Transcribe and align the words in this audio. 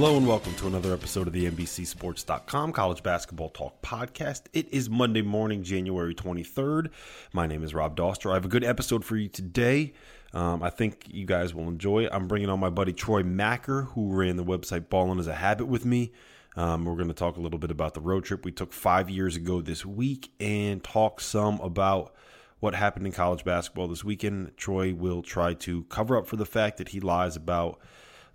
Hello 0.00 0.16
and 0.16 0.28
welcome 0.28 0.54
to 0.54 0.68
another 0.68 0.92
episode 0.92 1.26
of 1.26 1.32
the 1.32 1.50
NBCSports.com 1.50 2.72
College 2.72 3.02
Basketball 3.02 3.48
Talk 3.48 3.82
Podcast. 3.82 4.42
It 4.52 4.72
is 4.72 4.88
Monday 4.88 5.22
morning, 5.22 5.64
January 5.64 6.14
23rd. 6.14 6.90
My 7.32 7.48
name 7.48 7.64
is 7.64 7.74
Rob 7.74 7.96
Dauster. 7.96 8.30
I 8.30 8.34
have 8.34 8.44
a 8.44 8.48
good 8.48 8.62
episode 8.62 9.04
for 9.04 9.16
you 9.16 9.28
today. 9.28 9.94
Um, 10.32 10.62
I 10.62 10.70
think 10.70 11.06
you 11.08 11.26
guys 11.26 11.52
will 11.52 11.66
enjoy. 11.66 12.06
I'm 12.12 12.28
bringing 12.28 12.48
on 12.48 12.60
my 12.60 12.70
buddy 12.70 12.92
Troy 12.92 13.24
Machir, 13.24 13.88
who 13.94 14.12
ran 14.12 14.36
the 14.36 14.44
website 14.44 14.88
Ballin' 14.88 15.18
as 15.18 15.26
a 15.26 15.34
Habit 15.34 15.66
with 15.66 15.84
me. 15.84 16.12
Um, 16.54 16.84
we're 16.84 16.94
going 16.94 17.08
to 17.08 17.12
talk 17.12 17.36
a 17.36 17.40
little 17.40 17.58
bit 17.58 17.72
about 17.72 17.94
the 17.94 18.00
road 18.00 18.22
trip 18.22 18.44
we 18.44 18.52
took 18.52 18.72
five 18.72 19.10
years 19.10 19.34
ago 19.34 19.60
this 19.60 19.84
week 19.84 20.30
and 20.38 20.84
talk 20.84 21.20
some 21.20 21.60
about 21.60 22.14
what 22.60 22.76
happened 22.76 23.04
in 23.04 23.12
college 23.12 23.44
basketball 23.44 23.88
this 23.88 24.04
weekend. 24.04 24.56
Troy 24.56 24.94
will 24.94 25.22
try 25.22 25.54
to 25.54 25.82
cover 25.88 26.16
up 26.16 26.28
for 26.28 26.36
the 26.36 26.46
fact 26.46 26.76
that 26.76 26.90
he 26.90 27.00
lies 27.00 27.34
about 27.34 27.80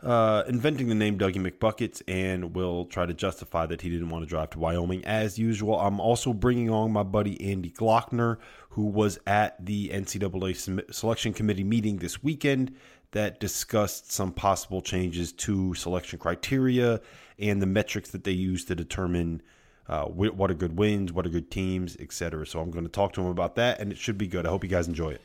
uh, 0.03 0.43
inventing 0.47 0.87
the 0.89 0.95
name 0.95 1.17
Dougie 1.17 1.35
McBuckets 1.35 2.01
and 2.07 2.53
will 2.55 2.85
try 2.85 3.05
to 3.05 3.13
justify 3.13 3.65
that 3.65 3.81
he 3.81 3.89
didn't 3.89 4.09
want 4.09 4.23
to 4.23 4.29
drive 4.29 4.49
to 4.51 4.59
Wyoming 4.59 5.03
as 5.05 5.39
usual. 5.39 5.79
I'm 5.79 5.99
also 5.99 6.33
bringing 6.33 6.69
on 6.69 6.91
my 6.91 7.03
buddy 7.03 7.41
Andy 7.51 7.71
Glockner, 7.71 8.37
who 8.71 8.87
was 8.87 9.17
at 9.25 9.63
the 9.65 9.89
NCAA 9.89 10.93
selection 10.93 11.33
committee 11.33 11.63
meeting 11.63 11.97
this 11.97 12.21
weekend 12.21 12.75
that 13.11 13.39
discussed 13.39 14.11
some 14.11 14.33
possible 14.33 14.81
changes 14.81 15.31
to 15.31 15.73
selection 15.75 16.19
criteria 16.19 16.99
and 17.39 17.61
the 17.61 17.67
metrics 17.67 18.11
that 18.11 18.23
they 18.23 18.31
use 18.31 18.65
to 18.65 18.75
determine 18.75 19.41
uh, 19.87 20.05
what 20.05 20.49
are 20.49 20.55
good 20.55 20.77
wins, 20.77 21.11
what 21.11 21.25
are 21.25 21.29
good 21.29 21.51
teams, 21.51 21.95
etc. 21.99 22.45
So 22.45 22.59
I'm 22.59 22.71
going 22.71 22.85
to 22.85 22.91
talk 22.91 23.13
to 23.13 23.21
him 23.21 23.27
about 23.27 23.55
that, 23.55 23.79
and 23.79 23.91
it 23.91 23.97
should 23.97 24.17
be 24.17 24.27
good. 24.27 24.45
I 24.45 24.49
hope 24.49 24.63
you 24.63 24.69
guys 24.69 24.87
enjoy 24.87 25.11
it. 25.11 25.21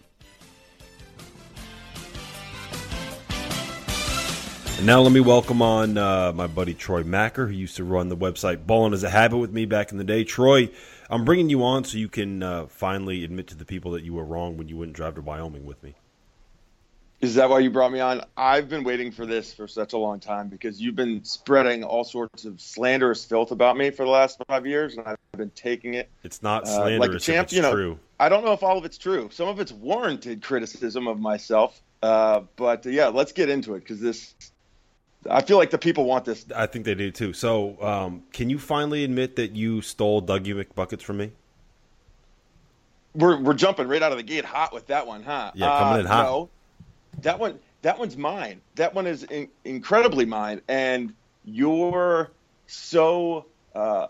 And 4.79 4.87
now 4.87 5.01
let 5.01 5.11
me 5.11 5.19
welcome 5.19 5.61
on 5.61 5.99
uh, 5.99 6.31
my 6.33 6.47
buddy 6.47 6.73
Troy 6.73 7.03
Machir, 7.03 7.49
who 7.49 7.53
used 7.53 7.75
to 7.79 7.85
run 7.85 8.09
the 8.11 8.17
website 8.17 8.65
Ballin' 8.65 8.93
as 8.93 9.03
a 9.03 9.11
Habit 9.11 9.39
with 9.39 9.53
me 9.53 9.65
back 9.65 9.91
in 9.91 9.99
the 9.99 10.05
day. 10.05 10.23
Troy, 10.23 10.71
I'm 11.11 11.25
bringing 11.25 11.51
you 11.51 11.65
on 11.65 11.83
so 11.83 11.99
you 11.99 12.09
can 12.09 12.45
uh, 12.45 12.67
finally 12.69 13.25
admit 13.25 13.49
to 13.49 13.57
the 13.57 13.65
people 13.65 13.91
that 13.91 14.05
you 14.05 14.15
were 14.15 14.25
wrong 14.25 14.57
when 14.57 14.69
you 14.69 14.77
wouldn't 14.77 14.97
drive 14.97 15.17
to 15.17 15.21
Wyoming 15.21 15.67
with 15.67 15.83
me. 15.83 15.97
Is 17.21 17.35
that 17.35 17.51
why 17.51 17.59
you 17.59 17.71
brought 17.71 17.91
me 17.91 17.99
on? 17.99 18.23
I've 18.37 18.69
been 18.69 18.85
waiting 18.85 19.11
for 19.11 19.27
this 19.27 19.53
for 19.53 19.67
such 19.67 19.95
a 19.95 19.99
long 19.99 20.21
time 20.21 20.47
because 20.47 20.81
you've 20.81 20.95
been 20.95 21.25
spreading 21.25 21.83
all 21.83 22.05
sorts 22.05 22.45
of 22.45 22.61
slanderous 22.61 23.25
filth 23.25 23.51
about 23.51 23.77
me 23.77 23.91
for 23.91 24.05
the 24.05 24.13
last 24.13 24.41
five 24.47 24.65
years, 24.65 24.97
and 24.97 25.05
I've 25.09 25.19
been 25.37 25.51
taking 25.51 25.95
it. 25.95 26.09
It's 26.23 26.41
not 26.41 26.69
slanderous. 26.69 26.99
Uh, 26.99 27.01
like 27.01 27.17
a 27.17 27.19
champ, 27.19 27.51
you 27.51 27.63
know, 27.63 27.73
true. 27.73 27.99
I 28.21 28.29
don't 28.29 28.45
know 28.45 28.53
if 28.53 28.63
all 28.63 28.79
of 28.79 28.85
it's 28.85 28.97
true. 28.97 29.29
Some 29.33 29.49
of 29.49 29.59
it's 29.59 29.73
warranted 29.73 30.41
criticism 30.41 31.09
of 31.09 31.19
myself. 31.19 31.83
Uh, 32.01 32.43
but 32.55 32.87
uh, 32.87 32.91
yeah, 32.91 33.09
let's 33.09 33.33
get 33.33 33.49
into 33.49 33.75
it 33.75 33.81
because 33.81 33.99
this 33.99 34.37
I 35.29 35.43
feel 35.43 35.57
like 35.57 35.71
the 35.71 35.79
people 35.79 36.05
want 36.05 36.25
this. 36.25 36.47
I 36.55 36.67
think 36.67 36.85
they 36.85 36.95
do 36.95 37.11
too. 37.11 37.33
So, 37.33 37.81
um, 37.83 38.23
can 38.33 38.51
you 38.51 38.59
finally 38.59 39.05
admit 39.05 39.37
that 39.37 39.57
you 39.57 39.83
stole 39.83 40.23
Dougie 40.23 40.55
McBuckets 40.55 41.03
from 41.03 41.19
me? 41.19 41.33
We're 43.15 43.41
we're 43.41 43.55
jumping 43.55 43.89
right 43.89 44.03
out 44.03 44.13
of 44.13 44.19
the 44.19 44.25
gate 44.25 44.45
hot 44.45 44.73
with 44.73 44.87
that 44.89 45.07
one, 45.07 45.23
huh? 45.23 45.53
Yeah, 45.55 45.67
coming 45.79 45.95
uh, 45.95 46.01
in 46.01 46.07
hot. 46.07 46.23
No, 46.25 46.49
that 47.23 47.39
one 47.39 47.59
that 47.83 47.99
one's 47.99 48.17
mine. 48.17 48.61
That 48.77 48.95
one 48.95 49.07
is 49.07 49.25
in, 49.25 49.49
incredibly 49.65 50.25
mine, 50.25 50.63
and 50.69 51.15
you're 51.45 52.31
so 52.67 53.47
uh, 53.75 54.09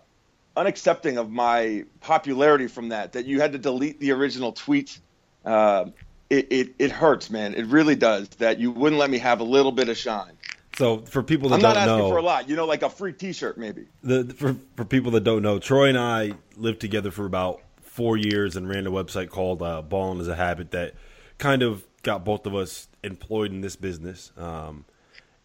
unaccepting 0.56 1.18
of 1.18 1.30
my 1.30 1.84
popularity 2.00 2.66
from 2.66 2.90
that 2.90 3.12
that 3.12 3.26
you 3.26 3.40
had 3.40 3.52
to 3.52 3.58
delete 3.58 4.00
the 4.00 4.12
original 4.12 4.52
tweet. 4.52 4.98
Uh, 5.44 5.86
it, 6.28 6.48
it, 6.50 6.74
it 6.78 6.90
hurts, 6.90 7.30
man. 7.30 7.54
It 7.54 7.66
really 7.66 7.94
does. 7.94 8.28
That 8.30 8.58
you 8.58 8.70
wouldn't 8.70 8.98
let 8.98 9.08
me 9.08 9.18
have 9.18 9.40
a 9.40 9.44
little 9.44 9.72
bit 9.72 9.88
of 9.88 9.96
shine. 9.96 10.32
So 10.78 10.98
for 10.98 11.24
people 11.24 11.48
that 11.48 11.56
I'm 11.56 11.60
don't 11.60 11.76
asking 11.76 11.98
know, 11.98 12.08
for 12.08 12.18
a 12.18 12.22
lot. 12.22 12.48
You 12.48 12.54
know, 12.54 12.64
like 12.64 12.82
a 12.82 12.88
free 12.88 13.12
T-shirt, 13.12 13.58
maybe. 13.58 13.86
The 14.04 14.32
for 14.32 14.54
for 14.76 14.84
people 14.84 15.10
that 15.12 15.24
don't 15.24 15.42
know, 15.42 15.58
Troy 15.58 15.88
and 15.88 15.98
I 15.98 16.34
lived 16.56 16.80
together 16.80 17.10
for 17.10 17.26
about 17.26 17.60
four 17.80 18.16
years 18.16 18.54
and 18.54 18.68
ran 18.68 18.86
a 18.86 18.90
website 18.92 19.28
called 19.28 19.60
uh, 19.60 19.82
Ballin' 19.82 20.20
as 20.20 20.28
a 20.28 20.36
Habit 20.36 20.70
that 20.70 20.94
kind 21.38 21.64
of 21.64 21.84
got 22.04 22.24
both 22.24 22.46
of 22.46 22.54
us 22.54 22.86
employed 23.02 23.50
in 23.50 23.60
this 23.60 23.74
business. 23.74 24.30
Um, 24.36 24.84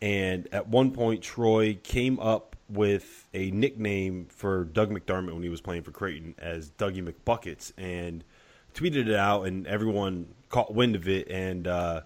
and 0.03 0.47
at 0.51 0.67
one 0.67 0.91
point, 0.91 1.23
Troy 1.23 1.79
came 1.81 2.19
up 2.19 2.55
with 2.69 3.27
a 3.33 3.49
nickname 3.49 4.27
for 4.29 4.65
Doug 4.65 4.91
McDermott 4.91 5.33
when 5.33 5.41
he 5.41 5.49
was 5.49 5.61
playing 5.61 5.81
for 5.81 5.89
Creighton 5.89 6.35
as 6.37 6.69
Dougie 6.69 7.03
McBuckets, 7.03 7.71
and 7.75 8.23
tweeted 8.75 9.07
it 9.07 9.15
out, 9.15 9.47
and 9.47 9.65
everyone 9.65 10.27
caught 10.49 10.75
wind 10.75 10.95
of 10.95 11.07
it, 11.07 11.27
and. 11.27 11.67
Uh, 11.67 12.01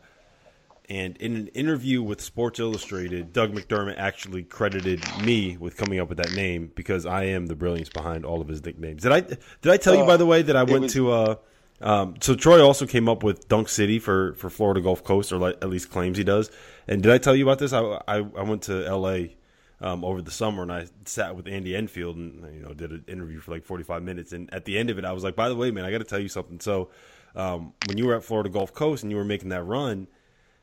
and 0.90 1.18
in 1.18 1.36
an 1.36 1.48
interview 1.48 2.02
with 2.02 2.22
Sports 2.22 2.60
Illustrated, 2.60 3.34
Doug 3.34 3.54
McDermott 3.54 3.98
actually 3.98 4.44
credited 4.44 5.04
me 5.22 5.58
with 5.58 5.76
coming 5.76 6.00
up 6.00 6.08
with 6.08 6.18
that 6.20 6.34
name 6.34 6.72
because 6.76 7.06
I 7.06 7.26
am 7.26 7.48
the 7.48 7.56
brilliance 7.56 7.90
behind 7.90 8.26
all 8.26 8.40
of 8.40 8.48
his 8.48 8.64
nicknames. 8.64 9.04
Did 9.04 9.12
I 9.12 9.20
did 9.22 9.40
I 9.66 9.78
tell 9.78 9.96
you 9.96 10.06
by 10.06 10.18
the 10.18 10.26
way 10.26 10.42
that 10.44 10.56
I 10.56 10.64
went 10.64 10.84
was, 10.84 10.94
to 10.94 11.12
uh, 11.12 11.36
um, 11.82 12.16
so 12.22 12.36
Troy 12.36 12.64
also 12.64 12.86
came 12.86 13.10
up 13.10 13.22
with 13.22 13.48
Dunk 13.50 13.70
City 13.70 14.00
for, 14.00 14.34
for 14.34 14.50
Florida 14.50 14.82
Gulf 14.82 15.04
Coast, 15.04 15.32
or 15.32 15.38
like, 15.38 15.58
at 15.62 15.70
least 15.70 15.92
claims 15.92 16.18
he 16.18 16.24
does. 16.24 16.50
And 16.88 17.04
did 17.04 17.12
I 17.12 17.18
tell 17.18 17.36
you 17.36 17.44
about 17.44 17.60
this? 17.60 17.74
I 17.74 17.82
I, 18.08 18.18
I 18.18 18.44
went 18.44 18.64
to 18.64 18.86
L.A. 18.86 19.36
Um, 19.80 20.04
over 20.04 20.24
the 20.24 20.32
summer 20.32 20.64
and 20.64 20.72
I 20.72 20.88
sat 21.06 21.36
with 21.36 21.48
Andy 21.48 21.76
Enfield 21.76 22.16
and 22.16 22.44
you 22.52 22.64
know 22.64 22.74
did 22.74 22.90
an 22.90 23.06
interview 23.08 23.40
for 23.40 23.52
like 23.52 23.64
45 23.64 24.02
minutes. 24.02 24.32
And 24.32 24.52
at 24.52 24.66
the 24.66 24.76
end 24.76 24.90
of 24.90 24.98
it, 24.98 25.06
I 25.06 25.12
was 25.12 25.24
like, 25.24 25.36
by 25.36 25.50
the 25.50 25.56
way, 25.56 25.70
man, 25.70 25.86
I 25.86 25.92
got 25.92 26.00
to 26.00 26.04
tell 26.04 26.18
you 26.18 26.30
something. 26.30 26.60
So 26.60 26.90
um, 27.36 27.74
when 27.86 27.98
you 27.98 28.08
were 28.08 28.16
at 28.16 28.24
Florida 28.24 28.50
Gulf 28.50 28.74
Coast 28.74 29.04
and 29.04 29.12
you 29.12 29.18
were 29.18 29.26
making 29.26 29.50
that 29.50 29.64
run 29.64 30.08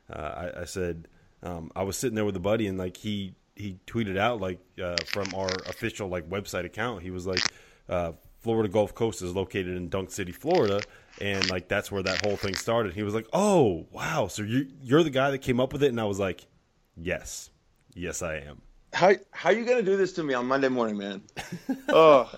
uh, 0.09 0.51
I, 0.55 0.61
I, 0.61 0.65
said 0.65 1.07
um, 1.43 1.71
I 1.75 1.83
was 1.83 1.97
sitting 1.97 2.15
there 2.15 2.25
with 2.25 2.35
a 2.35 2.41
buddy 2.41 2.67
and 2.67 2.77
like 2.77 2.97
he 2.97 3.35
he 3.55 3.79
tweeted 3.87 4.17
out 4.17 4.41
like 4.41 4.59
uh, 4.81 4.97
from 5.07 5.33
our 5.33 5.49
official 5.67 6.07
like 6.07 6.29
website 6.29 6.65
account 6.65 7.01
he 7.01 7.11
was 7.11 7.25
like 7.25 7.41
uh, 7.89 8.11
Florida 8.45 8.69
Gulf 8.69 8.93
Coast 8.93 9.23
is 9.23 9.33
located 9.33 9.75
in 9.75 9.89
Dunk 9.89 10.11
City, 10.11 10.31
Florida, 10.31 10.79
and 11.19 11.49
like 11.49 11.67
that's 11.67 11.91
where 11.91 12.03
that 12.03 12.23
whole 12.23 12.35
thing 12.37 12.53
started. 12.53 12.93
He 12.93 13.01
was 13.01 13.15
like, 13.15 13.27
"Oh, 13.33 13.87
wow! 13.91 14.27
So 14.27 14.43
you 14.43 14.67
you're 14.83 15.01
the 15.01 15.09
guy 15.09 15.31
that 15.31 15.39
came 15.39 15.59
up 15.59 15.73
with 15.73 15.81
it?" 15.81 15.87
And 15.87 15.99
I 15.99 16.03
was 16.03 16.19
like, 16.19 16.45
"Yes, 16.95 17.49
yes, 17.95 18.21
I 18.21 18.35
am." 18.35 18.61
How 18.93 19.13
how 19.31 19.49
you 19.49 19.65
gonna 19.65 19.81
do 19.81 19.97
this 19.97 20.13
to 20.13 20.23
me 20.23 20.35
on 20.35 20.45
Monday 20.45 20.69
morning, 20.69 20.95
man? 20.95 21.23
oh, 21.89 22.31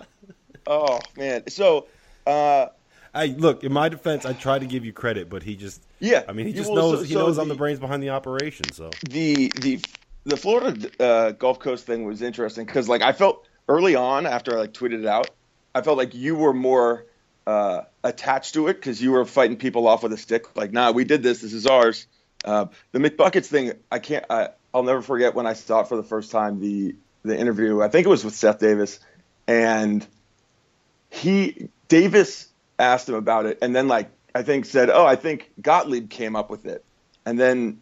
oh 0.65 0.99
man. 1.17 1.45
So, 1.49 1.87
uh, 2.25 2.67
I 3.13 3.25
look 3.25 3.65
in 3.65 3.73
my 3.73 3.89
defense. 3.89 4.25
I 4.25 4.31
try 4.31 4.59
to 4.59 4.65
give 4.65 4.85
you 4.85 4.93
credit, 4.93 5.29
but 5.29 5.43
he 5.43 5.57
just 5.57 5.83
yeah. 5.99 6.23
I 6.27 6.33
mean, 6.33 6.47
he 6.47 6.53
just 6.53 6.71
knows 6.71 6.99
so, 6.99 7.05
he 7.05 7.15
knows 7.15 7.35
the, 7.35 7.41
I'm 7.41 7.47
the 7.47 7.55
brains 7.55 7.79
behind 7.79 8.03
the 8.03 8.09
operation. 8.09 8.71
So 8.71 8.89
the 9.09 9.51
the 9.59 9.79
the 10.25 10.37
Florida 10.37 10.89
uh, 10.99 11.31
Gulf 11.31 11.59
Coast 11.59 11.85
thing 11.85 12.05
was 12.05 12.21
interesting 12.21 12.65
because 12.65 12.89
like 12.89 13.01
I 13.01 13.13
felt 13.13 13.47
early 13.67 13.95
on 13.95 14.25
after 14.25 14.55
I 14.55 14.61
like 14.61 14.73
tweeted 14.73 14.99
it 14.99 15.05
out, 15.05 15.29
I 15.73 15.81
felt 15.81 15.97
like 15.97 16.13
you 16.13 16.35
were 16.35 16.53
more 16.53 17.05
uh, 17.45 17.83
attached 18.03 18.53
to 18.55 18.67
it 18.67 18.73
because 18.73 19.01
you 19.01 19.11
were 19.11 19.25
fighting 19.25 19.57
people 19.57 19.87
off 19.87 20.03
with 20.03 20.11
a 20.13 20.17
stick. 20.17 20.55
Like, 20.55 20.71
nah, 20.71 20.91
we 20.91 21.05
did 21.05 21.23
this. 21.23 21.41
This 21.41 21.53
is 21.53 21.65
ours. 21.65 22.07
Uh, 22.43 22.67
the 22.91 22.99
McBuckets 22.99 23.45
thing, 23.45 23.73
I 23.91 23.99
can't. 23.99 24.25
I, 24.29 24.49
I'll 24.73 24.83
never 24.83 25.01
forget 25.01 25.33
when 25.33 25.47
I 25.47 25.53
saw 25.53 25.81
it 25.81 25.87
for 25.87 25.95
the 25.95 26.03
first 26.03 26.31
time. 26.31 26.59
The 26.59 26.95
the 27.23 27.37
interview. 27.37 27.81
I 27.81 27.87
think 27.87 28.05
it 28.05 28.09
was 28.09 28.23
with 28.23 28.35
Seth 28.35 28.59
Davis, 28.59 28.99
and 29.47 30.05
he 31.09 31.69
Davis 31.87 32.47
asked 32.77 33.09
him 33.09 33.15
about 33.15 33.45
it, 33.45 33.59
and 33.61 33.75
then 33.75 33.87
like 33.87 34.09
I 34.37 34.43
think 34.43 34.65
said, 34.65 34.91
"Oh, 34.91 35.03
I 35.03 35.15
think 35.15 35.51
Gottlieb 35.59 36.11
came 36.11 36.35
up 36.35 36.51
with 36.51 36.67
it," 36.67 36.85
and 37.25 37.39
then 37.39 37.81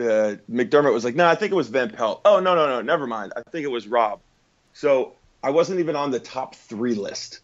uh, 0.00 0.36
McDermott 0.50 0.94
was 0.94 1.04
like, 1.04 1.14
"No, 1.14 1.26
I 1.26 1.34
think 1.34 1.52
it 1.52 1.54
was 1.54 1.68
Van 1.68 1.90
Pelt." 1.90 2.22
Oh, 2.24 2.40
no, 2.40 2.54
no, 2.54 2.66
no, 2.66 2.80
never 2.80 3.06
mind. 3.06 3.34
I 3.36 3.42
think 3.50 3.64
it 3.64 3.70
was 3.70 3.86
Rob. 3.86 4.20
So 4.72 5.12
I 5.42 5.50
wasn't 5.50 5.80
even 5.80 5.94
on 5.94 6.10
the 6.10 6.18
top 6.18 6.54
three 6.54 6.94
list 6.94 7.40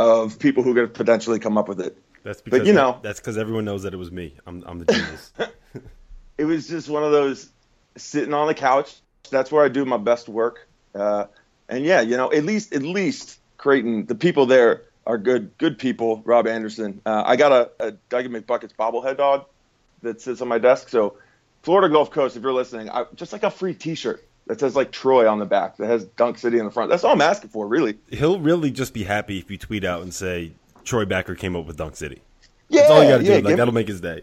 of 0.00 0.40
people 0.40 0.64
who 0.64 0.74
could 0.74 0.92
potentially 0.92 1.38
come 1.38 1.56
up 1.56 1.68
with 1.68 1.80
it. 1.80 1.96
That's 2.24 2.42
because 2.42 2.60
but, 2.60 2.66
you 2.66 2.72
know 2.72 2.98
that's 3.00 3.20
because 3.20 3.38
everyone 3.38 3.64
knows 3.64 3.84
that 3.84 3.94
it 3.94 3.98
was 3.98 4.10
me. 4.10 4.34
I'm, 4.44 4.64
I'm 4.66 4.80
the 4.80 4.92
genius. 4.92 5.32
it 6.38 6.46
was 6.46 6.66
just 6.66 6.88
one 6.88 7.04
of 7.04 7.12
those 7.12 7.48
sitting 7.96 8.34
on 8.34 8.48
the 8.48 8.54
couch. 8.54 8.92
That's 9.30 9.52
where 9.52 9.64
I 9.64 9.68
do 9.68 9.84
my 9.84 9.98
best 9.98 10.28
work. 10.28 10.66
Uh, 10.96 11.26
and 11.68 11.84
yeah, 11.84 12.00
you 12.00 12.16
know, 12.16 12.32
at 12.32 12.44
least 12.44 12.74
at 12.74 12.82
least 12.82 13.38
Creighton, 13.56 14.06
the 14.06 14.16
people 14.16 14.46
there 14.46 14.82
are 15.06 15.18
good 15.18 15.56
good 15.58 15.78
people. 15.78 16.22
Rob 16.24 16.46
Anderson. 16.46 17.00
Uh, 17.04 17.22
I 17.24 17.36
got 17.36 17.52
a, 17.52 17.88
a 17.88 17.92
Dougie 18.10 18.28
McBuckets 18.28 18.74
bobblehead 18.74 19.16
dog 19.16 19.46
that 20.02 20.20
sits 20.20 20.40
on 20.40 20.48
my 20.48 20.58
desk. 20.58 20.88
So 20.88 21.16
Florida 21.62 21.88
Gulf 21.88 22.10
Coast, 22.10 22.36
if 22.36 22.42
you're 22.42 22.52
listening, 22.52 22.90
I, 22.90 23.06
just 23.14 23.32
like 23.32 23.42
a 23.42 23.50
free 23.50 23.74
T-shirt 23.74 24.24
that 24.46 24.60
says 24.60 24.76
like 24.76 24.92
Troy 24.92 25.28
on 25.28 25.38
the 25.38 25.46
back 25.46 25.78
that 25.78 25.86
has 25.86 26.04
Dunk 26.04 26.38
City 26.38 26.58
in 26.58 26.64
the 26.64 26.70
front. 26.70 26.90
That's 26.90 27.04
all 27.04 27.12
I'm 27.12 27.20
asking 27.20 27.50
for, 27.50 27.66
really. 27.66 27.98
He'll 28.10 28.38
really 28.38 28.70
just 28.70 28.94
be 28.94 29.04
happy 29.04 29.38
if 29.38 29.50
you 29.50 29.58
tweet 29.58 29.84
out 29.84 30.02
and 30.02 30.12
say 30.12 30.52
Troy 30.84 31.06
Machir 31.06 31.34
came 31.34 31.56
up 31.56 31.66
with 31.66 31.76
Dunk 31.76 31.96
City. 31.96 32.20
Yeah, 32.68 32.82
That's 32.82 32.92
all 32.92 33.02
you 33.02 33.10
got 33.10 33.18
to 33.18 33.24
yeah, 33.24 33.40
do. 33.40 33.42
Like 33.42 33.56
that'll 33.56 33.74
make 33.74 33.88
his 33.88 34.00
day. 34.00 34.22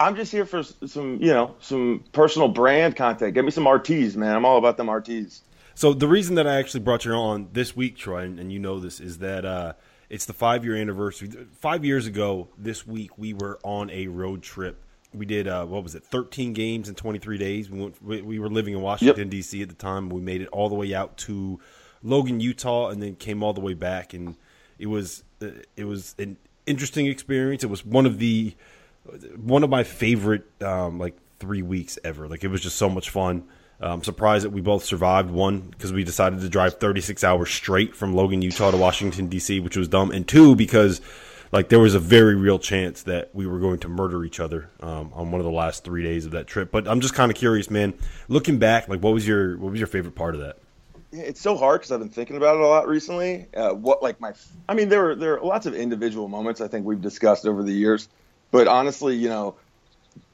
I'm 0.00 0.16
just 0.16 0.32
here 0.32 0.46
for 0.46 0.62
some, 0.62 1.22
you 1.22 1.32
know, 1.32 1.54
some 1.60 2.02
personal 2.12 2.48
brand 2.48 2.96
content. 2.96 3.34
Give 3.34 3.44
me 3.44 3.52
some 3.52 3.64
RTs, 3.64 4.16
man. 4.16 4.34
I'm 4.34 4.44
all 4.44 4.58
about 4.58 4.76
them 4.76 4.88
RTs. 4.88 5.42
So 5.74 5.92
the 5.92 6.08
reason 6.08 6.34
that 6.34 6.46
I 6.46 6.56
actually 6.56 6.80
brought 6.80 7.04
you 7.04 7.12
on 7.12 7.48
this 7.52 7.76
week, 7.76 7.96
Troy, 7.96 8.22
and, 8.22 8.38
and 8.38 8.52
you 8.52 8.58
know 8.58 8.80
this, 8.80 9.00
is 9.00 9.18
that 9.18 9.44
uh, 9.44 9.74
it's 10.12 10.26
the 10.26 10.32
five 10.32 10.64
year 10.64 10.76
anniversary. 10.76 11.28
Five 11.58 11.84
years 11.84 12.06
ago 12.06 12.46
this 12.56 12.86
week, 12.86 13.18
we 13.18 13.34
were 13.34 13.58
on 13.64 13.90
a 13.90 14.06
road 14.06 14.42
trip 14.42 14.78
we 15.14 15.26
did 15.26 15.46
uh, 15.46 15.64
what 15.66 15.82
was 15.82 15.94
it, 15.94 16.04
13 16.04 16.52
games 16.52 16.88
in 16.88 16.94
23 16.94 17.38
days. 17.38 17.70
We 17.70 17.80
went, 17.80 18.02
we, 18.02 18.22
we 18.22 18.38
were 18.38 18.48
living 18.48 18.74
in 18.74 18.80
Washington 18.80 19.24
yep. 19.24 19.30
D.C. 19.30 19.62
at 19.62 19.68
the 19.68 19.74
time. 19.74 20.08
We 20.08 20.20
made 20.20 20.40
it 20.40 20.48
all 20.48 20.68
the 20.68 20.74
way 20.74 20.94
out 20.94 21.16
to 21.18 21.60
Logan, 22.02 22.40
Utah, 22.40 22.88
and 22.88 23.02
then 23.02 23.16
came 23.16 23.42
all 23.42 23.52
the 23.52 23.60
way 23.60 23.74
back. 23.74 24.14
And 24.14 24.36
it 24.78 24.86
was 24.86 25.24
uh, 25.40 25.48
it 25.76 25.84
was 25.84 26.14
an 26.18 26.36
interesting 26.66 27.06
experience. 27.06 27.62
It 27.62 27.70
was 27.70 27.84
one 27.84 28.06
of 28.06 28.18
the 28.18 28.54
one 29.36 29.62
of 29.62 29.70
my 29.70 29.84
favorite 29.84 30.44
um, 30.62 30.98
like 30.98 31.16
three 31.38 31.62
weeks 31.62 31.98
ever. 32.04 32.28
Like 32.28 32.44
it 32.44 32.48
was 32.48 32.62
just 32.62 32.76
so 32.76 32.88
much 32.88 33.10
fun. 33.10 33.44
I'm 33.82 34.04
surprised 34.04 34.44
that 34.44 34.50
we 34.50 34.60
both 34.60 34.84
survived. 34.84 35.30
One, 35.30 35.60
because 35.60 35.92
we 35.92 36.04
decided 36.04 36.40
to 36.40 36.48
drive 36.48 36.78
36 36.78 37.24
hours 37.24 37.50
straight 37.50 37.96
from 37.96 38.14
Logan, 38.14 38.42
Utah 38.42 38.70
to 38.70 38.76
Washington, 38.76 39.28
D.C., 39.28 39.60
which 39.60 39.76
was 39.76 39.88
dumb. 39.88 40.10
And 40.10 40.26
two, 40.26 40.54
because 40.54 41.00
like 41.52 41.68
there 41.68 41.78
was 41.78 41.94
a 41.94 42.00
very 42.00 42.34
real 42.34 42.58
chance 42.58 43.02
that 43.02 43.30
we 43.34 43.46
were 43.46 43.58
going 43.58 43.78
to 43.80 43.88
murder 43.88 44.24
each 44.24 44.40
other 44.40 44.70
um, 44.80 45.10
on 45.12 45.30
one 45.30 45.40
of 45.40 45.44
the 45.44 45.52
last 45.52 45.84
three 45.84 46.02
days 46.02 46.24
of 46.24 46.32
that 46.32 46.46
trip. 46.46 46.72
But 46.72 46.88
I'm 46.88 47.00
just 47.00 47.14
kind 47.14 47.30
of 47.30 47.36
curious, 47.36 47.70
man. 47.70 47.94
Looking 48.28 48.58
back, 48.58 48.88
like 48.88 49.00
what 49.00 49.12
was 49.12 49.28
your 49.28 49.58
what 49.58 49.70
was 49.70 49.78
your 49.78 49.86
favorite 49.86 50.14
part 50.14 50.34
of 50.34 50.40
that? 50.40 50.56
It's 51.12 51.42
so 51.42 51.58
hard 51.58 51.80
because 51.80 51.92
I've 51.92 52.00
been 52.00 52.08
thinking 52.08 52.38
about 52.38 52.54
it 52.54 52.62
a 52.62 52.66
lot 52.66 52.88
recently. 52.88 53.46
Uh, 53.54 53.74
what 53.74 54.02
like 54.02 54.18
my, 54.18 54.32
I 54.66 54.74
mean, 54.74 54.88
there 54.88 55.02
were 55.02 55.14
there 55.14 55.38
are 55.38 55.44
lots 55.44 55.66
of 55.66 55.74
individual 55.74 56.26
moments 56.26 56.62
I 56.62 56.68
think 56.68 56.86
we've 56.86 57.02
discussed 57.02 57.46
over 57.46 57.62
the 57.62 57.72
years, 57.72 58.08
but 58.50 58.66
honestly, 58.66 59.14
you 59.16 59.28
know, 59.28 59.56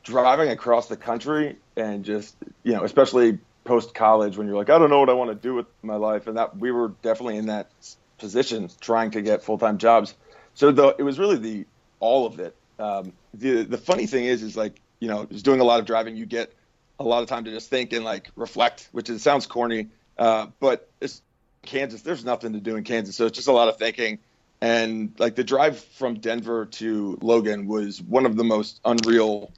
driving 0.05 0.50
across 0.50 0.87
the 0.87 0.97
country 0.97 1.56
and 1.78 2.04
just 2.04 2.36
you 2.62 2.72
know, 2.72 2.84
especially 2.84 3.38
post 3.64 3.94
college 3.94 4.36
when 4.36 4.46
you're 4.46 4.56
like, 4.56 4.70
I 4.70 4.78
don't 4.78 4.90
know 4.90 5.00
what 5.00 5.10
I 5.10 5.14
want 5.14 5.30
to 5.30 5.34
do 5.34 5.54
with 5.54 5.66
my 5.82 5.96
life, 5.96 6.26
and 6.26 6.36
that 6.36 6.56
we 6.56 6.70
were 6.70 6.88
definitely 7.02 7.36
in 7.36 7.46
that 7.46 7.70
position 8.19 8.69
trying 8.80 9.12
to 9.12 9.22
get 9.22 9.42
full 9.42 9.58
time 9.58 9.78
jobs. 9.78 10.14
So 10.54 10.72
the, 10.72 10.94
it 10.98 11.02
was 11.02 11.19
really 11.19 11.36
the 11.36 11.66
all 12.00 12.26
of 12.26 12.40
it. 12.40 12.56
Um, 12.78 13.12
the 13.34 13.62
the 13.62 13.78
funny 13.78 14.06
thing 14.06 14.25
is, 14.25 14.42
is 14.42 14.56
like 14.56 14.80
you 15.00 15.08
know, 15.08 15.25
just 15.26 15.44
doing 15.44 15.60
a 15.60 15.64
lot 15.64 15.80
of 15.80 15.86
driving, 15.86 16.16
you 16.16 16.26
get 16.26 16.52
a 16.98 17.04
lot 17.04 17.22
of 17.22 17.28
time 17.28 17.44
to 17.44 17.50
just 17.50 17.70
think 17.70 17.92
and 17.92 18.04
like 18.04 18.30
reflect, 18.34 18.88
which 18.92 19.08
is 19.08 19.22
sounds 19.22 19.46
corny, 19.46 19.88
uh, 20.19 20.46
but 20.58 20.88
it's 21.00 21.22
Kansas. 21.62 22.02
There's 22.02 22.25
nothing 22.25 22.54
to 22.54 22.60
do 22.60 22.76
in 22.76 22.84
Kansas, 22.84 23.14
so 23.14 23.26
it's 23.26 23.36
just 23.36 23.48
a 23.48 23.52
lot 23.52 23.69
of 23.69 23.78
thinking. 23.78 24.19
And 24.60 25.14
like 25.19 25.36
the 25.36 25.44
drive 25.44 25.78
from 25.78 26.14
Denver 26.14 26.66
to 26.66 27.19
Logan 27.22 27.69
was 27.69 28.02
one 28.02 28.26
of 28.26 28.36
the 28.36 28.42
most 28.42 28.80
unreal 28.84 29.52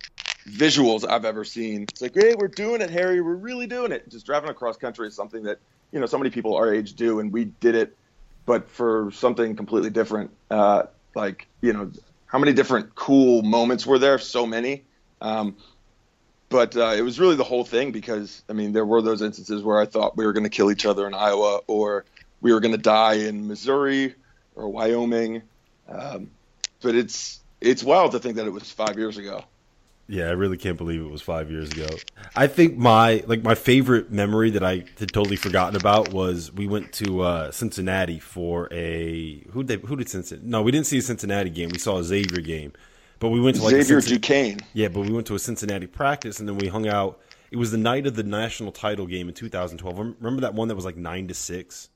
visuals 0.46 1.08
I've 1.08 1.24
ever 1.24 1.44
seen. 1.44 1.82
It's 1.84 2.02
like, 2.02 2.14
hey, 2.14 2.34
we're 2.34 2.48
doing 2.48 2.80
it, 2.80 2.90
Harry. 2.90 3.20
We're 3.20 3.34
really 3.34 3.66
doing 3.66 3.92
it. 3.92 4.08
Just 4.08 4.26
driving 4.26 4.50
across 4.50 4.76
country 4.76 5.06
is 5.08 5.14
something 5.14 5.44
that 5.44 5.58
you 5.92 6.00
know 6.00 6.06
so 6.06 6.18
many 6.18 6.30
people 6.30 6.56
our 6.56 6.72
age 6.72 6.94
do, 6.94 7.20
and 7.20 7.32
we 7.32 7.46
did 7.46 7.74
it, 7.74 7.96
but 8.46 8.68
for 8.68 9.10
something 9.12 9.56
completely 9.56 9.90
different. 9.90 10.30
Uh, 10.50 10.84
like 11.14 11.46
you 11.60 11.72
know, 11.72 11.90
how 12.26 12.38
many 12.38 12.52
different 12.52 12.94
cool 12.94 13.42
moments 13.42 13.86
were 13.86 13.98
there? 13.98 14.18
So 14.18 14.46
many. 14.46 14.84
Um, 15.20 15.56
but 16.48 16.76
uh, 16.76 16.94
it 16.96 17.02
was 17.02 17.20
really 17.20 17.36
the 17.36 17.44
whole 17.44 17.64
thing 17.64 17.92
because 17.92 18.42
I 18.48 18.52
mean 18.52 18.72
there 18.72 18.84
were 18.84 19.02
those 19.02 19.22
instances 19.22 19.62
where 19.62 19.80
I 19.80 19.86
thought 19.86 20.16
we 20.16 20.26
were 20.26 20.32
going 20.32 20.44
to 20.44 20.50
kill 20.50 20.70
each 20.70 20.86
other 20.86 21.06
in 21.06 21.14
Iowa 21.14 21.60
or 21.66 22.04
we 22.40 22.52
were 22.52 22.60
going 22.60 22.74
to 22.74 22.80
die 22.80 23.14
in 23.14 23.46
Missouri 23.46 24.14
or 24.54 24.68
Wyoming. 24.68 25.42
Um, 25.88 26.30
but 26.82 26.94
it's 26.94 27.40
it's 27.60 27.84
wild 27.84 28.12
to 28.12 28.18
think 28.18 28.36
that 28.36 28.46
it 28.46 28.50
was 28.50 28.70
five 28.70 28.98
years 28.98 29.18
ago. 29.18 29.44
Yeah, 30.10 30.24
I 30.24 30.32
really 30.32 30.56
can't 30.56 30.76
believe 30.76 31.00
it 31.00 31.08
was 31.08 31.22
five 31.22 31.52
years 31.52 31.70
ago. 31.70 31.86
I 32.34 32.48
think 32.48 32.76
my 32.76 33.22
like 33.28 33.44
my 33.44 33.54
favorite 33.54 34.10
memory 34.10 34.50
that 34.50 34.64
I 34.64 34.84
had 34.98 35.12
totally 35.12 35.36
forgotten 35.36 35.76
about 35.76 36.12
was 36.12 36.52
we 36.52 36.66
went 36.66 36.92
to 36.94 37.20
uh, 37.20 37.52
Cincinnati 37.52 38.18
for 38.18 38.66
a 38.72 39.44
who 39.52 39.62
did 39.62 39.82
who 39.82 39.94
did 39.94 40.08
Cincinnati? 40.08 40.48
No, 40.48 40.62
we 40.62 40.72
didn't 40.72 40.88
see 40.88 40.98
a 40.98 41.02
Cincinnati 41.02 41.48
game. 41.48 41.68
We 41.70 41.78
saw 41.78 41.98
a 41.98 42.02
Xavier 42.02 42.40
game, 42.40 42.72
but 43.20 43.28
we 43.28 43.40
went 43.40 43.58
to 43.58 43.62
like 43.62 43.70
Xavier 43.70 44.00
Duquesne. 44.00 44.58
Yeah, 44.72 44.88
but 44.88 45.02
we 45.02 45.12
went 45.12 45.28
to 45.28 45.36
a 45.36 45.38
Cincinnati 45.38 45.86
practice 45.86 46.40
and 46.40 46.48
then 46.48 46.58
we 46.58 46.66
hung 46.66 46.88
out. 46.88 47.20
It 47.52 47.56
was 47.56 47.70
the 47.70 47.78
night 47.78 48.08
of 48.08 48.16
the 48.16 48.24
national 48.24 48.72
title 48.72 49.06
game 49.06 49.28
in 49.28 49.34
2012. 49.34 49.96
Remember 49.96 50.40
that 50.40 50.54
one 50.54 50.66
that 50.68 50.74
was 50.74 50.84
like 50.84 50.96
nine 50.96 51.28
to 51.28 51.34
six. 51.34 51.88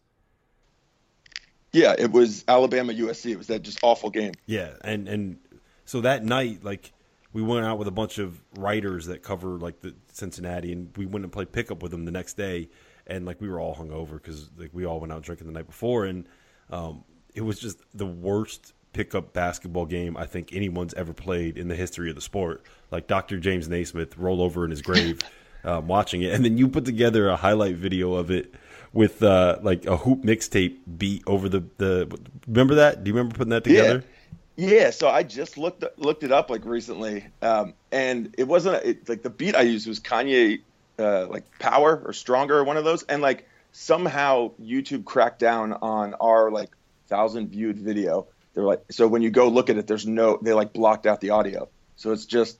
Yeah, 1.73 1.97
it 1.99 2.13
was 2.13 2.45
Alabama 2.47 2.93
USC. 2.93 3.33
It 3.33 3.39
was 3.39 3.49
that 3.49 3.63
just 3.63 3.81
awful 3.83 4.11
game. 4.11 4.35
Yeah, 4.47 4.75
and 4.83 5.09
and 5.09 5.39
so 5.85 6.01
that 6.03 6.25
night, 6.25 6.63
like 6.63 6.93
we 7.35 7.43
went 7.43 7.67
out 7.67 7.79
with 7.79 7.89
a 7.89 7.93
bunch 7.93 8.19
of 8.19 8.41
writers 8.57 9.07
that 9.07 9.23
cover 9.23 9.59
like 9.59 9.81
the 9.81 9.95
Cincinnati, 10.13 10.73
and 10.73 10.97
we 10.97 11.05
went 11.05 11.25
and 11.25 11.33
played 11.33 11.53
pickup 11.53 11.83
with 11.83 11.91
them 11.91 12.07
the 12.07 12.13
next 12.13 12.35
day, 12.35 12.71
and 13.07 13.27
like 13.27 13.41
we 13.41 13.49
were 13.49 13.61
all 13.61 13.75
hungover 13.75 14.13
because 14.13 14.51
like 14.57 14.71
we 14.73 14.87
all 14.87 15.01
went 15.01 15.13
out 15.13 15.23
drinking 15.23 15.49
the 15.49 15.53
night 15.53 15.67
before, 15.67 16.05
and 16.07 16.27
um, 16.71 17.05
it 17.35 17.43
was 17.43 17.59
just 17.59 17.83
the 17.93 18.07
worst 18.07 18.73
pickup 18.93 19.33
basketball 19.33 19.85
game 19.85 20.17
I 20.17 20.27
think 20.27 20.51
anyone's 20.53 20.95
ever 20.95 21.13
played 21.13 21.59
in 21.59 21.67
the 21.67 21.75
history 21.75 22.09
of 22.09 22.15
the 22.15 22.23
sport. 22.23 22.65
Like 22.93 23.09
Dr. 23.09 23.39
James 23.39 23.69
Naismith 23.69 24.17
roll 24.17 24.41
over 24.41 24.65
in 24.65 24.71
his 24.71 24.81
grave 24.81 25.19
um, 25.65 25.89
watching 25.89 26.23
it, 26.23 26.33
and 26.33 26.45
then 26.45 26.57
you 26.57 26.69
put 26.69 26.85
together 26.85 27.29
a 27.29 27.37
highlight 27.37 27.75
video 27.75 28.15
of 28.15 28.31
it 28.31 28.55
with 28.93 29.25
uh, 29.25 29.59
like 29.61 29.87
a 29.87 29.97
hoop 29.97 30.23
mixtape 30.23 30.77
beat 30.97 31.25
over 31.27 31.49
the 31.49 31.65
the. 31.79 32.17
Remember 32.47 32.77
that? 32.77 33.03
Do 33.03 33.09
you 33.09 33.15
remember 33.17 33.37
putting 33.37 33.51
that 33.51 33.65
together? 33.65 34.05
Yeah. 34.07 34.14
Yeah, 34.57 34.91
so 34.91 35.09
I 35.09 35.25
just 35.25 35.59
looked 35.59 35.85
looked 35.99 36.23
it 36.23 36.31
up 36.31 36.49
like 36.49 36.65
recently, 36.65 37.27
um, 37.43 37.75
and 37.91 38.35
it 38.39 38.47
wasn't 38.47 38.85
it, 38.85 39.09
like 39.09 39.23
the 39.23 39.31
beat 39.31 39.57
I 39.57 39.63
used 39.63 39.89
was 39.89 39.99
Kanye, 39.99 40.61
uh, 40.99 41.27
like 41.27 41.45
Power 41.59 42.01
or 42.05 42.13
Stronger, 42.13 42.59
or 42.59 42.65
one 42.65 42.77
of 42.77 42.85
those, 42.85 43.03
and 43.05 43.21
like 43.21 43.49
somehow 43.73 44.53
YouTube 44.63 45.05
cracked 45.05 45.41
down 45.41 45.73
on 45.73 46.15
our 46.15 46.53
like 46.53 46.71
thousand 47.09 47.49
viewed 47.49 47.79
video. 47.79 48.29
They're 48.55 48.63
like, 48.63 48.85
so 48.91 49.09
when 49.09 49.23
you 49.23 49.31
go 49.31 49.49
look 49.49 49.71
at 49.71 49.77
it, 49.77 49.89
there's 49.89 50.07
no, 50.07 50.39
they 50.41 50.53
like 50.53 50.73
blocked 50.73 51.07
out 51.07 51.21
the 51.21 51.31
audio, 51.31 51.69
so 51.97 52.13
it's 52.13 52.25
just 52.25 52.57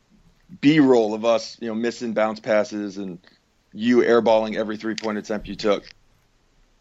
B-roll 0.61 1.15
of 1.15 1.25
us, 1.25 1.57
you 1.61 1.69
know, 1.69 1.75
missing 1.77 2.13
bounce 2.13 2.41
passes 2.41 2.99
and 2.99 3.21
you 3.73 3.99
airballing 3.99 4.57
every 4.57 4.77
three 4.77 4.97
point 4.97 5.19
attempt 5.19 5.47
you 5.47 5.55
took. 5.55 5.85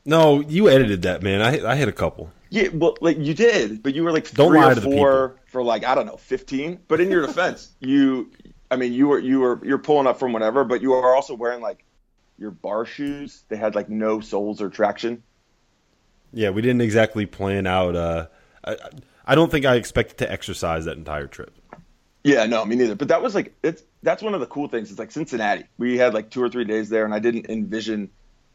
No, 0.06 0.42
you 0.42 0.69
edited 0.69 1.04
that, 1.04 1.21
man. 1.21 1.42
I 1.42 1.71
I 1.71 1.75
hit 1.75 1.88
a 1.88 1.94
couple. 1.94 2.31
Yeah, 2.54 2.68
well, 2.72 2.96
like 3.02 3.18
you 3.18 3.34
did, 3.34 3.82
but 3.82 3.96
you 3.96 4.04
were 4.04 4.12
like 4.12 4.30
don't 4.30 4.54
lie 4.54 4.76
to 4.76 4.80
the 4.80 5.34
for 5.48 5.64
like 5.64 5.84
I 5.84 5.96
don't 5.96 6.06
know, 6.06 6.18
fifteen. 6.18 6.80
But 6.88 7.02
in 7.02 7.10
your 7.10 7.26
defense, 7.26 7.72
you, 7.80 8.30
I 8.70 8.76
mean, 8.76 8.94
you 8.94 9.08
were 9.08 9.18
you 9.18 9.40
were 9.40 9.60
you're 9.66 9.80
pulling 9.80 10.06
up 10.06 10.20
from 10.20 10.34
whatever, 10.34 10.64
but 10.64 10.80
you 10.80 10.94
are 10.94 11.16
also 11.16 11.34
wearing 11.34 11.62
like 11.62 11.84
your 12.38 12.52
bar 12.52 12.86
shoes. 12.86 13.44
They 13.50 13.56
had 13.56 13.74
like 13.74 13.90
no 13.90 14.20
soles 14.20 14.62
or 14.62 14.70
traction. 14.70 15.24
Yeah, 16.32 16.52
we 16.52 16.62
didn't 16.62 16.82
exactly 16.82 17.26
plan 17.26 17.66
out. 17.66 17.96
Uh, 17.96 18.28
I, 18.64 18.78
I 19.26 19.34
don't 19.34 19.50
think 19.50 19.66
I 19.66 19.74
expected 19.74 20.20
to 20.20 20.32
exercise 20.32 20.86
that 20.86 20.96
entire 20.96 21.26
trip. 21.26 21.56
Yeah, 22.24 22.46
no, 22.46 22.64
me 22.66 22.76
neither. 22.76 22.94
But 22.94 23.08
that 23.08 23.24
was 23.24 23.34
like 23.34 23.56
it's 23.64 23.81
that's 24.04 24.22
one 24.22 24.36
of 24.36 24.42
the 24.42 24.45
cool 24.45 24.68
things. 24.68 24.92
It's 24.92 25.00
like 25.00 25.10
Cincinnati. 25.10 25.64
We 25.80 25.98
had 25.98 26.14
like 26.14 26.30
two 26.30 26.44
or 26.44 26.50
three 26.50 26.66
days 26.66 26.90
there, 26.90 27.04
and 27.04 27.16
I 27.16 27.19
didn't 27.19 27.50
envision 27.50 28.12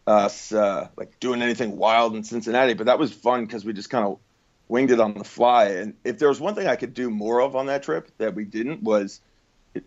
us 0.08 0.52
uh, 0.52 0.88
like 0.96 1.20
doing 1.20 1.42
anything 1.42 1.76
wild 1.76 2.16
in 2.16 2.24
Cincinnati, 2.24 2.74
but 2.74 2.86
that 2.86 2.98
was 2.98 3.12
fun 3.12 3.44
because 3.44 3.64
we 3.64 3.72
just 3.72 3.90
kind 3.90 4.06
of 4.06 4.18
winged 4.66 4.90
it 4.90 5.00
on 5.00 5.14
the 5.14 5.24
fly. 5.24 5.66
And 5.66 5.94
if 6.02 6.18
there 6.18 6.28
was 6.28 6.40
one 6.40 6.54
thing 6.54 6.66
I 6.66 6.76
could 6.76 6.94
do 6.94 7.10
more 7.10 7.40
of 7.40 7.54
on 7.54 7.66
that 7.66 7.82
trip 7.82 8.10
that 8.18 8.34
we 8.34 8.44
didn't 8.44 8.82
was 8.82 9.20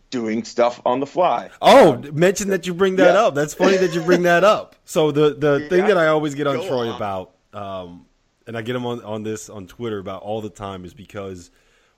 doing 0.10 0.44
stuff 0.44 0.80
on 0.86 1.00
the 1.00 1.08
fly. 1.08 1.50
Oh, 1.62 1.94
um, 1.94 2.10
mention 2.14 2.50
that 2.50 2.68
you 2.68 2.74
bring 2.74 2.98
that 2.98 3.16
yeah. 3.16 3.22
up. 3.22 3.36
That's 3.36 3.54
funny 3.54 3.78
that 3.78 3.94
you 3.94 4.02
bring 4.02 4.24
that 4.24 4.44
up. 4.44 4.76
So 4.86 5.12
the 5.12 5.34
the 5.34 5.62
yeah, 5.62 5.70
thing 5.70 5.88
that 5.88 5.98
I 5.98 6.08
always 6.08 6.36
get 6.36 6.48
on 6.48 6.66
Troy 6.68 6.90
on. 6.90 6.96
about, 6.96 7.32
um, 7.54 8.06
and 8.48 8.56
I 8.56 8.62
get 8.62 8.76
him 8.76 8.86
on 8.86 9.04
on 9.04 9.24
this 9.24 9.50
on 9.50 9.68
Twitter 9.68 10.00
about 10.00 10.22
all 10.22 10.42
the 10.42 10.50
time 10.50 10.86
is 10.86 10.94
because 10.94 11.50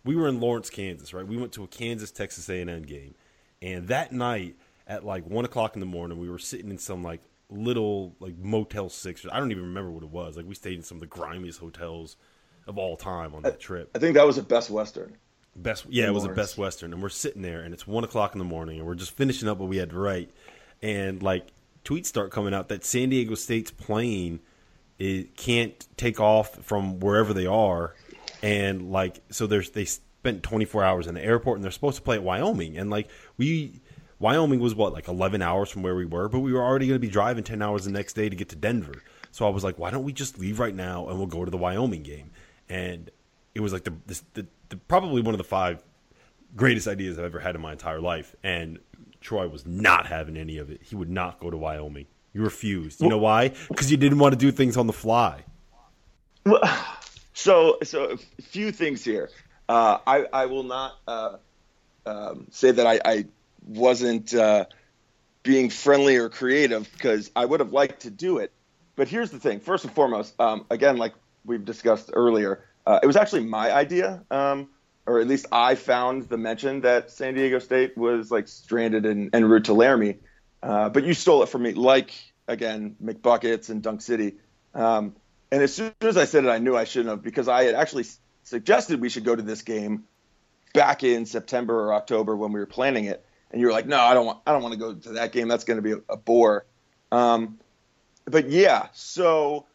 we 0.05 0.15
were 0.15 0.27
in 0.27 0.39
Lawrence, 0.39 0.69
Kansas, 0.69 1.13
right? 1.13 1.27
We 1.27 1.37
went 1.37 1.51
to 1.53 1.63
a 1.63 1.67
Kansas 1.67 2.09
Texas 2.09 2.49
A 2.49 2.61
and 2.61 2.69
M 2.69 2.83
game, 2.83 3.15
and 3.61 3.89
that 3.89 4.13
night 4.13 4.55
at 4.87 5.05
like 5.05 5.27
one 5.27 5.45
o'clock 5.45 5.75
in 5.75 5.81
the 5.81 5.85
morning, 5.85 6.19
we 6.19 6.29
were 6.29 6.39
sitting 6.39 6.71
in 6.71 6.77
some 6.77 7.03
like 7.03 7.21
little 7.53 8.15
like 8.19 8.37
Motel 8.37 8.89
Six. 8.89 9.25
I 9.31 9.39
don't 9.39 9.51
even 9.51 9.63
remember 9.63 9.91
what 9.91 10.03
it 10.03 10.09
was. 10.09 10.37
Like 10.37 10.45
we 10.45 10.55
stayed 10.55 10.77
in 10.77 10.83
some 10.83 10.97
of 10.97 11.01
the 11.01 11.07
grimiest 11.07 11.59
hotels 11.59 12.17
of 12.67 12.77
all 12.77 12.95
time 12.95 13.35
on 13.35 13.43
that 13.43 13.59
trip. 13.59 13.91
I 13.95 13.99
think 13.99 14.15
that 14.15 14.25
was 14.25 14.37
a 14.37 14.43
Best 14.43 14.69
Western. 14.69 15.17
Best, 15.55 15.85
yeah, 15.87 16.07
it 16.07 16.13
was 16.13 16.25
a 16.25 16.29
Best 16.29 16.57
Western, 16.57 16.93
and 16.93 17.01
we're 17.01 17.09
sitting 17.09 17.43
there, 17.43 17.61
and 17.61 17.75
it's 17.75 17.85
one 17.85 18.03
o'clock 18.03 18.33
in 18.33 18.39
the 18.39 18.45
morning, 18.45 18.79
and 18.79 18.87
we're 18.87 18.95
just 18.95 19.15
finishing 19.15 19.47
up 19.47 19.59
what 19.59 19.69
we 19.69 19.77
had 19.77 19.91
to 19.91 19.99
write, 19.99 20.31
and 20.81 21.21
like 21.21 21.47
tweets 21.85 22.07
start 22.07 22.31
coming 22.31 22.55
out 22.55 22.69
that 22.69 22.83
San 22.83 23.09
Diego 23.09 23.35
State's 23.35 23.69
plane 23.69 24.39
it 24.97 25.35
can't 25.35 25.87
take 25.97 26.19
off 26.19 26.55
from 26.63 26.99
wherever 26.99 27.33
they 27.33 27.45
are, 27.45 27.93
and 28.41 28.91
like 28.91 29.21
so 29.29 29.45
there's 29.45 29.69
they 29.71 29.85
spent 29.85 30.41
24 30.43 30.83
hours 30.83 31.07
in 31.07 31.13
the 31.13 31.23
airport, 31.23 31.57
and 31.57 31.63
they're 31.63 31.71
supposed 31.71 31.97
to 31.97 32.01
play 32.01 32.15
at 32.15 32.23
Wyoming, 32.23 32.77
and 32.77 32.89
like 32.89 33.09
we 33.37 33.81
Wyoming 34.23 34.61
was 34.61 34.73
what 34.73 34.93
like 34.93 35.09
11 35.09 35.41
hours 35.41 35.69
from 35.69 35.83
where 35.83 35.95
we 35.95 36.05
were, 36.05 36.29
but 36.29 36.39
we 36.39 36.53
were 36.53 36.63
already 36.63 36.87
going 36.87 36.95
to 36.95 37.05
be 37.05 37.11
driving 37.11 37.43
10 37.43 37.61
hours 37.61 37.83
the 37.83 37.91
next 37.91 38.13
day 38.13 38.29
to 38.29 38.35
get 38.37 38.47
to 38.49 38.55
Denver. 38.55 39.03
So 39.31 39.45
I 39.45 39.49
was 39.49 39.65
like, 39.65 39.77
why 39.77 39.91
don't 39.91 40.05
we 40.05 40.13
just 40.13 40.39
leave 40.39 40.59
right 40.59 40.73
now 40.73 41.09
and 41.09 41.17
we'll 41.17 41.27
go 41.27 41.43
to 41.43 41.51
the 41.51 41.57
Wyoming 41.57 42.03
game? 42.03 42.31
And 42.69 43.11
it 43.53 43.59
was 43.59 43.73
like 43.73 43.83
the, 43.83 43.93
this, 44.05 44.23
the, 44.33 44.47
the 44.69 44.77
probably 44.77 45.21
one 45.21 45.33
of 45.33 45.39
the 45.39 45.43
five 45.43 45.83
greatest 46.55 46.87
ideas 46.87 47.19
I've 47.19 47.25
ever 47.25 47.39
had 47.39 47.53
in 47.55 47.61
my 47.61 47.73
entire 47.73 47.99
life. 47.99 48.33
And 48.43 48.79
Troy 49.19 49.45
was 49.49 49.65
not 49.65 50.05
having 50.05 50.37
any 50.37 50.57
of 50.57 50.69
it. 50.69 50.79
He 50.81 50.95
would 50.95 51.09
not 51.09 51.41
go 51.41 51.49
to 51.49 51.57
Wyoming. 51.57 52.05
He 52.31 52.39
refused. 52.39 53.01
You 53.01 53.09
know 53.09 53.17
why? 53.17 53.49
Because 53.67 53.91
you 53.91 53.97
didn't 53.97 54.19
want 54.19 54.31
to 54.31 54.39
do 54.39 54.53
things 54.53 54.77
on 54.77 54.87
the 54.87 54.93
fly. 54.93 55.43
Well, 56.45 56.61
so 57.33 57.77
so 57.83 58.11
a 58.11 58.41
few 58.41 58.71
things 58.71 59.03
here. 59.03 59.29
Uh, 59.67 59.97
I 60.07 60.25
I 60.31 60.45
will 60.45 60.63
not. 60.63 60.93
Uh, 61.05 61.37
um, 62.05 62.47
say 62.51 62.71
that 62.71 62.85
I, 62.85 62.99
I 63.05 63.25
wasn't 63.65 64.33
uh, 64.33 64.65
being 65.43 65.69
friendly 65.69 66.17
or 66.17 66.29
creative 66.29 66.91
because 66.93 67.31
I 67.35 67.45
would 67.45 67.59
have 67.59 67.73
liked 67.73 68.01
to 68.01 68.11
do 68.11 68.37
it. 68.37 68.51
But 68.95 69.07
here's 69.07 69.31
the 69.31 69.39
thing: 69.39 69.59
first 69.59 69.83
and 69.85 69.93
foremost, 69.93 70.39
um, 70.39 70.65
again, 70.69 70.97
like 70.97 71.13
we've 71.45 71.65
discussed 71.65 72.11
earlier, 72.13 72.65
uh, 72.85 72.99
it 73.01 73.07
was 73.07 73.15
actually 73.15 73.45
my 73.45 73.71
idea, 73.71 74.23
um, 74.29 74.69
or 75.05 75.19
at 75.19 75.27
least 75.27 75.47
I 75.51 75.75
found 75.75 76.29
the 76.29 76.37
mention 76.37 76.81
that 76.81 77.11
San 77.11 77.33
Diego 77.33 77.59
State 77.59 77.97
was 77.97 78.31
like 78.31 78.47
stranded 78.47 79.05
en, 79.05 79.29
en 79.33 79.45
route 79.45 79.65
to 79.65 79.73
Laramie. 79.73 80.17
Uh, 80.61 80.89
but 80.89 81.03
you 81.03 81.13
stole 81.13 81.43
it 81.43 81.49
from 81.49 81.63
me, 81.63 81.73
like 81.73 82.13
again 82.47 82.95
McBuckets 83.03 83.69
and 83.69 83.81
Dunk 83.81 84.01
City. 84.01 84.35
Um, 84.73 85.15
and 85.51 85.61
as 85.61 85.73
soon 85.73 85.93
as 86.01 86.17
I 86.17 86.25
said 86.25 86.45
it, 86.45 86.49
I 86.49 86.57
knew 86.57 86.75
I 86.75 86.83
shouldn't 86.83 87.09
have 87.09 87.21
because 87.21 87.47
I 87.47 87.65
had 87.65 87.75
actually 87.75 88.05
suggested 88.43 89.01
we 89.01 89.09
should 89.09 89.23
go 89.23 89.35
to 89.35 89.41
this 89.41 89.61
game 89.61 90.05
back 90.73 91.03
in 91.03 91.25
September 91.25 91.79
or 91.79 91.93
October 91.93 92.35
when 92.35 92.51
we 92.51 92.59
were 92.59 92.65
planning 92.65 93.05
it. 93.05 93.25
And 93.53 93.61
you 93.61 93.67
were 93.67 93.73
like, 93.73 93.85
no, 93.85 93.99
I 93.99 94.15
don't 94.15 94.25
want, 94.25 94.39
I 94.47 94.51
don't 94.51 94.63
want 94.63 94.73
to 94.73 94.79
go 94.79 94.93
to 94.93 95.09
that 95.13 95.31
game. 95.31 95.47
That's 95.47 95.63
going 95.63 95.77
to 95.77 95.83
be 95.83 95.91
a, 95.91 96.01
a 96.09 96.17
bore. 96.17 96.65
Um, 97.11 97.59
but 98.25 98.49
yeah, 98.49 98.87
so 98.93 99.67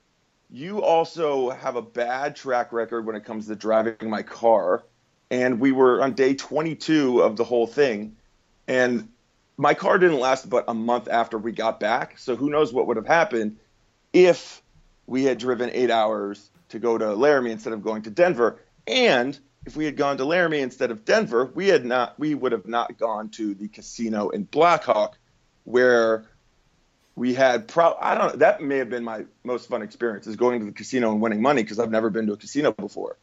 you 0.50 0.82
also 0.82 1.50
have 1.50 1.76
a 1.76 1.82
bad 1.82 2.34
track 2.34 2.72
record 2.72 3.06
when 3.06 3.14
it 3.14 3.24
comes 3.24 3.46
to 3.46 3.54
driving 3.54 4.10
my 4.10 4.22
car. 4.22 4.84
And 5.30 5.60
we 5.60 5.72
were 5.72 6.02
on 6.02 6.14
day 6.14 6.34
22 6.34 7.20
of 7.20 7.36
the 7.36 7.44
whole 7.44 7.68
thing. 7.68 8.16
And 8.66 9.08
my 9.56 9.74
car 9.74 9.98
didn't 9.98 10.18
last 10.18 10.50
but 10.50 10.64
a 10.66 10.74
month 10.74 11.08
after 11.08 11.38
we 11.38 11.52
got 11.52 11.78
back. 11.78 12.18
So 12.18 12.34
who 12.34 12.50
knows 12.50 12.72
what 12.72 12.88
would 12.88 12.96
have 12.96 13.06
happened 13.06 13.58
if 14.12 14.60
we 15.06 15.22
had 15.22 15.38
driven 15.38 15.70
eight 15.72 15.90
hours 15.90 16.50
to 16.70 16.78
go 16.78 16.98
to 16.98 17.14
Laramie 17.14 17.52
instead 17.52 17.72
of 17.72 17.82
going 17.82 18.02
to 18.02 18.10
Denver. 18.10 18.60
And 18.86 19.38
if 19.66 19.76
we 19.76 19.84
had 19.84 19.96
gone 19.96 20.16
to 20.18 20.24
Laramie 20.24 20.60
instead 20.60 20.90
of 20.90 21.04
Denver, 21.04 21.44
we 21.44 21.68
had 21.68 21.84
not 21.84 22.18
we 22.18 22.34
would 22.34 22.52
have 22.52 22.66
not 22.66 22.98
gone 22.98 23.28
to 23.30 23.54
the 23.54 23.68
casino 23.68 24.30
in 24.30 24.44
Blackhawk, 24.44 25.18
where 25.64 26.26
we 27.14 27.34
had 27.34 27.68
pro 27.68 27.94
I 28.00 28.14
don't 28.14 28.38
that 28.38 28.62
may 28.62 28.78
have 28.78 28.90
been 28.90 29.04
my 29.04 29.24
most 29.44 29.68
fun 29.68 29.82
experience 29.82 30.26
is 30.26 30.36
going 30.36 30.60
to 30.60 30.66
the 30.66 30.72
casino 30.72 31.10
and 31.12 31.20
winning 31.20 31.42
money 31.42 31.62
because 31.62 31.78
I've 31.78 31.90
never 31.90 32.10
been 32.10 32.26
to 32.26 32.32
a 32.32 32.36
casino 32.36 32.72
before. 32.72 33.16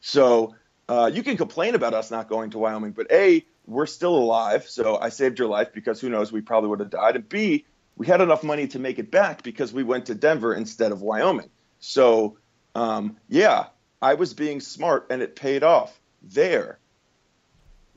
So 0.00 0.54
uh, 0.88 1.10
you 1.12 1.22
can 1.22 1.36
complain 1.36 1.74
about 1.74 1.94
us 1.94 2.10
not 2.10 2.28
going 2.28 2.50
to 2.50 2.58
Wyoming, 2.58 2.92
but 2.92 3.10
a 3.12 3.44
we're 3.66 3.86
still 3.86 4.16
alive, 4.16 4.68
so 4.68 4.98
I 4.98 5.10
saved 5.10 5.38
your 5.38 5.48
life 5.48 5.72
because 5.72 6.00
who 6.00 6.08
knows 6.08 6.32
we 6.32 6.40
probably 6.40 6.70
would 6.70 6.80
have 6.80 6.90
died, 6.90 7.16
and 7.16 7.28
b 7.28 7.64
we 7.96 8.06
had 8.06 8.20
enough 8.20 8.42
money 8.42 8.66
to 8.68 8.78
make 8.78 8.98
it 8.98 9.10
back 9.10 9.42
because 9.42 9.72
we 9.72 9.82
went 9.82 10.06
to 10.06 10.14
Denver 10.14 10.54
instead 10.54 10.90
of 10.90 11.02
Wyoming. 11.02 11.50
So, 11.80 12.38
um, 12.74 13.18
yeah, 13.28 13.66
I 14.02 14.14
was 14.14 14.34
being 14.34 14.60
smart 14.60 15.06
and 15.10 15.22
it 15.22 15.36
paid 15.36 15.62
off 15.62 16.00
there. 16.22 16.78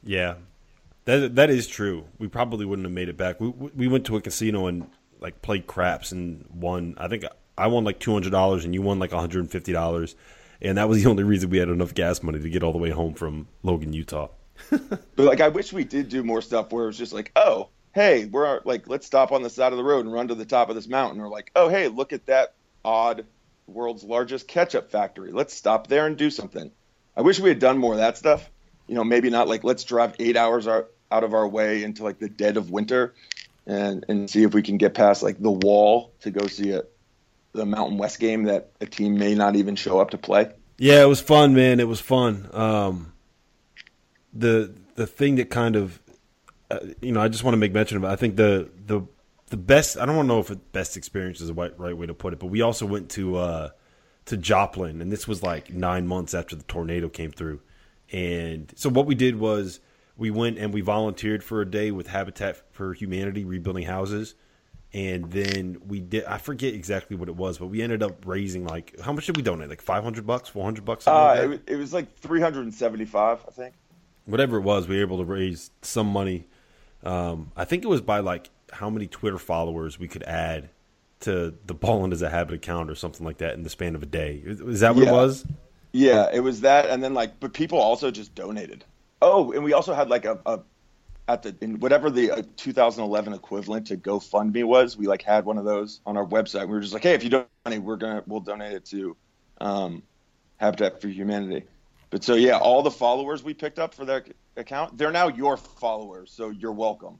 Yeah, 0.03 0.35
that 1.05 1.35
that 1.35 1.49
is 1.49 1.67
true. 1.67 2.05
We 2.19 2.27
probably 2.27 2.65
wouldn't 2.65 2.85
have 2.85 2.93
made 2.93 3.09
it 3.09 3.17
back. 3.17 3.39
We 3.39 3.49
we 3.49 3.87
went 3.87 4.05
to 4.07 4.17
a 4.17 4.21
casino 4.21 4.67
and 4.67 4.89
like 5.19 5.41
played 5.41 5.67
craps 5.67 6.11
and 6.11 6.45
won. 6.53 6.95
I 6.97 7.07
think 7.07 7.23
I 7.57 7.67
won 7.67 7.83
like 7.83 7.99
two 7.99 8.13
hundred 8.13 8.31
dollars 8.31 8.65
and 8.65 8.73
you 8.73 8.81
won 8.81 8.99
like 8.99 9.11
one 9.11 9.21
hundred 9.21 9.39
and 9.39 9.51
fifty 9.51 9.71
dollars, 9.71 10.15
and 10.61 10.77
that 10.77 10.89
was 10.89 11.03
the 11.03 11.09
only 11.09 11.23
reason 11.23 11.49
we 11.49 11.57
had 11.57 11.69
enough 11.69 11.93
gas 11.93 12.21
money 12.21 12.39
to 12.39 12.49
get 12.49 12.63
all 12.63 12.73
the 12.73 12.77
way 12.79 12.89
home 12.89 13.13
from 13.13 13.47
Logan, 13.63 13.93
Utah. 13.93 14.29
but 14.69 14.99
like, 15.17 15.41
I 15.41 15.49
wish 15.49 15.73
we 15.73 15.83
did 15.83 16.09
do 16.09 16.23
more 16.23 16.41
stuff 16.41 16.71
where 16.71 16.83
it 16.83 16.87
was 16.87 16.97
just 16.97 17.13
like, 17.13 17.31
oh, 17.35 17.69
hey, 17.93 18.25
we're 18.25 18.61
like, 18.65 18.87
let's 18.87 19.05
stop 19.05 19.31
on 19.31 19.43
the 19.43 19.49
side 19.49 19.71
of 19.71 19.77
the 19.77 19.83
road 19.83 20.05
and 20.05 20.13
run 20.13 20.27
to 20.27 20.35
the 20.35 20.45
top 20.45 20.69
of 20.69 20.75
this 20.75 20.87
mountain. 20.87 21.21
Or 21.21 21.27
like, 21.27 21.51
oh, 21.55 21.69
hey, 21.69 21.87
look 21.87 22.13
at 22.13 22.25
that 22.27 22.53
odd 22.85 23.25
world's 23.67 24.03
largest 24.03 24.47
ketchup 24.47 24.91
factory. 24.91 25.31
Let's 25.31 25.53
stop 25.53 25.87
there 25.87 26.05
and 26.05 26.17
do 26.17 26.29
something. 26.29 26.71
I 27.15 27.21
wish 27.21 27.39
we 27.39 27.49
had 27.49 27.59
done 27.59 27.77
more 27.77 27.93
of 27.93 27.99
that 27.99 28.17
stuff. 28.17 28.49
You 28.87 28.95
know, 28.95 29.03
maybe 29.03 29.29
not 29.29 29.47
like 29.47 29.63
let's 29.63 29.83
drive 29.83 30.15
eight 30.19 30.35
hours 30.35 30.67
out 30.67 30.87
of 31.11 31.33
our 31.33 31.47
way 31.47 31.83
into 31.83 32.03
like 32.03 32.19
the 32.19 32.29
dead 32.29 32.57
of 32.57 32.69
winter 32.69 33.13
and 33.65 34.05
and 34.09 34.29
see 34.29 34.43
if 34.43 34.53
we 34.53 34.61
can 34.61 34.77
get 34.77 34.93
past 34.93 35.23
like 35.23 35.39
the 35.39 35.51
wall 35.51 36.11
to 36.21 36.31
go 36.31 36.47
see 36.47 36.71
a 36.71 36.83
the 37.53 37.65
Mountain 37.65 37.99
West 37.99 38.19
game 38.19 38.43
that 38.43 38.71
a 38.81 38.85
team 38.85 39.17
may 39.17 39.35
not 39.35 39.55
even 39.55 39.75
show 39.75 39.99
up 39.99 40.09
to 40.09 40.17
play. 40.17 40.51
Yeah, 40.79 41.03
it 41.03 41.07
was 41.07 41.21
fun, 41.21 41.53
man. 41.53 41.79
It 41.79 41.87
was 41.87 41.99
fun. 41.99 42.49
Um, 42.51 43.13
the 44.33 44.73
the 44.95 45.07
thing 45.07 45.35
that 45.35 45.49
kind 45.49 45.75
of 45.75 45.99
uh, 46.71 46.79
you 47.01 47.11
know, 47.11 47.21
I 47.21 47.27
just 47.27 47.43
want 47.43 47.53
to 47.53 47.59
make 47.59 47.73
mention 47.73 47.97
of 47.97 48.03
it. 48.03 48.07
I 48.07 48.15
think 48.15 48.35
the 48.35 48.69
the 48.85 49.01
the 49.53 49.57
best. 49.57 49.99
I 49.99 50.07
don't 50.07 50.25
know 50.25 50.39
if 50.39 50.47
the 50.47 50.55
best 50.55 50.97
experience 50.97 51.39
is 51.39 51.49
the 51.49 51.53
right, 51.53 51.79
right 51.79 51.95
way 51.95 52.07
to 52.07 52.13
put 52.15 52.33
it, 52.33 52.39
but 52.39 52.47
we 52.47 52.63
also 52.63 52.87
went 52.87 53.11
to 53.11 53.37
uh, 53.37 53.69
to 54.25 54.35
Joplin, 54.35 54.99
and 54.99 55.11
this 55.11 55.27
was 55.27 55.43
like 55.43 55.71
nine 55.71 56.07
months 56.07 56.33
after 56.33 56.55
the 56.55 56.63
tornado 56.63 57.07
came 57.07 57.29
through. 57.29 57.61
And 58.11 58.73
so 58.75 58.89
what 58.89 59.05
we 59.05 59.13
did 59.13 59.39
was 59.39 59.79
we 60.17 60.31
went 60.31 60.57
and 60.57 60.73
we 60.73 60.81
volunteered 60.81 61.43
for 61.43 61.61
a 61.61 61.69
day 61.69 61.91
with 61.91 62.07
Habitat 62.07 62.63
for 62.71 62.95
Humanity 62.95 63.45
rebuilding 63.45 63.85
houses. 63.85 64.33
And 64.91 65.29
then 65.31 65.79
we 65.87 65.99
did, 65.99 66.25
I 66.25 66.39
forget 66.39 66.73
exactly 66.73 67.15
what 67.15 67.29
it 67.29 67.35
was, 67.35 67.59
but 67.59 67.67
we 67.67 67.83
ended 67.83 68.01
up 68.01 68.25
raising 68.25 68.65
like, 68.65 68.99
how 69.01 69.13
much 69.13 69.27
did 69.27 69.37
we 69.37 69.43
donate? 69.43 69.69
Like 69.69 69.81
500 69.81 70.25
bucks, 70.25 70.49
400 70.49 70.83
bucks? 70.83 71.07
Uh, 71.07 71.11
like 71.11 71.61
it, 71.67 71.73
it 71.73 71.75
was 71.75 71.93
like 71.93 72.15
375, 72.17 73.45
I 73.47 73.51
think. 73.51 73.75
Whatever 74.25 74.57
it 74.57 74.61
was, 74.61 74.87
we 74.87 74.95
were 74.95 75.01
able 75.01 75.17
to 75.19 75.25
raise 75.25 75.69
some 75.83 76.07
money 76.07 76.47
um, 77.03 77.51
I 77.55 77.65
think 77.65 77.83
it 77.83 77.87
was 77.87 78.01
by 78.01 78.19
like 78.19 78.49
how 78.73 78.89
many 78.89 79.07
Twitter 79.07 79.37
followers 79.37 79.99
we 79.99 80.07
could 80.07 80.23
add 80.23 80.69
to 81.21 81.53
the 81.65 81.73
Ballin 81.73 82.11
as 82.11 82.21
a 82.21 82.29
Habit 82.29 82.55
account 82.55 82.89
or 82.89 82.95
something 82.95 83.25
like 83.25 83.37
that 83.37 83.53
in 83.53 83.63
the 83.63 83.69
span 83.69 83.95
of 83.95 84.03
a 84.03 84.05
day. 84.05 84.41
Is 84.45 84.81
that 84.81 84.95
what 84.95 85.05
yeah. 85.05 85.11
it 85.11 85.13
was? 85.13 85.45
Yeah, 85.93 86.29
it 86.33 86.41
was 86.41 86.61
that, 86.61 86.89
and 86.89 87.03
then 87.03 87.13
like, 87.13 87.39
but 87.39 87.53
people 87.53 87.77
also 87.77 88.11
just 88.11 88.35
donated. 88.35 88.83
Oh, 89.21 89.51
and 89.51 89.63
we 89.63 89.73
also 89.73 89.93
had 89.93 90.09
like 90.09 90.25
a, 90.25 90.39
a 90.45 90.59
at 91.27 91.43
the 91.43 91.55
in 91.61 91.79
whatever 91.79 92.09
the 92.09 92.31
uh, 92.31 92.41
2011 92.57 93.33
equivalent 93.33 93.87
to 93.87 93.97
GoFundMe 93.97 94.63
was. 94.63 94.97
We 94.97 95.07
like 95.07 95.21
had 95.21 95.45
one 95.45 95.57
of 95.57 95.65
those 95.65 96.01
on 96.05 96.17
our 96.17 96.25
website. 96.25 96.61
We 96.61 96.73
were 96.73 96.81
just 96.81 96.93
like, 96.93 97.03
hey, 97.03 97.13
if 97.13 97.23
you 97.23 97.29
donate, 97.29 97.81
we're 97.81 97.95
gonna 97.95 98.23
we'll 98.27 98.41
donate 98.41 98.73
it 98.73 98.85
to 98.85 99.15
um, 99.61 100.03
Habitat 100.57 100.99
for 100.99 101.07
Humanity. 101.07 101.65
But 102.09 102.23
so 102.23 102.35
yeah, 102.35 102.57
all 102.57 102.83
the 102.83 102.91
followers 102.91 103.43
we 103.43 103.53
picked 103.53 103.79
up 103.79 103.93
for 103.93 104.05
that 104.05 104.27
account, 104.57 104.97
they're 104.97 105.11
now 105.11 105.29
your 105.29 105.57
followers, 105.57 106.31
so 106.31 106.49
you're 106.49 106.73
welcome. 106.73 107.19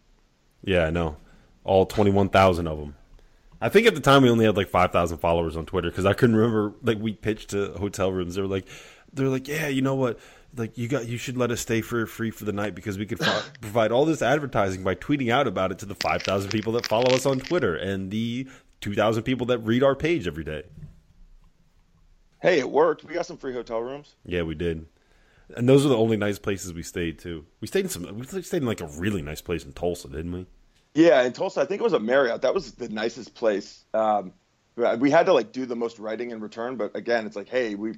Yeah, 0.64 0.86
I 0.86 0.90
know. 0.90 1.18
All 1.64 1.86
21,000 1.86 2.68
of 2.68 2.80
them. 2.80 2.96
I 3.62 3.70
think 3.70 3.88
at 3.88 3.96
the 3.96 4.02
time 4.02 4.24
we 4.24 4.30
only 4.30 4.46
had 4.46 4.58
like 4.58 4.68
5,000 4.68 5.20
followers 5.20 5.56
on 5.56 5.66
Twitter 5.66 5.90
because 5.90 6.06
I 6.06 6.14
couldn't 6.14 6.36
remember 6.36 6.74
like 6.82 7.00
we 7.00 7.14
pitched 7.14 7.52
to 7.52 7.72
hotel 7.74 8.12
rooms. 8.12 8.36
They 8.36 8.42
were 8.42 8.48
like, 8.48 8.68
they're 9.14 9.30
like, 9.30 9.48
yeah, 9.48 9.68
you 9.68 9.82
know 9.82 9.96
what? 9.96 10.20
Like 10.56 10.78
you 10.78 10.88
got, 10.88 11.08
you 11.08 11.18
should 11.18 11.38
let 11.38 11.50
us 11.50 11.62
stay 11.62 11.82
for 11.82 12.06
free 12.06 12.30
for 12.30 12.44
the 12.44 12.52
night 12.52 12.76
because 12.76 12.98
we 12.98 13.06
could 13.06 13.20
provide 13.62 13.92
all 13.92 14.04
this 14.04 14.22
advertising 14.22 14.84
by 14.84 14.96
tweeting 14.96 15.32
out 15.32 15.48
about 15.48 15.72
it 15.72 15.80
to 15.80 15.86
the 15.86 15.96
5,000 15.96 16.52
people 16.52 16.74
that 16.74 16.86
follow 16.88 17.16
us 17.16 17.26
on 17.26 17.40
Twitter 17.40 17.76
and 17.76 18.12
the 18.12 18.48
2,000 18.82 19.24
people 19.24 19.48
that 19.48 19.60
read 19.60 19.82
our 19.82 19.96
page 19.96 20.28
every 20.28 20.44
day. 20.44 20.64
Hey, 22.42 22.60
it 22.60 22.70
worked. 22.70 23.06
We 23.06 23.14
got 23.14 23.26
some 23.26 23.38
free 23.38 23.54
hotel 23.54 23.80
rooms. 23.80 24.16
Yeah, 24.26 24.42
we 24.42 24.56
did. 24.56 24.86
And 25.56 25.70
those 25.70 25.86
are 25.86 25.90
the 25.90 25.98
only 25.98 26.18
nice 26.18 26.38
places 26.38 26.74
we 26.74 26.84
stayed 26.84 27.18
too. 27.18 27.46
We 27.62 27.68
stayed 27.68 27.86
in 27.86 27.90
some. 27.90 28.20
We 28.20 28.26
stayed 28.26 28.62
in 28.62 28.68
like 28.68 28.82
a 28.82 28.88
really 28.88 29.22
nice 29.22 29.40
place 29.40 29.64
in 29.64 29.72
Tulsa, 29.72 30.10
didn't 30.10 30.34
we? 30.34 30.46
Yeah, 30.94 31.24
in 31.24 31.34
Tulsa, 31.34 31.62
I 31.62 31.66
think 31.66 31.82
it 31.82 31.84
was 31.84 31.94
a 31.94 32.00
Marriott. 32.00 32.42
That 32.44 32.54
was 32.54 32.74
the 32.74 32.90
nicest 32.90 33.34
place. 33.34 33.84
Um, 33.94 34.34
we 34.76 35.12
had 35.12 35.26
to 35.26 35.34
like 35.34 35.52
do 35.52 35.66
the 35.66 35.76
most 35.76 36.00
writing 36.00 36.32
in 36.32 36.40
return, 36.40 36.78
but 36.78 36.96
again, 36.96 37.26
it's 37.26 37.36
like, 37.36 37.50
hey, 37.50 37.76
we 37.76 37.94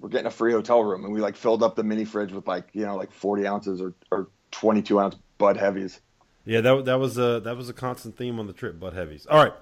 we're 0.00 0.08
getting 0.08 0.26
a 0.26 0.30
free 0.30 0.52
hotel 0.52 0.82
room, 0.82 1.04
and 1.04 1.12
we 1.12 1.20
like 1.20 1.36
filled 1.36 1.62
up 1.62 1.76
the 1.76 1.82
mini 1.82 2.04
fridge 2.04 2.32
with 2.32 2.46
like 2.46 2.68
you 2.72 2.86
know 2.86 2.96
like 2.96 3.12
forty 3.12 3.46
ounces 3.46 3.80
or, 3.80 3.94
or 4.10 4.28
twenty 4.50 4.82
two 4.82 4.98
ounce 4.98 5.16
Bud 5.38 5.56
Heavies. 5.56 6.00
Yeah, 6.44 6.60
that 6.62 6.84
that 6.86 6.98
was 6.98 7.18
a 7.18 7.40
that 7.40 7.56
was 7.56 7.68
a 7.68 7.72
constant 7.74 8.16
theme 8.16 8.38
on 8.38 8.46
the 8.46 8.52
trip, 8.52 8.80
Bud 8.80 8.94
Heavies. 8.94 9.26
All 9.26 9.42
right, 9.42 9.52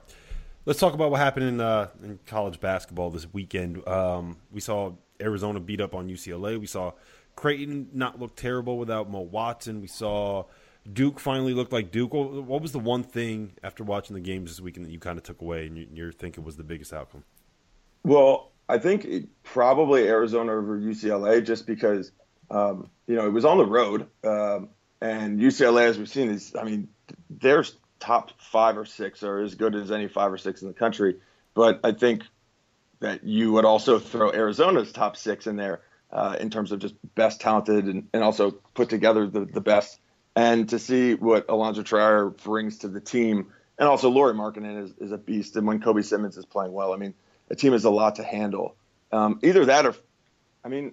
let's 0.64 0.78
talk 0.78 0.94
about 0.94 1.10
what 1.10 1.18
happened 1.20 1.46
in 1.46 1.60
uh, 1.60 1.88
in 2.02 2.18
college 2.26 2.60
basketball 2.60 3.10
this 3.10 3.26
weekend. 3.32 3.86
Um, 3.86 4.36
we 4.52 4.60
saw 4.60 4.92
Arizona 5.20 5.60
beat 5.60 5.80
up 5.80 5.94
on 5.94 6.08
UCLA. 6.08 6.58
We 6.58 6.66
saw 6.66 6.92
Creighton 7.34 7.88
not 7.92 8.20
look 8.20 8.36
terrible 8.36 8.78
without 8.78 9.10
Mo 9.10 9.20
Watson. 9.20 9.80
We 9.80 9.88
saw 9.88 10.44
Duke 10.92 11.20
finally 11.20 11.54
looked 11.54 11.72
like 11.72 11.90
Duke. 11.90 12.12
What 12.12 12.62
was 12.62 12.72
the 12.72 12.78
one 12.78 13.02
thing 13.02 13.52
after 13.62 13.84
watching 13.84 14.14
the 14.14 14.20
games 14.20 14.50
this 14.50 14.60
weekend 14.60 14.86
that 14.86 14.92
you 14.92 14.98
kind 14.98 15.18
of 15.18 15.24
took 15.24 15.40
away 15.40 15.66
and 15.66 15.76
you're 15.96 16.12
thinking 16.12 16.44
was 16.44 16.56
the 16.56 16.64
biggest 16.64 16.92
outcome? 16.92 17.24
Well, 18.04 18.52
I 18.68 18.78
think 18.78 19.28
probably 19.42 20.06
Arizona 20.06 20.52
over 20.52 20.78
UCLA 20.78 21.44
just 21.44 21.66
because, 21.66 22.12
um, 22.50 22.90
you 23.06 23.16
know, 23.16 23.26
it 23.26 23.32
was 23.32 23.44
on 23.44 23.58
the 23.58 23.66
road. 23.66 24.06
Um, 24.24 24.68
and 25.00 25.40
UCLA, 25.40 25.84
as 25.84 25.98
we've 25.98 26.08
seen, 26.08 26.30
is, 26.30 26.54
I 26.58 26.64
mean, 26.64 26.88
their 27.30 27.64
top 28.00 28.32
five 28.40 28.76
or 28.76 28.84
six 28.84 29.22
are 29.22 29.40
as 29.40 29.54
good 29.54 29.74
as 29.74 29.90
any 29.90 30.08
five 30.08 30.32
or 30.32 30.38
six 30.38 30.62
in 30.62 30.68
the 30.68 30.74
country. 30.74 31.16
But 31.54 31.80
I 31.84 31.92
think 31.92 32.22
that 33.00 33.24
you 33.24 33.52
would 33.52 33.64
also 33.64 33.98
throw 33.98 34.32
Arizona's 34.32 34.92
top 34.92 35.16
six 35.16 35.46
in 35.46 35.56
there 35.56 35.80
uh, 36.12 36.36
in 36.40 36.50
terms 36.50 36.72
of 36.72 36.80
just 36.80 36.94
best 37.14 37.40
talented 37.40 37.84
and, 37.86 38.08
and 38.12 38.22
also 38.22 38.52
put 38.74 38.88
together 38.88 39.26
the, 39.26 39.44
the 39.44 39.60
best. 39.60 39.98
And 40.38 40.68
to 40.68 40.78
see 40.78 41.14
what 41.14 41.46
Alonzo 41.48 41.82
Trier 41.82 42.28
brings 42.28 42.78
to 42.78 42.88
the 42.88 43.00
team, 43.00 43.48
and 43.76 43.88
also 43.88 44.08
Lauri 44.08 44.34
Markkanen 44.34 44.84
is, 44.84 44.94
is 44.98 45.10
a 45.10 45.18
beast. 45.18 45.56
And 45.56 45.66
when 45.66 45.80
Kobe 45.80 46.02
Simmons 46.02 46.36
is 46.36 46.44
playing 46.44 46.72
well, 46.72 46.92
I 46.92 46.96
mean, 46.96 47.14
a 47.50 47.56
team 47.56 47.74
is 47.74 47.84
a 47.84 47.90
lot 47.90 48.16
to 48.16 48.22
handle. 48.22 48.76
Um, 49.10 49.40
either 49.42 49.64
that 49.64 49.86
or, 49.86 49.96
I 50.64 50.68
mean, 50.68 50.92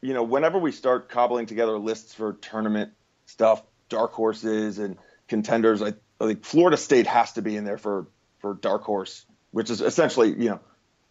you 0.00 0.14
know, 0.14 0.22
whenever 0.22 0.58
we 0.58 0.70
start 0.70 1.08
cobbling 1.08 1.46
together 1.46 1.76
lists 1.76 2.14
for 2.14 2.34
tournament 2.34 2.92
stuff, 3.26 3.64
dark 3.88 4.12
horses 4.12 4.78
and 4.78 4.96
contenders. 5.28 5.82
I, 5.82 5.94
I 6.20 6.26
think 6.26 6.44
Florida 6.44 6.76
State 6.76 7.06
has 7.06 7.32
to 7.32 7.42
be 7.42 7.56
in 7.56 7.64
there 7.64 7.78
for 7.78 8.06
for 8.38 8.54
dark 8.54 8.82
horse, 8.82 9.24
which 9.50 9.70
is 9.70 9.80
essentially 9.80 10.28
you 10.30 10.50
know 10.50 10.60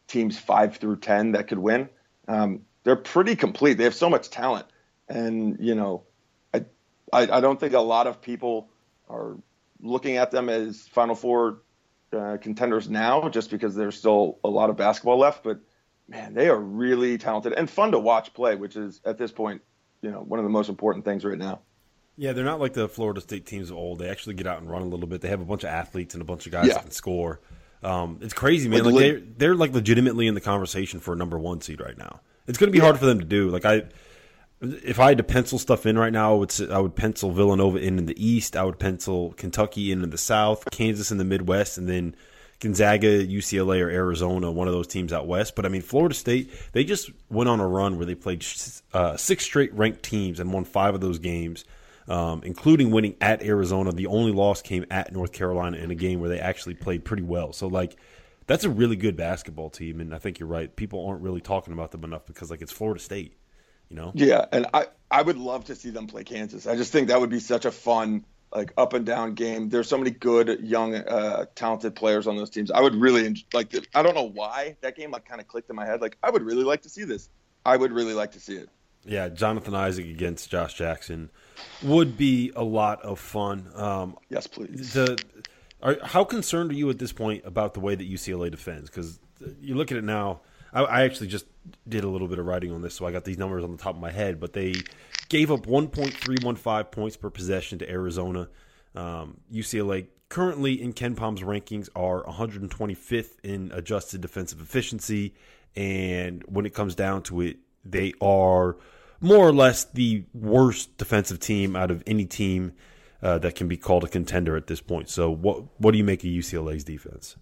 teams 0.07 0.37
five 0.37 0.77
through 0.77 0.97
ten 0.97 1.33
that 1.33 1.47
could 1.47 1.59
win. 1.59 1.89
Um, 2.27 2.61
they're 2.83 2.95
pretty 2.95 3.35
complete. 3.35 3.77
They 3.77 3.85
have 3.85 3.95
so 3.95 4.09
much 4.09 4.29
talent, 4.29 4.67
and 5.09 5.57
you 5.59 5.75
know, 5.75 6.03
I, 7.13 7.37
I, 7.37 7.41
don't 7.41 7.59
think 7.59 7.73
a 7.73 7.79
lot 7.79 8.07
of 8.07 8.21
people 8.21 8.69
are 9.09 9.37
looking 9.81 10.17
at 10.17 10.31
them 10.31 10.49
as 10.49 10.87
Final 10.87 11.15
Four 11.15 11.59
uh, 12.11 12.37
contenders 12.41 12.89
now, 12.89 13.29
just 13.29 13.49
because 13.49 13.75
there's 13.75 13.97
still 13.97 14.39
a 14.43 14.49
lot 14.49 14.69
of 14.69 14.77
basketball 14.77 15.17
left. 15.17 15.43
But 15.43 15.59
man, 16.07 16.33
they 16.33 16.49
are 16.49 16.59
really 16.59 17.17
talented 17.17 17.53
and 17.53 17.69
fun 17.69 17.91
to 17.91 17.99
watch 17.99 18.33
play, 18.33 18.55
which 18.55 18.75
is 18.75 19.01
at 19.05 19.17
this 19.17 19.31
point, 19.31 19.61
you 20.01 20.11
know, 20.11 20.21
one 20.21 20.39
of 20.39 20.43
the 20.43 20.49
most 20.49 20.69
important 20.69 21.05
things 21.05 21.23
right 21.23 21.37
now. 21.37 21.61
Yeah, 22.15 22.33
they're 22.33 22.45
not 22.45 22.59
like 22.59 22.73
the 22.73 22.87
Florida 22.87 23.21
State 23.21 23.45
teams 23.45 23.71
of 23.71 23.77
old. 23.77 23.99
They 23.99 24.09
actually 24.09 24.35
get 24.35 24.45
out 24.45 24.59
and 24.61 24.69
run 24.69 24.83
a 24.83 24.85
little 24.85 25.07
bit. 25.07 25.21
They 25.21 25.29
have 25.29 25.41
a 25.41 25.45
bunch 25.45 25.63
of 25.63 25.69
athletes 25.69 26.13
and 26.13 26.21
a 26.21 26.25
bunch 26.25 26.45
of 26.45 26.51
guys 26.51 26.67
yeah. 26.67 26.75
that 26.75 26.83
can 26.83 26.91
score. 26.91 27.39
Um, 27.81 28.19
it's 28.21 28.33
crazy, 28.33 28.69
man. 28.69 28.83
Like, 28.85 28.93
like 28.93 29.01
they're 29.01 29.19
they're 29.37 29.55
like 29.55 29.73
legitimately 29.73 30.27
in 30.27 30.35
the 30.35 30.41
conversation 30.41 30.99
for 30.99 31.13
a 31.13 31.17
number 31.17 31.39
one 31.39 31.61
seed 31.61 31.81
right 31.81 31.97
now. 31.97 32.21
It's 32.47 32.57
going 32.57 32.67
to 32.67 32.71
be 32.71 32.77
yeah. 32.77 32.85
hard 32.85 32.99
for 32.99 33.05
them 33.05 33.19
to 33.19 33.25
do. 33.25 33.49
Like 33.49 33.65
I, 33.65 33.83
if 34.63 34.99
I 34.99 35.09
had 35.09 35.17
to 35.17 35.23
pencil 35.23 35.59
stuff 35.59 35.85
in 35.85 35.97
right 35.97 36.13
now, 36.13 36.33
I 36.33 36.37
would 36.37 36.71
I 36.71 36.79
would 36.79 36.95
pencil 36.95 37.31
Villanova 37.31 37.77
in 37.77 37.99
in 37.99 38.05
the 38.05 38.25
East. 38.25 38.55
I 38.55 38.63
would 38.63 38.79
pencil 38.79 39.33
Kentucky 39.33 39.91
in 39.91 40.03
in 40.03 40.09
the 40.09 40.17
South, 40.17 40.67
Kansas 40.71 41.11
in 41.11 41.17
the 41.17 41.25
Midwest, 41.25 41.77
and 41.77 41.87
then 41.87 42.15
Gonzaga, 42.59 43.25
UCLA, 43.25 43.81
or 43.81 43.89
Arizona, 43.89 44.51
one 44.51 44.67
of 44.67 44.73
those 44.73 44.87
teams 44.87 45.11
out 45.11 45.27
west. 45.27 45.55
But 45.55 45.65
I 45.65 45.69
mean, 45.69 45.81
Florida 45.81 46.15
State, 46.15 46.51
they 46.71 46.83
just 46.83 47.11
went 47.29 47.49
on 47.49 47.59
a 47.59 47.67
run 47.67 47.97
where 47.97 48.05
they 48.05 48.15
played 48.15 48.45
uh, 48.93 49.17
six 49.17 49.43
straight 49.43 49.73
ranked 49.73 50.03
teams 50.03 50.39
and 50.39 50.53
won 50.53 50.63
five 50.63 50.95
of 50.95 51.01
those 51.01 51.19
games 51.19 51.65
um, 52.07 52.41
including 52.43 52.91
winning 52.91 53.15
at 53.21 53.43
Arizona. 53.43 53.91
The 53.91 54.07
only 54.07 54.31
loss 54.31 54.61
came 54.61 54.85
at 54.89 55.11
North 55.11 55.31
Carolina 55.31 55.77
in 55.77 55.91
a 55.91 55.95
game 55.95 56.19
where 56.19 56.29
they 56.29 56.39
actually 56.39 56.75
played 56.75 57.05
pretty 57.05 57.23
well. 57.23 57.53
So 57.53 57.67
like 57.67 57.95
that's 58.47 58.63
a 58.63 58.69
really 58.69 58.95
good 58.95 59.15
basketball 59.15 59.69
team, 59.69 60.01
and 60.01 60.13
I 60.13 60.17
think 60.17 60.39
you're 60.39 60.49
right. 60.49 60.73
People 60.75 61.05
aren't 61.05 61.21
really 61.21 61.41
talking 61.41 61.73
about 61.73 61.91
them 61.91 62.03
enough 62.03 62.25
because 62.25 62.51
like 62.51 62.61
it's 62.61 62.71
Florida 62.71 62.99
State, 62.99 63.35
you 63.93 64.01
know. 64.01 64.11
Yeah, 64.15 64.45
and 64.51 64.65
I 64.73 64.87
I 65.11 65.21
would 65.21 65.37
love 65.37 65.65
to 65.65 65.75
see 65.75 65.91
them 65.91 66.07
play 66.07 66.23
Kansas. 66.23 66.65
I 66.65 66.75
just 66.75 66.91
think 66.91 67.09
that 67.09 67.21
would 67.21 67.29
be 67.29 67.39
such 67.39 67.65
a 67.65 67.71
fun 67.71 68.25
like 68.53 68.73
up 68.77 68.93
and 68.93 69.05
down 69.05 69.35
game. 69.35 69.69
There's 69.69 69.87
so 69.87 69.97
many 69.97 70.11
good 70.11 70.59
young 70.61 70.95
uh, 70.95 71.45
talented 71.55 71.95
players 71.95 72.27
on 72.27 72.35
those 72.35 72.49
teams. 72.49 72.71
I 72.71 72.81
would 72.81 72.95
really 72.95 73.45
like. 73.53 73.73
I 73.93 74.01
don't 74.01 74.15
know 74.15 74.29
why 74.29 74.77
that 74.81 74.95
game 74.95 75.11
like 75.11 75.25
kind 75.25 75.39
of 75.39 75.47
clicked 75.47 75.69
in 75.69 75.75
my 75.75 75.85
head. 75.85 76.01
Like 76.01 76.17
I 76.23 76.31
would 76.31 76.41
really 76.41 76.63
like 76.63 76.81
to 76.81 76.89
see 76.89 77.03
this. 77.03 77.29
I 77.65 77.77
would 77.77 77.91
really 77.91 78.13
like 78.13 78.31
to 78.31 78.39
see 78.39 78.55
it. 78.55 78.69
Yeah, 79.05 79.29
Jonathan 79.29 79.75
Isaac 79.75 80.05
against 80.05 80.49
Josh 80.49 80.75
Jackson 80.75 81.29
would 81.83 82.17
be 82.17 82.51
a 82.55 82.63
lot 82.63 83.01
of 83.01 83.19
fun. 83.19 83.69
Um, 83.75 84.17
yes, 84.29 84.47
please. 84.47 84.93
The, 84.93 85.21
are, 85.81 85.97
how 86.01 86.23
concerned 86.23 86.71
are 86.71 86.75
you 86.75 86.89
at 86.89 86.99
this 86.99 87.11
point 87.11 87.43
about 87.45 87.73
the 87.73 87.81
way 87.81 87.95
that 87.95 88.09
UCLA 88.09 88.49
defends? 88.49 88.89
Because 88.89 89.19
you 89.59 89.75
look 89.75 89.91
at 89.91 89.97
it 89.97 90.05
now. 90.05 90.41
I, 90.73 90.83
I, 90.83 91.03
actually 91.03 91.27
just 91.27 91.45
did 91.87 92.03
a 92.03 92.07
little 92.07 92.27
bit 92.27 92.39
of 92.39 92.45
writing 92.45 92.71
on 92.71 92.81
this, 92.81 92.95
so 92.95 93.05
I 93.05 93.11
got 93.11 93.23
these 93.23 93.37
numbers 93.37 93.63
on 93.63 93.71
the 93.71 93.77
top 93.77 93.95
of 93.95 94.01
my 94.01 94.11
head. 94.11 94.39
But 94.39 94.53
they 94.53 94.75
gave 95.29 95.51
up 95.51 95.65
1.315 95.65 96.91
points 96.91 97.17
per 97.17 97.29
possession 97.29 97.79
to 97.79 97.89
Arizona. 97.89 98.49
Um, 98.95 99.37
UCLA 99.51 100.07
currently 100.29 100.81
in 100.81 100.93
KenPom's 100.93 101.41
rankings 101.41 101.89
are 101.95 102.23
125th 102.23 103.39
in 103.43 103.71
adjusted 103.71 104.21
defensive 104.21 104.61
efficiency, 104.61 105.33
and 105.75 106.43
when 106.47 106.65
it 106.65 106.73
comes 106.73 106.95
down 106.95 107.21
to 107.23 107.41
it, 107.41 107.57
they 107.85 108.13
are 108.21 108.77
more 109.21 109.47
or 109.47 109.53
less 109.53 109.85
the 109.85 110.25
worst 110.33 110.97
defensive 110.97 111.39
team 111.39 111.75
out 111.75 111.91
of 111.91 112.03
any 112.05 112.25
team 112.25 112.73
uh, 113.21 113.37
that 113.39 113.55
can 113.55 113.67
be 113.67 113.77
called 113.77 114.03
a 114.03 114.07
contender 114.07 114.57
at 114.57 114.67
this 114.67 114.81
point. 114.81 115.09
So, 115.09 115.31
what 115.31 115.63
what 115.79 115.91
do 115.91 115.97
you 115.97 116.03
make 116.03 116.23
of 116.23 116.29
UCLA's 116.29 116.83
defense? 116.83 117.37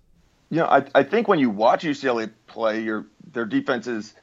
You 0.51 0.57
know, 0.57 0.65
I, 0.65 0.83
I 0.93 1.03
think 1.03 1.29
when 1.29 1.39
you 1.39 1.49
watch 1.49 1.83
UCLA 1.83 2.29
play, 2.45 2.81
your 2.81 3.07
their 3.31 3.45
defense 3.45 3.87
is 3.87 4.13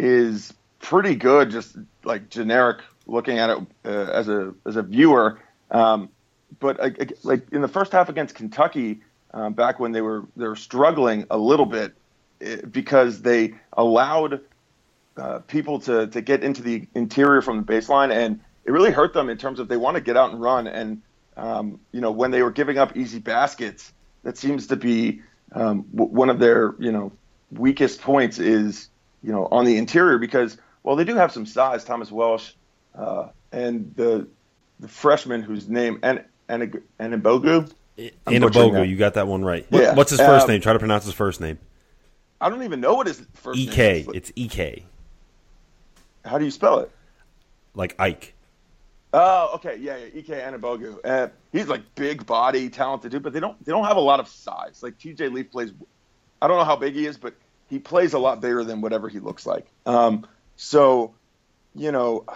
is 0.00 0.52
pretty 0.80 1.14
good. 1.14 1.50
Just 1.50 1.76
like 2.02 2.28
generic 2.28 2.80
looking 3.06 3.38
at 3.38 3.48
it 3.48 3.58
uh, 3.84 3.88
as 4.12 4.28
a 4.28 4.52
as 4.66 4.74
a 4.74 4.82
viewer. 4.82 5.38
Um, 5.70 6.08
but 6.58 6.80
uh, 6.80 6.90
like 7.22 7.50
in 7.52 7.62
the 7.62 7.68
first 7.68 7.92
half 7.92 8.08
against 8.08 8.34
Kentucky, 8.34 9.02
um, 9.32 9.52
back 9.52 9.78
when 9.78 9.92
they 9.92 10.00
were 10.00 10.26
they 10.36 10.48
were 10.48 10.56
struggling 10.56 11.26
a 11.30 11.38
little 11.38 11.66
bit 11.66 11.94
it, 12.40 12.64
eh, 12.64 12.66
because 12.66 13.22
they 13.22 13.54
allowed 13.74 14.40
uh, 15.16 15.38
people 15.40 15.78
to 15.80 16.08
to 16.08 16.20
get 16.20 16.42
into 16.42 16.60
the 16.60 16.88
interior 16.96 17.40
from 17.40 17.58
the 17.58 17.72
baseline, 17.72 18.12
and 18.12 18.40
it 18.64 18.72
really 18.72 18.90
hurt 18.90 19.12
them 19.12 19.30
in 19.30 19.38
terms 19.38 19.60
of 19.60 19.68
they 19.68 19.76
want 19.76 19.94
to 19.94 20.00
get 20.00 20.16
out 20.16 20.32
and 20.32 20.40
run. 20.40 20.66
And 20.66 21.02
um, 21.36 21.78
you 21.92 22.00
know, 22.00 22.10
when 22.10 22.32
they 22.32 22.42
were 22.42 22.50
giving 22.50 22.78
up 22.78 22.96
easy 22.96 23.20
baskets, 23.20 23.92
that 24.24 24.36
seems 24.36 24.66
to 24.66 24.76
be 24.76 25.22
um, 25.52 25.86
w- 25.94 26.12
one 26.12 26.30
of 26.30 26.38
their 26.38 26.74
you 26.78 26.92
know 26.92 27.12
weakest 27.50 28.00
points 28.00 28.38
is 28.38 28.88
you 29.22 29.32
know 29.32 29.46
on 29.50 29.64
the 29.64 29.76
interior 29.76 30.18
because 30.18 30.58
well 30.82 30.96
they 30.96 31.04
do 31.04 31.14
have 31.14 31.32
some 31.32 31.46
size, 31.46 31.84
Thomas 31.84 32.10
Welsh, 32.10 32.52
uh, 32.94 33.28
and 33.52 33.94
the 33.96 34.28
the 34.80 34.88
freshman 34.88 35.42
whose 35.42 35.68
name 35.68 36.00
and 36.02 36.24
and 36.48 36.80
Anigbogu. 37.00 37.70
Anigbogu, 38.26 38.88
you 38.88 38.96
got 38.96 39.14
that 39.14 39.26
one 39.26 39.44
right. 39.44 39.66
What, 39.70 39.82
yeah. 39.82 39.94
What's 39.94 40.10
his 40.10 40.20
first 40.20 40.44
um, 40.44 40.50
name? 40.50 40.60
Try 40.60 40.72
to 40.72 40.78
pronounce 40.78 41.04
his 41.04 41.14
first 41.14 41.40
name. 41.40 41.58
I 42.40 42.48
don't 42.48 42.62
even 42.62 42.80
know 42.80 42.94
what 42.94 43.08
his 43.08 43.20
first 43.34 43.58
EK. 43.58 43.76
name 43.76 44.00
is. 44.00 44.06
E.K., 44.06 44.16
it's 44.16 44.32
EK. 44.36 44.84
How 46.24 46.38
do 46.38 46.44
you 46.44 46.50
spell 46.50 46.80
it? 46.80 46.90
Like 47.74 47.96
Ike. 47.98 48.34
Oh, 49.12 49.52
okay, 49.54 49.76
yeah, 49.76 49.96
yeah. 49.96 50.18
Ike 50.18 50.26
Anigbogu. 50.26 50.98
Uh, 51.02 51.28
he's 51.50 51.68
like 51.68 51.94
big 51.94 52.26
body, 52.26 52.68
talented 52.68 53.10
dude, 53.10 53.22
but 53.22 53.32
they 53.32 53.40
don't 53.40 53.62
they 53.64 53.72
don't 53.72 53.84
have 53.84 53.96
a 53.96 54.00
lot 54.00 54.20
of 54.20 54.28
size. 54.28 54.82
Like 54.82 54.98
TJ 54.98 55.32
Leaf 55.32 55.50
plays. 55.50 55.72
I 56.42 56.48
don't 56.48 56.58
know 56.58 56.64
how 56.64 56.76
big 56.76 56.94
he 56.94 57.06
is, 57.06 57.16
but 57.16 57.34
he 57.68 57.78
plays 57.78 58.12
a 58.12 58.18
lot 58.18 58.40
bigger 58.40 58.64
than 58.64 58.80
whatever 58.80 59.08
he 59.08 59.18
looks 59.18 59.46
like. 59.46 59.66
Um, 59.86 60.26
so, 60.56 61.14
you 61.74 61.90
know, 61.92 62.26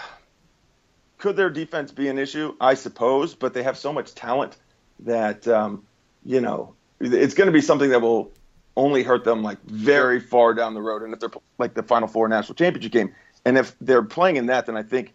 could 1.18 1.36
their 1.36 1.50
defense 1.50 1.92
be 1.92 2.08
an 2.08 2.18
issue? 2.18 2.54
I 2.60 2.74
suppose, 2.74 3.34
but 3.34 3.54
they 3.54 3.62
have 3.62 3.78
so 3.78 3.92
much 3.92 4.14
talent 4.14 4.56
that 5.00 5.46
um, 5.46 5.84
you 6.24 6.40
know 6.40 6.74
it's 7.00 7.34
going 7.34 7.46
to 7.46 7.52
be 7.52 7.60
something 7.60 7.90
that 7.90 8.00
will 8.00 8.32
only 8.76 9.02
hurt 9.02 9.24
them 9.24 9.42
like 9.42 9.62
very 9.64 10.20
far 10.20 10.54
down 10.54 10.74
the 10.74 10.82
road. 10.82 11.02
And 11.02 11.12
if 11.12 11.20
they're 11.20 11.30
like 11.58 11.74
the 11.74 11.82
Final 11.82 12.08
Four 12.08 12.28
national 12.28 12.54
championship 12.54 12.92
game, 12.92 13.14
and 13.44 13.58
if 13.58 13.74
they're 13.80 14.02
playing 14.02 14.36
in 14.36 14.46
that, 14.46 14.66
then 14.66 14.76
I 14.76 14.82
think, 14.82 15.12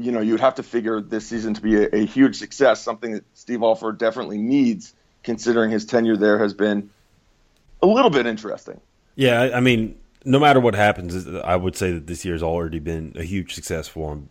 you 0.00 0.12
know, 0.12 0.20
you'd 0.20 0.40
have 0.40 0.54
to 0.54 0.62
figure 0.62 1.00
this 1.00 1.26
season 1.26 1.52
to 1.54 1.60
be 1.60 1.76
a, 1.76 1.88
a 1.94 2.06
huge 2.06 2.36
success, 2.36 2.82
something 2.82 3.12
that 3.12 3.24
Steve 3.34 3.62
Alford 3.62 3.98
definitely 3.98 4.38
needs, 4.38 4.94
considering 5.22 5.70
his 5.70 5.84
tenure 5.84 6.16
there 6.16 6.38
has 6.38 6.54
been 6.54 6.90
a 7.82 7.86
little 7.86 8.10
bit 8.10 8.26
interesting. 8.26 8.80
Yeah, 9.14 9.50
I 9.52 9.60
mean, 9.60 9.98
no 10.24 10.38
matter 10.38 10.58
what 10.58 10.74
happens, 10.74 11.28
I 11.28 11.54
would 11.54 11.76
say 11.76 11.92
that 11.92 12.06
this 12.06 12.24
year's 12.24 12.42
already 12.42 12.78
been 12.78 13.12
a 13.16 13.22
huge 13.22 13.54
success 13.54 13.88
for 13.88 14.14
him. 14.14 14.30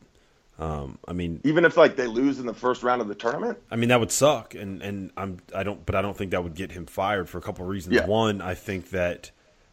Um, 0.58 0.98
I 1.08 1.14
mean, 1.14 1.40
even 1.44 1.64
if 1.64 1.78
like 1.78 1.96
they 1.96 2.08
lose 2.08 2.40
in 2.40 2.46
the 2.46 2.54
first 2.54 2.84
round 2.84 3.02
of 3.02 3.08
the 3.08 3.16
tournament, 3.16 3.60
I 3.72 3.78
mean 3.78 3.90
that 3.90 4.00
would 4.00 4.12
suck, 4.12 4.56
and 4.56 4.82
and 4.82 5.12
I'm 5.16 5.38
I 5.56 5.64
don't, 5.64 5.86
but 5.86 5.96
I 5.96 6.02
don't 6.02 6.18
think 6.18 6.32
that 6.32 6.44
would 6.44 6.56
get 6.56 6.74
him 6.74 6.86
fired 6.86 7.30
for 7.30 7.38
a 7.38 7.42
couple 7.42 7.64
of 7.64 7.70
reasons. 7.70 7.96
Yeah. 7.96 8.08
One, 8.08 8.42
I 8.42 8.56
think 8.56 8.90
that 8.90 9.32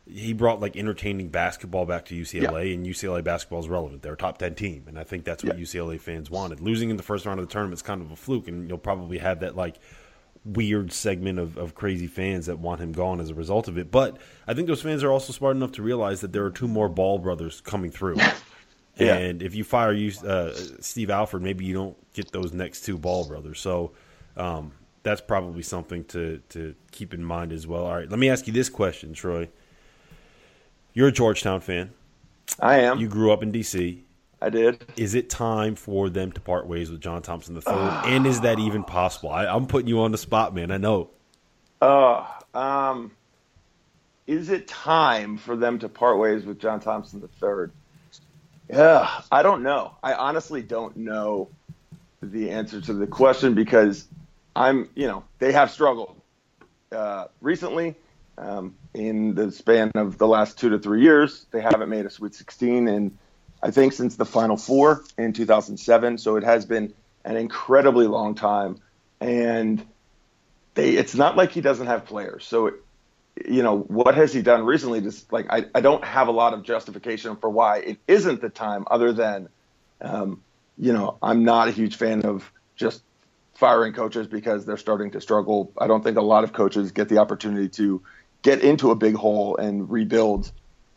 he 0.08 0.32
brought 0.32 0.60
like 0.60 0.76
entertaining 0.76 1.28
basketball 1.28 1.84
back 1.84 2.04
to 2.06 2.14
UCLA, 2.14 2.68
yeah. 2.68 2.74
and 2.74 2.86
UCLA 2.86 3.24
basketball 3.24 3.60
is 3.60 3.68
relevant. 3.68 4.02
They're 4.02 4.14
a 4.14 4.16
top 4.16 4.38
ten 4.38 4.54
team, 4.54 4.84
and 4.86 4.98
I 4.98 5.04
think 5.04 5.24
that's 5.24 5.42
what 5.42 5.58
yeah. 5.58 5.64
UCLA 5.64 6.00
fans 6.00 6.30
wanted. 6.30 6.60
Losing 6.60 6.90
in 6.90 6.96
the 6.96 7.02
first 7.02 7.26
round 7.26 7.40
of 7.40 7.48
the 7.48 7.52
tournament 7.52 7.78
is 7.78 7.82
kind 7.82 8.00
of 8.00 8.12
a 8.12 8.16
fluke, 8.16 8.48
and 8.48 8.68
you'll 8.68 8.78
probably 8.78 9.18
have 9.18 9.40
that 9.40 9.56
like 9.56 9.76
weird 10.44 10.92
segment 10.92 11.40
of, 11.40 11.58
of 11.58 11.74
crazy 11.74 12.06
fans 12.06 12.46
that 12.46 12.58
want 12.60 12.80
him 12.80 12.92
gone 12.92 13.20
as 13.20 13.30
a 13.30 13.34
result 13.34 13.66
of 13.66 13.76
it. 13.78 13.90
But 13.90 14.16
I 14.46 14.54
think 14.54 14.68
those 14.68 14.80
fans 14.80 15.02
are 15.02 15.10
also 15.10 15.32
smart 15.32 15.56
enough 15.56 15.72
to 15.72 15.82
realize 15.82 16.20
that 16.20 16.32
there 16.32 16.44
are 16.44 16.50
two 16.50 16.68
more 16.68 16.88
Ball 16.88 17.18
brothers 17.18 17.60
coming 17.60 17.90
through. 17.90 18.16
yeah. 18.96 19.16
And 19.16 19.42
if 19.42 19.56
you 19.56 19.64
fire 19.64 19.92
you 19.92 20.12
uh, 20.24 20.54
Steve 20.80 21.10
Alford, 21.10 21.42
maybe 21.42 21.64
you 21.64 21.74
don't 21.74 21.96
get 22.14 22.30
those 22.30 22.52
next 22.52 22.82
two 22.82 22.96
Ball 22.96 23.26
brothers. 23.26 23.58
So 23.60 23.92
um, 24.36 24.72
that's 25.02 25.20
probably 25.20 25.62
something 25.62 26.04
to 26.06 26.40
to 26.50 26.74
keep 26.92 27.12
in 27.12 27.24
mind 27.24 27.52
as 27.52 27.66
well. 27.66 27.84
All 27.84 27.96
right, 27.96 28.08
let 28.08 28.18
me 28.18 28.30
ask 28.30 28.46
you 28.46 28.52
this 28.52 28.68
question, 28.68 29.12
Troy. 29.12 29.48
You're 30.96 31.08
a 31.08 31.12
Georgetown 31.12 31.60
fan. 31.60 31.90
I 32.58 32.78
am. 32.78 32.98
You 32.98 33.06
grew 33.06 33.30
up 33.30 33.42
in 33.42 33.52
D.C. 33.52 34.02
I 34.40 34.48
did. 34.48 34.82
Is 34.96 35.14
it 35.14 35.28
time 35.28 35.74
for 35.74 36.08
them 36.08 36.32
to 36.32 36.40
part 36.40 36.66
ways 36.66 36.90
with 36.90 37.02
John 37.02 37.20
Thompson 37.20 37.54
III? 37.54 37.62
and 37.66 38.26
is 38.26 38.40
that 38.40 38.58
even 38.58 38.82
possible? 38.82 39.28
I, 39.28 39.54
am 39.54 39.66
putting 39.66 39.88
you 39.88 40.00
on 40.00 40.10
the 40.10 40.16
spot, 40.16 40.54
man. 40.54 40.70
I 40.70 40.78
know. 40.78 41.10
Uh, 41.82 42.24
um, 42.54 43.12
is 44.26 44.48
it 44.48 44.68
time 44.68 45.36
for 45.36 45.54
them 45.54 45.78
to 45.80 45.90
part 45.90 46.18
ways 46.18 46.46
with 46.46 46.58
John 46.58 46.80
Thompson 46.80 47.20
III? 47.42 47.66
Yeah, 48.70 49.20
I 49.30 49.42
don't 49.42 49.62
know. 49.62 49.96
I 50.02 50.14
honestly 50.14 50.62
don't 50.62 50.96
know 50.96 51.50
the 52.22 52.48
answer 52.48 52.80
to 52.80 52.94
the 52.94 53.06
question 53.06 53.52
because 53.52 54.08
I'm, 54.56 54.88
you 54.94 55.08
know, 55.08 55.24
they 55.40 55.52
have 55.52 55.70
struggled 55.70 56.18
uh, 56.90 57.26
recently. 57.42 57.96
Um, 58.38 58.76
in 58.92 59.34
the 59.34 59.50
span 59.50 59.92
of 59.94 60.18
the 60.18 60.26
last 60.26 60.58
two 60.58 60.70
to 60.70 60.78
three 60.78 61.02
years, 61.02 61.46
they 61.52 61.60
haven't 61.60 61.88
made 61.88 62.04
a 62.04 62.10
Sweet 62.10 62.34
16, 62.34 62.88
and 62.88 63.16
I 63.62 63.70
think 63.70 63.92
since 63.94 64.16
the 64.16 64.26
Final 64.26 64.56
Four 64.56 65.04
in 65.16 65.32
2007. 65.32 66.18
So 66.18 66.36
it 66.36 66.44
has 66.44 66.66
been 66.66 66.92
an 67.24 67.36
incredibly 67.36 68.06
long 68.06 68.34
time, 68.34 68.78
and 69.20 69.84
they 70.74 70.90
it's 70.90 71.14
not 71.14 71.36
like 71.36 71.50
he 71.50 71.60
doesn't 71.60 71.86
have 71.86 72.04
players. 72.04 72.44
So, 72.44 72.72
you 73.44 73.62
know, 73.62 73.78
what 73.78 74.14
has 74.14 74.32
he 74.32 74.42
done 74.42 74.64
recently? 74.64 75.00
Just 75.00 75.32
like 75.32 75.46
I, 75.50 75.64
I 75.74 75.80
don't 75.80 76.04
have 76.04 76.28
a 76.28 76.32
lot 76.32 76.54
of 76.54 76.62
justification 76.62 77.36
for 77.36 77.50
why 77.50 77.78
it 77.78 77.98
isn't 78.06 78.40
the 78.40 78.50
time, 78.50 78.84
other 78.90 79.12
than, 79.12 79.48
um, 80.00 80.42
you 80.78 80.92
know, 80.92 81.18
I'm 81.22 81.44
not 81.44 81.68
a 81.68 81.70
huge 81.70 81.96
fan 81.96 82.24
of 82.26 82.50
just 82.76 83.02
firing 83.54 83.94
coaches 83.94 84.26
because 84.26 84.66
they're 84.66 84.76
starting 84.76 85.10
to 85.12 85.20
struggle. 85.20 85.72
I 85.78 85.86
don't 85.86 86.04
think 86.04 86.18
a 86.18 86.22
lot 86.22 86.44
of 86.44 86.52
coaches 86.52 86.92
get 86.92 87.08
the 87.08 87.18
opportunity 87.18 87.68
to 87.70 88.02
get 88.42 88.62
into 88.62 88.90
a 88.90 88.94
big 88.94 89.14
hole 89.14 89.56
and 89.56 89.90
rebuild. 89.90 90.50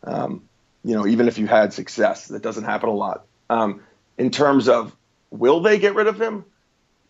Um, 0.04 0.42
you 0.82 0.94
know, 0.94 1.06
even 1.06 1.28
if 1.28 1.38
you 1.38 1.46
had 1.46 1.72
success, 1.72 2.28
that 2.28 2.42
doesn't 2.42 2.64
happen 2.64 2.88
a 2.88 2.94
lot. 2.94 3.26
Um, 3.48 3.82
in 4.16 4.30
terms 4.30 4.68
of 4.68 4.94
will 5.30 5.60
they 5.60 5.78
get 5.78 5.94
rid 5.94 6.06
of 6.06 6.20
him? 6.20 6.44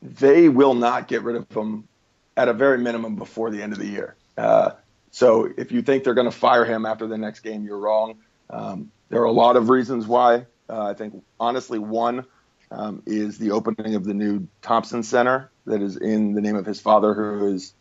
They 0.02 0.48
will 0.48 0.74
not 0.74 1.08
get 1.08 1.22
rid 1.22 1.36
of 1.36 1.50
him 1.50 1.86
at 2.36 2.48
a 2.48 2.52
very 2.52 2.78
minimum 2.78 3.16
before 3.16 3.50
the 3.50 3.62
end 3.62 3.72
of 3.72 3.78
the 3.78 3.86
year. 3.86 4.16
Uh, 4.36 4.70
so 5.10 5.48
if 5.56 5.72
you 5.72 5.82
think 5.82 6.04
they're 6.04 6.14
going 6.14 6.30
to 6.30 6.36
fire 6.36 6.64
him 6.64 6.86
after 6.86 7.06
the 7.06 7.18
next 7.18 7.40
game, 7.40 7.64
you're 7.64 7.78
wrong. 7.78 8.16
Um, 8.48 8.90
there 9.08 9.20
are 9.20 9.26
a 9.26 9.32
lot 9.32 9.56
of 9.56 9.68
reasons 9.68 10.06
why. 10.06 10.46
Uh, 10.68 10.84
I 10.84 10.94
think 10.94 11.22
honestly, 11.38 11.78
one 11.78 12.24
um, 12.70 13.02
is 13.06 13.38
the 13.38 13.50
opening 13.50 13.96
of 13.96 14.04
the 14.04 14.14
new 14.14 14.46
Thompson 14.62 15.02
Center 15.02 15.50
that 15.66 15.82
is 15.82 15.96
in 15.96 16.34
the 16.34 16.40
name 16.40 16.56
of 16.56 16.64
his 16.64 16.80
father, 16.80 17.12
who 17.12 17.54
is 17.54 17.74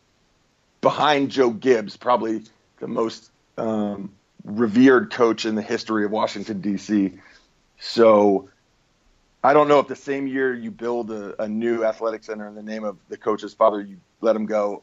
behind 0.80 1.30
Joe 1.30 1.50
Gibbs, 1.50 1.96
probably 1.96 2.42
the 2.78 2.88
most 2.88 3.30
um, 3.58 4.12
revered 4.44 5.12
coach 5.12 5.44
in 5.44 5.54
the 5.54 5.62
history 5.62 6.04
of 6.04 6.10
Washington 6.10 6.60
D.C. 6.60 7.12
So 7.78 8.48
I 9.42 9.52
don't 9.52 9.68
know 9.68 9.78
if 9.78 9.88
the 9.88 9.96
same 9.96 10.26
year 10.26 10.54
you 10.54 10.70
build 10.70 11.10
a, 11.10 11.42
a, 11.42 11.48
new 11.48 11.84
athletic 11.84 12.24
center 12.24 12.46
in 12.46 12.54
the 12.54 12.62
name 12.62 12.84
of 12.84 12.98
the 13.08 13.16
coach's 13.16 13.54
father, 13.54 13.80
you 13.80 13.98
let 14.20 14.36
him 14.36 14.46
go 14.46 14.82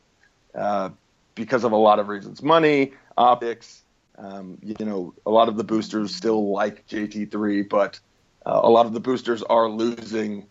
uh, 0.55 0.89
because 1.35 1.63
of 1.63 1.71
a 1.71 1.77
lot 1.77 1.99
of 1.99 2.07
reasons, 2.07 2.41
money, 2.41 2.93
optics. 3.17 3.83
Um, 4.17 4.57
you 4.63 4.83
know, 4.83 5.13
a 5.27 5.29
lot 5.29 5.47
of 5.47 5.57
the 5.57 5.63
boosters 5.63 6.15
still 6.15 6.51
like 6.51 6.87
JT3, 6.87 7.69
but 7.69 7.99
uh, 8.47 8.61
a 8.63 8.69
lot 8.69 8.87
of 8.87 8.93
the 8.93 8.99
boosters 8.99 9.43
are 9.43 9.69
losing 9.69 10.47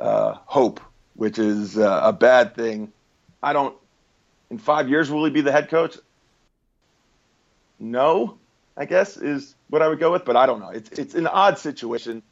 uh, 0.00 0.36
hope, 0.46 0.80
which 1.14 1.38
is 1.38 1.76
uh, 1.76 2.00
a 2.02 2.14
bad 2.14 2.54
thing. 2.54 2.92
I 3.42 3.52
don't. 3.52 3.76
In 4.50 4.58
five 4.58 4.88
years, 4.88 5.10
will 5.10 5.24
he 5.24 5.30
be 5.30 5.40
the 5.40 5.52
head 5.52 5.68
coach? 5.68 5.96
No, 7.78 8.38
I 8.76 8.84
guess 8.84 9.16
is 9.16 9.54
what 9.68 9.82
I 9.82 9.88
would 9.88 10.00
go 10.00 10.12
with, 10.12 10.24
but 10.24 10.36
I 10.36 10.46
don't 10.46 10.60
know. 10.60 10.70
It's 10.70 10.90
it's 10.98 11.14
an 11.14 11.26
odd 11.26 11.58
situation, 11.58 12.22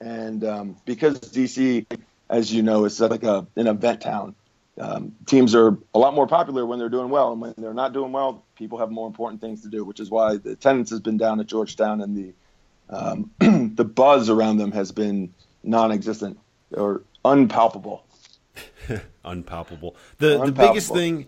and 0.00 0.44
um, 0.44 0.76
because 0.84 1.18
DC, 1.20 1.86
as 2.28 2.52
you 2.52 2.62
know, 2.62 2.84
is 2.84 3.00
like 3.00 3.24
a 3.24 3.46
an 3.56 3.66
event 3.66 4.00
town. 4.00 4.34
Um, 4.76 5.14
teams 5.26 5.54
are 5.54 5.78
a 5.94 5.98
lot 6.00 6.14
more 6.14 6.26
popular 6.26 6.66
when 6.66 6.80
they're 6.80 6.88
doing 6.88 7.08
well, 7.08 7.30
and 7.30 7.40
when 7.40 7.54
they're 7.56 7.74
not 7.74 7.92
doing 7.92 8.10
well, 8.10 8.44
people 8.56 8.78
have 8.78 8.90
more 8.90 9.06
important 9.06 9.40
things 9.40 9.62
to 9.62 9.68
do, 9.68 9.84
which 9.84 10.00
is 10.00 10.10
why 10.10 10.36
the 10.36 10.50
attendance 10.50 10.90
has 10.90 10.98
been 10.98 11.16
down 11.16 11.38
at 11.38 11.46
Georgetown, 11.46 12.00
and 12.00 12.16
the 12.16 12.32
um, 12.90 13.30
the 13.74 13.84
buzz 13.84 14.28
around 14.28 14.58
them 14.58 14.72
has 14.72 14.92
been 14.92 15.32
non-existent 15.62 16.38
or 16.72 17.02
unpalpable. 17.24 18.04
unpalpable. 19.24 19.96
The 20.18 20.34
unpalpable. 20.34 20.46
the 20.46 20.52
biggest 20.52 20.92
thing, 20.92 21.26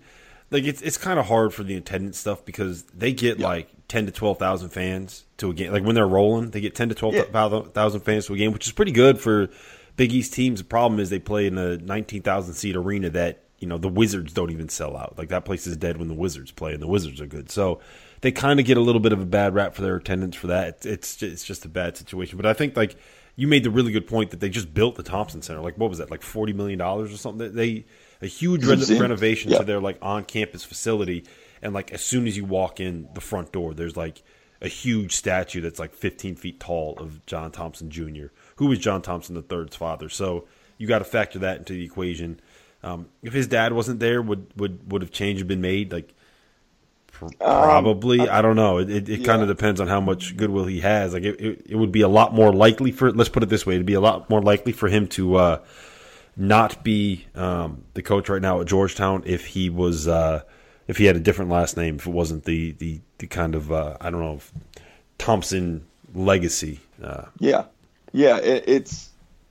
like 0.51 0.65
it's 0.65 0.83
it's 0.83 0.97
kind 0.97 1.19
of 1.19 1.27
hard 1.27 1.53
for 1.53 1.63
the 1.63 1.77
attendance 1.77 2.19
stuff 2.19 2.45
because 2.45 2.85
they 2.85 3.13
get 3.13 3.39
yeah. 3.39 3.47
like 3.47 3.69
ten 3.89 4.07
to 4.07 4.13
twelve 4.13 4.39
thousand 4.39 4.71
fans 4.71 5.25
to 5.39 5.51
a 5.51 5.55
game. 5.55 5.73
Like 5.73 5.85
when 5.85 5.95
they're 5.95 6.07
rolling, 6.07 6.51
they 6.51 6.61
get 6.61 6.75
ten 6.75 6.89
to 6.89 6.95
twelve 6.95 7.15
thousand 7.15 8.01
fans 8.01 8.27
to 8.27 8.35
a 8.35 8.37
game, 8.37 8.53
which 8.53 8.67
is 8.67 8.73
pretty 8.73 8.93
good 8.93 9.21
for 9.21 9.49
Big 9.97 10.13
East 10.13 10.33
teams. 10.33 10.61
The 10.61 10.65
problem 10.65 11.01
is 11.01 11.11
they 11.11 11.19
play 11.19 11.47
in 11.47 11.59
a 11.59 11.79
nineteen 11.79 12.23
thousand 12.23 12.55
seat 12.55 12.77
arena 12.77 13.11
that 13.11 13.43
you 13.59 13.67
know 13.67 13.79
the 13.79 13.89
Wizards 13.89 14.33
don't 14.33 14.51
even 14.51 14.69
sell 14.69 14.97
out. 14.97 15.19
Like 15.19 15.31
that 15.31 15.45
place 15.45 15.67
is 15.67 15.77
dead 15.77 15.97
when 15.97 16.09
the 16.09 16.15
Wizards 16.15 16.53
play, 16.53 16.73
and 16.73 16.83
the 16.83 16.87
Wizards 16.87 17.21
are 17.21 17.27
good. 17.27 17.51
So 17.51 17.81
they 18.21 18.31
kind 18.31 18.61
of 18.61 18.67
get 18.67 18.77
a 18.77 18.81
little 18.81 19.01
bit 19.01 19.13
of 19.13 19.21
a 19.21 19.27
bad 19.27 19.55
rap 19.55 19.75
for 19.75 19.83
their 19.83 19.97
attendance 19.97 20.37
for 20.37 20.47
that. 20.49 20.69
It's 20.69 20.87
it's 20.87 21.17
just, 21.17 21.33
it's 21.33 21.45
just 21.45 21.65
a 21.65 21.69
bad 21.69 21.97
situation. 21.97 22.37
But 22.37 22.47
I 22.47 22.53
think 22.53 22.77
like 22.77 22.97
you 23.35 23.49
made 23.49 23.65
the 23.65 23.71
really 23.71 23.93
good 23.93 24.07
point 24.07 24.31
that 24.31 24.41
they 24.41 24.49
just 24.49 24.73
built 24.73 24.95
the 24.95 25.03
Thompson 25.03 25.43
Center. 25.43 25.61
Like 25.61 25.77
what 25.77 25.91
was 25.91 25.99
that? 25.99 26.11
Like 26.11 26.23
forty 26.23 26.53
million 26.53 26.79
dollars 26.79 27.13
or 27.13 27.17
something? 27.17 27.53
They 27.53 27.87
a 28.23 28.27
huge 28.27 28.65
re- 28.65 28.99
renovation 28.99 29.51
yeah. 29.51 29.59
to 29.59 29.65
their 29.65 29.81
like 29.81 29.99
on 30.03 30.25
campus 30.25 30.65
facility 30.65 31.25
and 31.63 31.75
like 31.75 31.93
as 31.93 32.05
soon 32.05 32.27
as 32.27 32.37
you 32.37 32.45
walk 32.45 32.81
in 32.81 33.09
the 33.15 33.21
front 33.21 33.53
door, 33.53 33.75
there's 33.75 33.97
like 33.97 34.23
a 34.61 34.69
huge 34.69 35.15
statue 35.15 35.61
that's 35.61 35.79
like 35.79 35.95
15 35.95 36.37
feet 36.37 36.61
tall 36.61 36.97
of 36.99 37.25
John 37.27 37.51
Thompson 37.51 37.91
Jr., 37.91 38.27
who 38.57 38.67
was 38.67 38.79
John 38.79 39.03
Thompson 39.03 39.37
III's 39.37 39.75
father. 39.75 40.09
So 40.09 40.47
you 40.79 40.87
got 40.87 41.01
to 41.01 41.05
factor 41.05 41.41
that 41.41 41.59
into 41.59 41.73
the 41.73 41.85
equation. 41.85 42.41
Um, 42.83 43.09
if 43.23 43.33
his 43.33 43.47
dad 43.47 43.73
wasn't 43.73 44.01
there, 44.01 44.23
would 44.23 44.47
would 44.57 44.93
would 44.93 45.03
have 45.03 45.11
change 45.11 45.47
been 45.47 45.61
made? 45.61 45.93
Like 45.93 46.15
um, 47.21 47.31
probably, 47.39 48.21
um, 48.21 48.29
I, 48.29 48.39
I, 48.39 48.43
don't 48.43 48.57
know. 48.57 48.79
It 48.79 48.91
it, 48.91 49.09
it 49.09 49.21
yeah. 49.21 49.27
kind 49.27 49.43
of 49.43 49.49
depends 49.49 49.81
on 49.81 49.89
how 49.89 50.01
much 50.01 50.37
goodwill 50.37 50.67
he 50.67 50.81
has. 50.81 51.15
Like 51.15 51.25
it, 51.25 51.41
it, 51.41 51.67
it, 51.71 51.77
would 51.77 51.91
be 51.91 52.03
a 52.03 52.09
lot 52.09 52.35
more 52.35 52.53
likely 52.53 52.93
for. 52.93 53.11
Let's 53.11 53.31
put 53.31 53.43
it 53.43 53.49
this 53.49 53.65
way: 53.65 53.75
it'd 53.75 53.87
be 53.87 53.95
a 53.95 54.01
lot 54.01 54.29
more 54.29 54.43
likely 54.43 54.73
for 54.73 54.89
him 54.89 55.09
to 55.09 55.37
uh, 55.37 55.59
not 56.37 56.85
be 56.85 57.27
um, 57.35 57.85
the 57.95 58.03
coach 58.03 58.29
right 58.29 58.43
now 58.43 58.61
at 58.61 58.67
Georgetown 58.67 59.23
if 59.27 59.47
he 59.47 59.71
was. 59.71 60.07
Uh, 60.07 60.43
if 60.89 60.99
he 60.99 61.05
had 61.05 61.17
a 61.17 61.21
different 61.21 61.51
last 61.51 61.77
name, 61.77 61.97
if 61.97 62.07
it 62.07 62.13
wasn't 62.13 62.45
the 62.45 62.73
the, 62.73 63.01
the 63.19 63.27
kind 63.27 63.55
of 63.55 63.73
uh, 63.73 63.97
I 64.01 64.11
don't 64.11 64.21
know 64.21 64.41
Thompson 65.19 65.87
legacy. 66.15 66.81
Uh, 67.03 67.25
yeah, 67.39 67.65
yeah, 68.13 68.39
it, 68.39 68.65
it's 68.67 69.11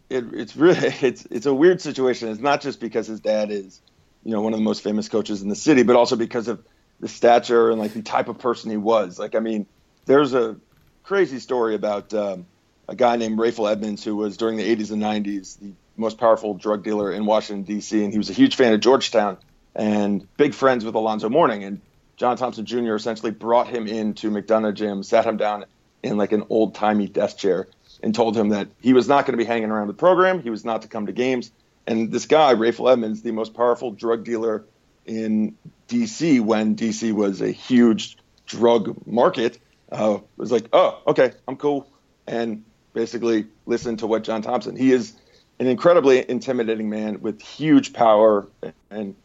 it, 0.10 0.26
it's 0.34 0.56
really 0.56 0.88
it's 1.02 1.26
it's 1.30 1.45
a 1.45 1.54
weird 1.54 1.82
situation. 1.82 2.30
It's 2.30 2.39
not 2.39 2.62
just 2.62 2.80
because 2.80 3.08
his 3.08 3.19
dad 3.19 3.52
is 3.52 3.82
you 4.24 4.32
know 4.32 4.41
one 4.41 4.54
of 4.54 4.60
the 4.60 4.63
most 4.63 4.84
famous 4.84 5.10
coaches 5.10 5.41
in 5.41 5.50
the 5.50 5.56
city, 5.56 5.84
but 5.84 5.95
also 5.95 6.15
because 6.15 6.48
of 6.48 6.63
the 7.00 7.08
stature 7.08 7.71
and 7.71 7.80
like 7.80 7.93
the 7.93 8.02
type 8.02 8.30
of 8.30 8.39
person 8.39 8.71
he 8.71 8.78
was. 8.78 9.19
Like 9.19 9.36
I 9.36 9.39
mean, 9.39 9.65
there's 10.06 10.34
a 10.34 10.56
crazy 11.04 11.39
story 11.39 11.76
about 11.76 12.13
um, 12.13 12.45
a 12.88 12.95
guy 12.95 13.17
named 13.17 13.38
Rayful 13.38 13.69
Edmonds 13.69 14.04
who 14.04 14.15
was 14.15 14.38
during 14.38 14.58
the 14.58 14.76
80s 14.76 14.91
and 14.91 15.02
90s 15.02 15.60
the 15.60 15.74
most 15.97 16.17
powerful 16.17 16.53
drug 16.53 16.84
dealer 16.84 17.12
in 17.12 17.25
Washington 17.25 17.63
D.C. 17.63 18.03
and 18.03 18.12
he 18.12 18.17
was 18.17 18.29
a 18.29 18.34
huge 18.34 18.55
fan 18.55 18.73
of 18.73 18.79
Georgetown 18.79 19.38
and 19.75 20.27
big 20.38 20.53
friends 20.53 20.86
with 20.86 20.95
Alonzo 20.95 21.29
Mourning. 21.29 21.63
And 21.63 21.81
John 22.17 22.38
Thompson 22.38 22.65
Jr. 22.65 22.95
essentially 22.95 23.31
brought 23.31 23.67
him 23.67 23.88
into 23.88 24.29
McDonough 24.31 24.73
Gym, 24.73 25.03
sat 25.03 25.25
him 25.25 25.38
down 25.38 25.65
in 26.03 26.17
like 26.17 26.31
an 26.31 26.45
old 26.49 26.75
timey 26.75 27.08
desk 27.08 27.38
chair, 27.38 27.67
and 28.01 28.13
told 28.13 28.38
him 28.38 28.49
that 28.49 28.67
he 28.79 28.93
was 28.93 29.08
not 29.08 29.25
going 29.25 29.34
to 29.34 29.43
be 29.43 29.45
hanging 29.45 29.71
around 29.71 29.88
the 29.88 29.93
program. 29.93 30.41
He 30.41 30.49
was 30.49 30.63
not 30.63 30.84
to 30.84 30.88
come 30.88 31.08
to 31.08 31.12
games. 31.12 31.51
And 31.88 32.12
this 32.12 32.25
guy, 32.25 32.53
Rayful 32.53 32.91
Edmonds, 32.91 33.21
the 33.21 33.31
most 33.31 33.53
powerful 33.53 33.91
drug 33.91 34.23
dealer 34.23 34.65
in 35.05 35.55
D.C. 35.88 36.39
when 36.39 36.75
D.C. 36.75 37.12
was 37.12 37.41
a 37.41 37.51
huge 37.51 38.17
drug 38.45 39.05
market, 39.05 39.60
uh, 39.91 40.19
was 40.36 40.51
like, 40.51 40.67
oh, 40.73 41.01
okay, 41.08 41.34
I'm 41.47 41.58
cool. 41.58 41.88
And 42.27 42.63
basically 42.93 43.47
listened 43.65 43.99
to 43.99 44.08
what 44.08 44.23
John 44.23 44.41
Thompson. 44.41 44.75
He 44.75 44.91
is 44.91 45.13
an 45.60 45.68
incredibly 45.68 46.28
intimidating 46.30 46.89
man 46.89 47.22
with 47.22 47.41
huge 47.41 47.94
power 47.94 48.48
and 48.89 49.15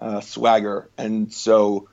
uh, 0.00 0.20
swagger, 0.20 0.88
and 0.96 1.32
so 1.32 1.88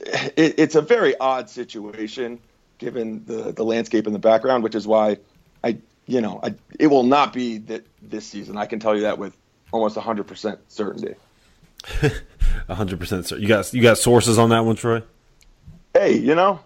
it, 0.00 0.54
it's 0.58 0.74
a 0.74 0.82
very 0.82 1.16
odd 1.18 1.48
situation 1.50 2.40
given 2.78 3.24
the 3.24 3.52
the 3.52 3.64
landscape 3.64 4.06
in 4.06 4.12
the 4.12 4.18
background, 4.18 4.62
which 4.62 4.74
is 4.74 4.86
why 4.86 5.18
I 5.62 5.78
you 6.06 6.20
know 6.20 6.40
I, 6.42 6.54
it 6.78 6.88
will 6.88 7.04
not 7.04 7.32
be 7.32 7.58
that 7.58 7.86
this 8.02 8.26
season. 8.26 8.56
I 8.56 8.66
can 8.66 8.80
tell 8.80 8.94
you 8.94 9.02
that 9.02 9.18
with 9.18 9.36
almost 9.72 9.96
hundred 9.96 10.26
percent 10.26 10.60
certainty. 10.68 11.14
hundred 12.68 12.98
percent 12.98 13.26
certain. 13.26 13.42
You 13.42 13.48
got 13.48 13.72
you 13.72 13.82
got 13.82 13.98
sources 13.98 14.38
on 14.38 14.50
that 14.50 14.64
one, 14.64 14.76
Troy? 14.76 15.02
Hey, 15.94 16.18
you 16.18 16.34
know. 16.34 16.60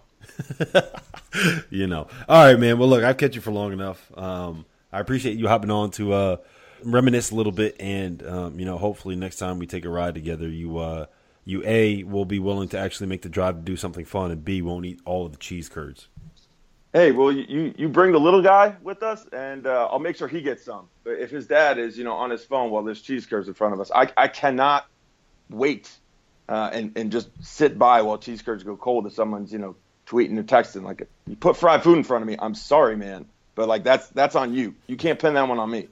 you 1.69 1.87
know. 1.87 2.07
All 2.27 2.45
right, 2.45 2.59
man. 2.59 2.77
Well, 2.77 2.89
look, 2.89 3.03
I've 3.03 3.17
kept 3.17 3.35
you 3.35 3.41
for 3.41 3.51
long 3.51 3.71
enough. 3.71 4.11
Um, 4.17 4.65
I 4.91 4.99
appreciate 4.99 5.37
you 5.37 5.47
hopping 5.47 5.71
on 5.71 5.91
to 5.91 6.13
uh, 6.13 6.37
reminisce 6.83 7.31
a 7.31 7.35
little 7.35 7.51
bit, 7.51 7.75
and 7.79 8.25
um, 8.25 8.59
you 8.59 8.65
know, 8.65 8.77
hopefully 8.77 9.15
next 9.15 9.37
time 9.37 9.59
we 9.59 9.67
take 9.67 9.85
a 9.85 9.89
ride 9.89 10.13
together, 10.13 10.47
you 10.47 10.77
uh, 10.77 11.05
you 11.45 11.63
a 11.65 12.03
will 12.03 12.25
be 12.25 12.39
willing 12.39 12.69
to 12.69 12.79
actually 12.79 13.07
make 13.07 13.21
the 13.21 13.29
drive 13.29 13.55
to 13.55 13.61
do 13.61 13.75
something 13.75 14.05
fun, 14.05 14.31
and 14.31 14.43
b 14.43 14.61
won't 14.61 14.85
eat 14.85 14.99
all 15.05 15.25
of 15.25 15.31
the 15.31 15.37
cheese 15.37 15.69
curds. 15.69 16.07
Hey, 16.93 17.11
well, 17.11 17.31
you 17.31 17.73
you 17.77 17.87
bring 17.87 18.11
the 18.11 18.19
little 18.19 18.41
guy 18.41 18.75
with 18.83 19.01
us, 19.01 19.25
and 19.31 19.65
uh, 19.65 19.87
I'll 19.91 19.99
make 19.99 20.17
sure 20.17 20.27
he 20.27 20.41
gets 20.41 20.63
some. 20.63 20.89
But 21.03 21.19
if 21.19 21.31
his 21.31 21.47
dad 21.47 21.77
is, 21.79 21.97
you 21.97 22.03
know, 22.03 22.13
on 22.13 22.29
his 22.29 22.43
phone 22.43 22.69
while 22.69 22.83
there's 22.83 23.01
cheese 23.01 23.25
curds 23.25 23.47
in 23.47 23.53
front 23.53 23.73
of 23.73 23.79
us, 23.79 23.91
I 23.93 24.11
I 24.17 24.27
cannot 24.27 24.85
wait 25.49 25.89
uh, 26.51 26.69
and 26.73 26.91
and 26.97 27.11
just 27.11 27.29
sit 27.41 27.79
by 27.79 28.01
while 28.01 28.17
cheese 28.17 28.41
curds 28.41 28.63
go 28.63 28.75
cold 28.75 29.07
if 29.07 29.13
someone's 29.13 29.53
you 29.53 29.59
know 29.59 29.75
tweeting 30.05 30.37
or 30.37 30.43
texting 30.43 30.83
like 30.83 31.07
you 31.25 31.35
put 31.37 31.55
fried 31.55 31.81
food 31.81 31.97
in 31.97 32.03
front 32.03 32.23
of 32.23 32.27
me. 32.27 32.35
I'm 32.37 32.55
sorry, 32.55 32.97
man, 32.97 33.25
but 33.55 33.69
like 33.69 33.85
that's 33.85 34.07
that's 34.09 34.35
on 34.35 34.53
you. 34.53 34.75
You 34.87 34.97
can't 34.97 35.17
pin 35.17 35.33
that 35.35 35.47
one 35.47 35.59
on 35.59 35.71
me. 35.71 35.87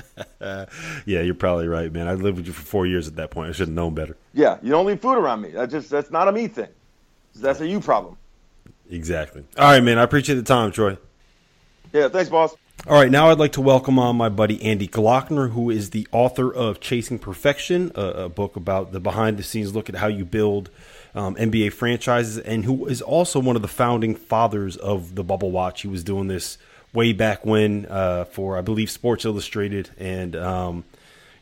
yeah, 0.40 0.66
you're 1.04 1.34
probably 1.34 1.68
right, 1.68 1.92
man. 1.92 2.08
I 2.08 2.14
lived 2.14 2.38
with 2.38 2.46
you 2.46 2.52
for 2.52 2.62
four 2.62 2.86
years 2.86 3.08
at 3.08 3.16
that 3.16 3.30
point. 3.30 3.50
I 3.50 3.52
should 3.52 3.68
have 3.68 3.74
known 3.74 3.94
better. 3.94 4.16
Yeah, 4.32 4.58
you 4.62 4.70
don't 4.70 4.86
leave 4.86 5.00
food 5.00 5.18
around 5.18 5.42
me. 5.42 5.50
That 5.50 5.70
just 5.70 5.90
that's 5.90 6.10
not 6.10 6.28
a 6.28 6.32
me 6.32 6.48
thing. 6.48 6.68
That's 7.34 7.60
a 7.60 7.66
you 7.66 7.80
problem. 7.80 8.16
Exactly. 8.90 9.44
All 9.56 9.70
right, 9.70 9.82
man. 9.82 9.98
I 9.98 10.02
appreciate 10.02 10.36
the 10.36 10.42
time, 10.42 10.72
Troy. 10.72 10.98
Yeah, 11.92 12.08
thanks, 12.08 12.30
boss. 12.30 12.54
All 12.86 12.94
right, 12.94 13.10
now 13.10 13.30
I'd 13.30 13.38
like 13.38 13.52
to 13.52 13.60
welcome 13.60 13.98
on 13.98 14.16
my 14.16 14.28
buddy 14.28 14.60
Andy 14.60 14.88
Glockner, 14.88 15.52
who 15.52 15.70
is 15.70 15.90
the 15.90 16.08
author 16.10 16.52
of 16.52 16.80
Chasing 16.80 17.18
Perfection, 17.18 17.92
a, 17.94 18.00
a 18.00 18.28
book 18.28 18.56
about 18.56 18.90
the 18.90 18.98
behind 18.98 19.36
the 19.36 19.44
scenes 19.44 19.72
look 19.72 19.88
at 19.88 19.94
how 19.94 20.08
you 20.08 20.24
build 20.24 20.68
um, 21.14 21.36
NBA 21.36 21.74
franchises, 21.74 22.38
and 22.38 22.64
who 22.64 22.86
is 22.86 23.00
also 23.00 23.38
one 23.38 23.54
of 23.54 23.62
the 23.62 23.68
founding 23.68 24.16
fathers 24.16 24.76
of 24.76 25.14
the 25.14 25.22
Bubble 25.22 25.52
Watch. 25.52 25.82
He 25.82 25.88
was 25.88 26.02
doing 26.02 26.26
this 26.26 26.58
way 26.92 27.12
back 27.12 27.44
when 27.44 27.86
uh, 27.86 28.24
for, 28.24 28.56
I 28.56 28.60
believe, 28.60 28.90
Sports 28.90 29.24
Illustrated. 29.24 29.90
And, 29.98 30.36
um, 30.36 30.84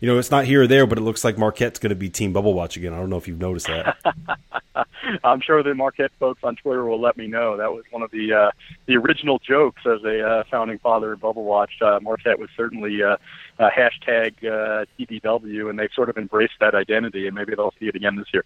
you 0.01 0.09
know, 0.09 0.19
it's 0.19 0.31
not 0.31 0.45
here 0.45 0.63
or 0.63 0.67
there, 0.67 0.87
but 0.87 0.99
it 0.99 1.03
looks 1.03 1.25
like 1.25 1.37
Marquette's 1.37 1.79
going 1.79 1.91
to 1.91 1.97
be 1.97 2.09
Team 2.09 2.33
Bubble 2.33 2.55
Watch 2.55 2.77
again. 2.77 2.95
I 2.95 2.99
don't 2.99 3.11
know 3.11 3.19
if 3.19 3.29
you've 3.29 3.41
noticed 3.41 3.67
that. 3.67 3.97
I'm 5.25 5.41
sure 5.41 5.63
the 5.63 5.75
Marquette 5.75 6.13
folks 6.19 6.41
on 6.43 6.57
Twitter 6.57 6.85
will 6.85 7.01
let 7.01 7.17
me 7.17 7.27
know. 7.27 7.57
That 7.57 7.73
was 7.73 7.85
one 7.91 8.03
of 8.03 8.11
the 8.11 8.33
uh, 8.33 8.51
the 8.87 8.97
original 8.97 9.39
jokes 9.39 9.83
as 9.85 10.03
a 10.05 10.27
uh, 10.27 10.45
founding 10.51 10.79
father 10.79 11.13
of 11.13 11.21
Bubble 11.21 11.45
Watch. 11.45 11.73
Uh, 11.83 11.99
Marquette 12.01 12.39
was 12.39 12.49
certainly 12.57 13.03
uh, 13.03 13.17
hashtag 13.59 14.33
uh, 14.45 14.87
TBW, 14.99 15.69
and 15.69 15.79
they've 15.79 15.91
sort 15.95 16.09
of 16.09 16.17
embraced 16.17 16.55
that 16.61 16.75
identity, 16.75 17.27
and 17.27 17.35
maybe 17.35 17.55
they'll 17.55 17.75
see 17.79 17.87
it 17.89 17.97
again 17.97 18.17
this 18.17 18.29
year. 18.33 18.45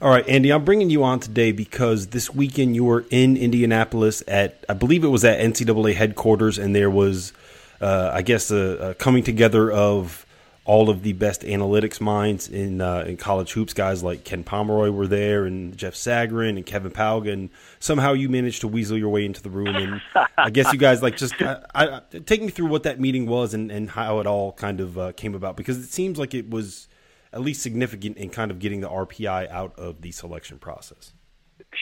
All 0.00 0.10
right, 0.10 0.26
Andy, 0.28 0.52
I'm 0.52 0.64
bringing 0.64 0.90
you 0.90 1.04
on 1.04 1.20
today 1.20 1.52
because 1.52 2.08
this 2.08 2.32
weekend 2.34 2.74
you 2.74 2.84
were 2.84 3.04
in 3.10 3.36
Indianapolis 3.36 4.22
at, 4.26 4.64
I 4.68 4.74
believe 4.74 5.04
it 5.04 5.08
was 5.08 5.24
at 5.24 5.38
NCAA 5.38 5.94
headquarters, 5.94 6.58
and 6.58 6.74
there 6.74 6.90
was, 6.90 7.32
uh, 7.80 8.10
I 8.12 8.22
guess, 8.22 8.50
a, 8.50 8.56
a, 8.56 8.94
coming 8.94 9.22
together 9.22 9.70
of 9.70 10.26
all 10.64 10.90
of 10.90 11.02
the 11.02 11.12
best 11.12 11.42
analytics 11.42 12.00
minds 12.00 12.48
in 12.48 12.80
uh, 12.80 13.04
in 13.06 13.16
college 13.16 13.52
hoops. 13.52 13.74
Guys 13.74 14.02
like 14.02 14.24
Ken 14.24 14.44
Pomeroy 14.44 14.90
were 14.90 15.06
there, 15.06 15.44
and 15.44 15.76
Jeff 15.76 15.94
Sagarin 15.94 16.56
and 16.56 16.64
Kevin 16.64 16.92
Pauga, 16.92 17.32
and 17.32 17.50
somehow 17.80 18.12
you 18.12 18.28
managed 18.28 18.60
to 18.60 18.68
weasel 18.68 18.96
your 18.96 19.08
way 19.08 19.24
into 19.24 19.42
the 19.42 19.50
room. 19.50 19.74
And 19.74 20.00
I 20.38 20.50
guess 20.50 20.72
you 20.72 20.78
guys 20.78 21.02
like 21.02 21.16
just 21.16 21.34
I, 21.40 21.62
I, 21.74 22.00
take 22.26 22.42
me 22.42 22.50
through 22.50 22.68
what 22.68 22.84
that 22.84 23.00
meeting 23.00 23.26
was 23.26 23.54
and, 23.54 23.70
and 23.70 23.90
how 23.90 24.20
it 24.20 24.26
all 24.26 24.52
kind 24.52 24.80
of 24.80 24.98
uh, 24.98 25.12
came 25.12 25.34
about 25.34 25.56
because 25.56 25.78
it 25.78 25.92
seems 25.92 26.18
like 26.18 26.34
it 26.34 26.48
was 26.48 26.88
at 27.32 27.40
least 27.40 27.62
significant 27.62 28.16
in 28.16 28.30
kind 28.30 28.50
of 28.50 28.58
getting 28.58 28.80
the 28.80 28.88
RPI 28.88 29.50
out 29.50 29.78
of 29.78 30.02
the 30.02 30.12
selection 30.12 30.58
process. 30.58 31.12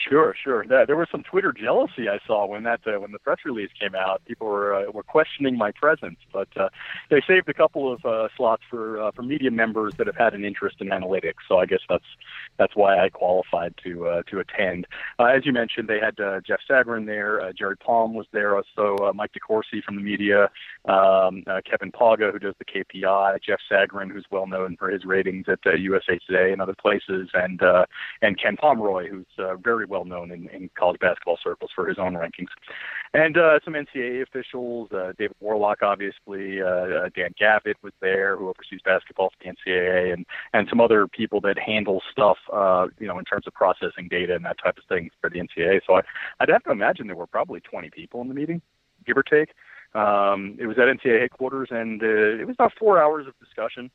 Sure, 0.09 0.33
sure. 0.41 0.65
There 0.65 0.95
was 0.95 1.07
some 1.11 1.23
Twitter 1.23 1.51
jealousy 1.51 2.07
I 2.07 2.19
saw 2.25 2.45
when 2.45 2.63
that 2.63 2.79
uh, 2.87 2.99
when 2.99 3.11
the 3.11 3.19
press 3.19 3.39
release 3.43 3.71
came 3.79 3.93
out. 3.93 4.21
People 4.25 4.47
were 4.47 4.73
uh, 4.73 4.91
were 4.91 5.03
questioning 5.03 5.57
my 5.57 5.71
presence, 5.71 6.17
but 6.31 6.47
uh, 6.55 6.69
they 7.09 7.21
saved 7.27 7.49
a 7.49 7.53
couple 7.53 7.91
of 7.91 8.05
uh, 8.05 8.29
slots 8.37 8.63
for 8.69 9.01
uh, 9.01 9.11
for 9.11 9.23
media 9.23 9.51
members 9.51 9.93
that 9.97 10.07
have 10.07 10.15
had 10.15 10.33
an 10.33 10.45
interest 10.45 10.77
in 10.79 10.87
analytics. 10.89 11.43
So 11.47 11.57
I 11.57 11.65
guess 11.65 11.81
that's 11.89 12.05
that's 12.57 12.75
why 12.75 13.03
I 13.03 13.09
qualified 13.09 13.73
to 13.83 14.07
uh, 14.07 14.23
to 14.29 14.39
attend. 14.39 14.87
Uh, 15.19 15.25
as 15.25 15.45
you 15.45 15.53
mentioned, 15.53 15.87
they 15.87 15.99
had 15.99 16.19
uh, 16.19 16.41
Jeff 16.45 16.59
Sagarin 16.69 17.05
there, 17.05 17.41
uh, 17.41 17.51
Jerry 17.57 17.77
Palm 17.77 18.13
was 18.13 18.27
there, 18.31 18.55
also 18.55 18.95
uh, 19.03 19.13
Mike 19.13 19.31
DeCourcy 19.33 19.83
from 19.83 19.95
the 19.95 20.01
media, 20.01 20.49
um, 20.85 21.43
uh, 21.47 21.61
Kevin 21.69 21.91
Pauga 21.91 22.31
who 22.31 22.39
does 22.39 22.55
the 22.59 22.65
KPI, 22.65 23.41
Jeff 23.41 23.59
Sagarin 23.71 24.11
who's 24.11 24.25
well 24.31 24.47
known 24.47 24.75
for 24.77 24.89
his 24.89 25.05
ratings 25.05 25.45
at 25.47 25.59
uh, 25.65 25.73
USA 25.73 26.19
Today 26.27 26.51
and 26.51 26.61
other 26.61 26.75
places, 26.75 27.29
and 27.33 27.61
uh, 27.61 27.85
and 28.21 28.39
Ken 28.39 28.57
Pomeroy 28.57 29.09
who's 29.09 29.25
uh, 29.37 29.55
very 29.55 29.85
well 29.85 30.05
known 30.05 30.31
in, 30.31 30.47
in 30.49 30.69
college 30.77 30.99
basketball 30.99 31.37
circles 31.43 31.71
for 31.73 31.87
his 31.87 31.97
own 31.97 32.13
rankings. 32.13 32.49
And 33.13 33.37
uh, 33.37 33.59
some 33.65 33.73
NCAA 33.73 34.21
officials, 34.21 34.89
uh, 34.93 35.11
David 35.17 35.35
Worlock, 35.43 35.81
obviously, 35.81 36.61
uh, 36.61 36.65
uh, 36.65 37.09
Dan 37.13 37.31
Gavitt 37.37 37.75
was 37.81 37.91
there, 37.99 38.37
who 38.37 38.47
oversees 38.47 38.79
basketball 38.85 39.31
for 39.31 39.35
the 39.43 39.51
NCAA, 39.51 40.13
and 40.13 40.25
and 40.53 40.67
some 40.69 40.79
other 40.79 41.07
people 41.07 41.41
that 41.41 41.59
handle 41.59 42.01
stuff, 42.09 42.37
uh, 42.53 42.87
you 42.99 43.07
know, 43.07 43.19
in 43.19 43.25
terms 43.25 43.47
of 43.47 43.53
processing 43.53 44.07
data 44.09 44.33
and 44.33 44.45
that 44.45 44.57
type 44.63 44.77
of 44.77 44.85
thing 44.85 45.09
for 45.19 45.29
the 45.29 45.39
NCAA. 45.39 45.81
So 45.85 45.95
I, 45.95 46.01
I'd 46.39 46.49
have 46.49 46.63
to 46.63 46.71
imagine 46.71 47.07
there 47.07 47.17
were 47.17 47.27
probably 47.27 47.59
20 47.59 47.89
people 47.89 48.21
in 48.21 48.29
the 48.29 48.33
meeting, 48.33 48.61
give 49.05 49.17
or 49.17 49.23
take. 49.23 49.49
Um, 49.93 50.55
it 50.57 50.67
was 50.67 50.77
at 50.77 50.87
NCAA 50.87 51.19
headquarters, 51.19 51.67
and 51.69 52.01
uh, 52.01 52.05
it 52.05 52.47
was 52.47 52.55
about 52.55 52.71
four 52.79 53.01
hours 53.01 53.27
of 53.27 53.37
discussion 53.39 53.91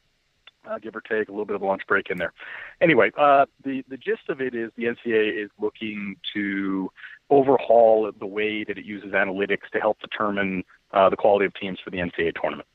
uh, 0.67 0.79
give 0.79 0.97
or 0.97 1.01
take 1.01 1.29
a 1.29 1.33
little 1.33 1.45
bit 1.45 1.57
of 1.57 1.63
a 1.63 1.67
lunch 1.67 1.83
break 1.87 2.11
in 2.11 2.19
there. 2.19 2.33
Anyway, 2.81 3.11
uh, 3.17 3.47
the 3.65 3.85
the 3.89 3.97
gist 3.97 4.29
of 4.29 4.41
it 4.41 4.55
is 4.55 4.71
the 4.77 4.85
NCAA 4.85 5.45
is 5.45 5.51
looking 5.61 6.17
to 6.35 6.91
overhaul 7.31 8.11
the 8.19 8.27
way 8.27 8.65
that 8.65 8.79
it 8.79 8.85
uses 8.85 9.13
analytics 9.13 9.69
to 9.73 9.81
help 9.81 9.99
determine 10.01 10.63
uh, 10.93 11.11
the 11.11 11.17
quality 11.17 11.45
of 11.45 11.55
teams 11.55 11.79
for 11.83 11.91
the 11.91 11.99
NCAA 11.99 12.41
tournament. 12.41 12.69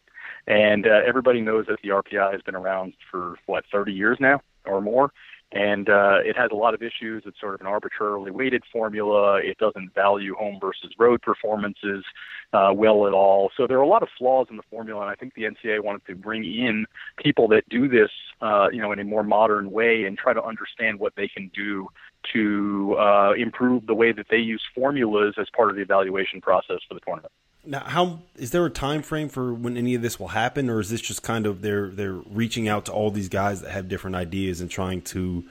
And 0.48 0.88
uh, 0.88 1.02
everybody 1.06 1.42
knows 1.42 1.66
that 1.68 1.80
the 1.84 1.90
RPI 1.90 2.34
has 2.34 2.42
been 2.42 2.56
around 2.56 2.94
for 3.10 3.36
what 3.46 3.64
30 3.72 3.94
years 3.94 4.18
now 4.20 4.42
or 4.66 4.82
more, 4.82 5.14
and 5.52 5.90
uh, 5.90 6.20
it 6.24 6.38
has 6.38 6.50
a 6.52 6.56
lot 6.56 6.74
of 6.74 6.82
issues. 6.82 7.24
It's 7.26 7.40
sort 7.40 7.56
of 7.56 7.62
an 7.62 7.68
arbitrarily 7.68 8.32
weighted 8.32 8.64
formula. 8.72 9.40
It 9.44 9.58
doesn't 9.58 9.94
value 9.94 10.34
home 10.36 10.60
versus 10.62 10.92
road 10.98 11.22
performances 11.22 12.06
uh, 12.54 12.72
well 12.74 13.06
at 13.06 13.14
all. 13.14 13.52
So 13.58 13.68
there 13.68 13.78
are 13.78 13.84
a 13.84 13.88
lot 13.88 14.02
of 14.02 14.10
flaws 14.18 14.48
in 14.50 14.56
the 14.56 14.64
formula, 14.70 15.02
and 15.02 15.10
I 15.10 15.16
think 15.16 15.34
the 15.34 15.44
NCAA 15.44 15.84
wanted 15.84 16.06
to 16.06 16.16
bring 16.16 16.46
in 16.46 16.86
people 17.18 17.50
that 17.50 17.68
do 17.70 17.90
this, 17.90 18.10
uh, 18.42 18.70
you 18.72 18.82
know, 18.82 18.94
in 18.94 19.00
a 19.00 19.04
more 19.04 19.24
modern 19.24 19.72
way 19.72 20.06
and 20.06 20.18
try 20.18 20.34
to 20.34 20.44
understand 20.44 21.00
what 21.00 21.14
they 21.18 21.28
can 21.28 21.52
do 21.54 21.88
to 22.34 22.96
uh, 22.98 23.34
improve 23.38 23.88
the 23.88 23.96
way 23.96 24.12
that 24.14 24.28
they 24.30 24.38
use 24.38 24.64
formulas 24.74 25.36
as 25.38 25.48
part 25.56 25.70
of 25.70 25.76
the 25.76 25.82
evaluation 25.82 26.40
process 26.40 26.78
for 26.88 26.94
the 26.94 27.02
tournament. 27.02 27.32
Now, 27.64 27.82
how 27.82 28.20
is 28.36 28.52
there 28.52 28.66
a 28.66 28.72
time 28.72 29.04
frame 29.04 29.30
for 29.30 29.54
when 29.54 29.78
any 29.78 29.94
of 29.94 30.02
this 30.02 30.20
will 30.20 30.30
happen, 30.30 30.70
or 30.70 30.80
is 30.80 30.90
this 30.90 31.02
just 31.02 31.22
kind 31.22 31.46
of 31.46 31.62
they're 31.62 31.90
they're 31.90 32.14
reaching 32.14 32.68
out 32.68 32.86
to 32.86 32.92
all 32.92 33.12
these 33.12 33.30
guys 33.30 33.62
that 33.62 33.72
have 33.72 33.88
different 33.88 34.16
ideas 34.16 34.62
and 34.62 34.70
trying 34.70 35.02
to, 35.04 35.44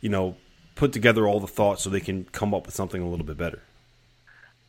you 0.00 0.08
know, 0.08 0.36
put 0.76 0.92
together 0.92 1.26
all 1.26 1.40
the 1.40 1.48
thoughts 1.48 1.82
so 1.82 1.90
they 1.90 2.00
can 2.00 2.24
come 2.26 2.54
up 2.54 2.66
with 2.66 2.74
something 2.74 3.02
a 3.02 3.08
little 3.08 3.26
bit 3.26 3.36
better? 3.36 3.62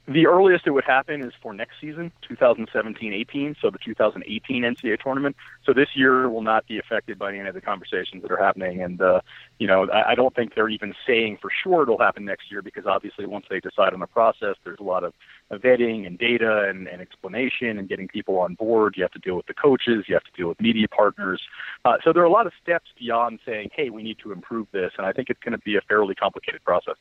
The 0.09 0.25
earliest 0.25 0.65
it 0.65 0.71
would 0.71 0.85
happen 0.85 1.21
is 1.21 1.33
for 1.39 1.53
next 1.53 1.75
season, 1.79 2.11
2017-18, 2.27 3.55
so 3.61 3.69
the 3.69 3.77
2018 3.77 4.63
NCAA 4.63 4.99
tournament. 4.99 5.35
So 5.63 5.71
this 5.71 5.89
year 5.93 6.27
will 6.27 6.41
not 6.41 6.65
be 6.65 6.79
affected 6.79 7.19
by 7.19 7.29
any 7.29 7.47
of 7.47 7.53
the 7.53 7.61
conversations 7.61 8.23
that 8.23 8.31
are 8.31 8.43
happening, 8.43 8.81
and 8.81 8.99
uh, 8.99 9.21
you 9.59 9.67
know 9.67 9.87
I, 9.91 10.13
I 10.13 10.15
don't 10.15 10.35
think 10.35 10.55
they're 10.55 10.67
even 10.67 10.95
saying 11.05 11.37
for 11.39 11.51
sure 11.63 11.83
it'll 11.83 11.99
happen 11.99 12.25
next 12.25 12.49
year 12.49 12.63
because 12.63 12.87
obviously 12.87 13.27
once 13.27 13.45
they 13.51 13.59
decide 13.59 13.93
on 13.93 13.99
the 13.99 14.07
process, 14.07 14.55
there's 14.63 14.79
a 14.79 14.83
lot 14.83 15.03
of 15.03 15.13
vetting 15.51 16.07
and 16.07 16.17
data 16.17 16.67
and, 16.67 16.87
and 16.87 17.03
explanation 17.03 17.77
and 17.77 17.87
getting 17.87 18.07
people 18.07 18.39
on 18.39 18.55
board. 18.55 18.95
You 18.97 19.03
have 19.03 19.11
to 19.11 19.19
deal 19.19 19.35
with 19.35 19.45
the 19.45 19.53
coaches, 19.53 20.05
you 20.07 20.15
have 20.15 20.23
to 20.23 20.31
deal 20.35 20.47
with 20.47 20.59
media 20.59 20.87
partners. 20.87 21.39
Uh, 21.85 21.97
so 22.03 22.13
there 22.13 22.23
are 22.23 22.25
a 22.25 22.31
lot 22.31 22.47
of 22.47 22.53
steps 22.59 22.89
beyond 22.97 23.41
saying, 23.45 23.69
hey, 23.75 23.91
we 23.91 24.01
need 24.01 24.17
to 24.23 24.31
improve 24.31 24.65
this, 24.71 24.91
and 24.97 25.05
I 25.05 25.11
think 25.11 25.29
it's 25.29 25.41
going 25.41 25.51
to 25.51 25.59
be 25.59 25.75
a 25.75 25.81
fairly 25.81 26.15
complicated 26.15 26.63
process. 26.63 26.95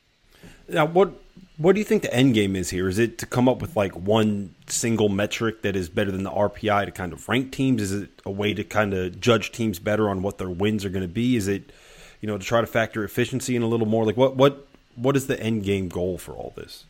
Now, 0.69 0.87
what 0.87 1.13
what 1.57 1.75
do 1.75 1.81
you 1.81 1.85
think 1.85 2.03
the 2.03 2.15
end 2.15 2.35
game 2.35 2.55
is 2.55 2.71
here? 2.71 2.89
Is 2.89 2.99
it 2.99 3.19
to 3.19 3.27
come 3.27 3.49
up 3.49 3.61
with 3.61 3.75
like 3.75 3.93
one 3.97 4.55
single 4.69 5.09
metric 5.09 5.63
that 5.63 5.75
is 5.75 5.89
better 5.89 6.13
than 6.13 6.23
the 6.23 6.31
RPI 6.31 6.85
to 6.85 6.93
kind 6.93 7.13
of 7.13 7.29
rank 7.29 7.51
teams? 7.51 7.83
Is 7.83 7.93
it 7.93 8.11
a 8.25 8.31
way 8.31 8.55
to 8.55 8.63
kind 8.63 8.95
of 8.95 9.21
judge 9.21 9.51
teams 9.51 9.79
better 9.79 10.09
on 10.09 10.23
what 10.23 10.39
their 10.39 10.51
wins 10.51 10.85
are 10.85 10.91
going 10.91 11.03
to 11.03 11.13
be? 11.13 11.37
Is 11.37 11.49
it 11.49 11.73
you 12.21 12.27
know 12.27 12.39
to 12.39 12.45
try 12.45 12.61
to 12.61 12.67
factor 12.67 13.03
efficiency 13.05 13.57
in 13.57 13.63
a 13.63 13.67
little 13.67 13.87
more? 13.87 14.05
Like 14.05 14.17
what 14.17 14.37
what 14.37 14.67
what 14.95 15.17
is 15.17 15.27
the 15.27 15.41
end 15.41 15.65
game 15.65 15.89
goal 15.89 16.19
for 16.19 16.33
all 16.33 16.53
this? 16.57 16.85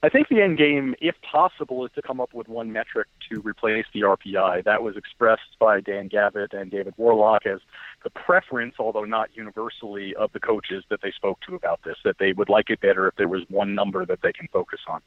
I 0.00 0.08
think 0.08 0.28
the 0.28 0.40
end 0.40 0.58
game, 0.58 0.94
if 1.00 1.16
possible, 1.22 1.84
is 1.84 1.90
to 1.96 2.02
come 2.02 2.20
up 2.20 2.32
with 2.32 2.48
one 2.48 2.72
metric 2.72 3.08
to 3.30 3.40
replace 3.40 3.84
the 3.92 4.02
RPI. 4.02 4.62
That 4.62 4.80
was 4.80 4.96
expressed 4.96 5.58
by 5.58 5.80
Dan 5.80 6.06
Gavitt 6.06 6.52
and 6.52 6.70
David 6.70 6.94
Worlock 6.96 7.46
as 7.46 7.58
the 8.04 8.10
preference, 8.10 8.76
although 8.78 9.04
not 9.04 9.30
universally, 9.34 10.14
of 10.14 10.32
the 10.32 10.38
coaches 10.38 10.84
that 10.88 11.00
they 11.02 11.10
spoke 11.10 11.40
to 11.48 11.56
about 11.56 11.80
this, 11.84 11.96
that 12.04 12.18
they 12.20 12.32
would 12.32 12.48
like 12.48 12.70
it 12.70 12.80
better 12.80 13.08
if 13.08 13.16
there 13.16 13.26
was 13.26 13.42
one 13.48 13.74
number 13.74 14.06
that 14.06 14.20
they 14.22 14.32
can 14.32 14.46
focus 14.52 14.78
on. 14.86 15.00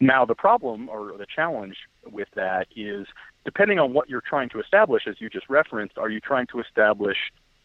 Now, 0.00 0.24
the 0.24 0.34
problem 0.34 0.88
or 0.88 1.16
the 1.16 1.26
challenge 1.32 1.76
with 2.10 2.28
that 2.34 2.66
is 2.74 3.06
depending 3.44 3.78
on 3.78 3.92
what 3.92 4.10
you're 4.10 4.22
trying 4.28 4.48
to 4.50 4.60
establish, 4.60 5.04
as 5.06 5.20
you 5.20 5.30
just 5.30 5.48
referenced, 5.48 5.98
are 5.98 6.10
you 6.10 6.18
trying 6.18 6.48
to 6.48 6.58
establish 6.58 7.16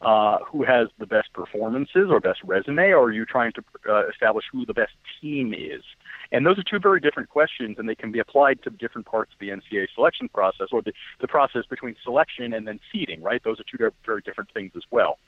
uh, 0.02 0.38
who 0.46 0.64
has 0.64 0.90
the 1.00 1.08
best 1.08 1.34
performances 1.34 2.10
or 2.12 2.20
best 2.20 2.40
resume, 2.44 2.92
or 2.92 3.06
are 3.06 3.12
you 3.12 3.26
trying 3.26 3.52
to 3.54 3.64
uh, 3.90 4.08
establish 4.08 4.46
who 4.52 4.66
the 4.66 4.74
best 4.74 4.94
team 5.20 5.54
is? 5.54 5.82
And 6.32 6.46
those 6.46 6.58
are 6.58 6.64
two 6.64 6.80
very 6.80 7.00
different 7.00 7.30
questions, 7.30 7.78
and 7.80 7.88
they 7.88 7.96
can 7.96 8.12
be 8.12 8.20
applied 8.20 8.62
to 8.64 8.70
different 8.70 9.08
parts 9.08 9.32
of 9.34 9.40
the 9.40 9.50
NCAA 9.50 9.88
selection 9.96 10.30
process 10.30 10.68
or 10.72 10.82
the, 10.82 10.94
the 11.22 11.28
process 11.28 11.64
between 11.70 11.96
selection 12.04 12.54
and 12.54 12.68
then 12.68 12.80
seeding, 12.92 13.22
right? 13.22 13.42
Those 13.44 13.60
are 13.60 13.64
two 13.64 13.92
very 14.06 14.22
different 14.22 14.52
things 14.54 14.72
as 14.76 14.84
well. 14.92 15.20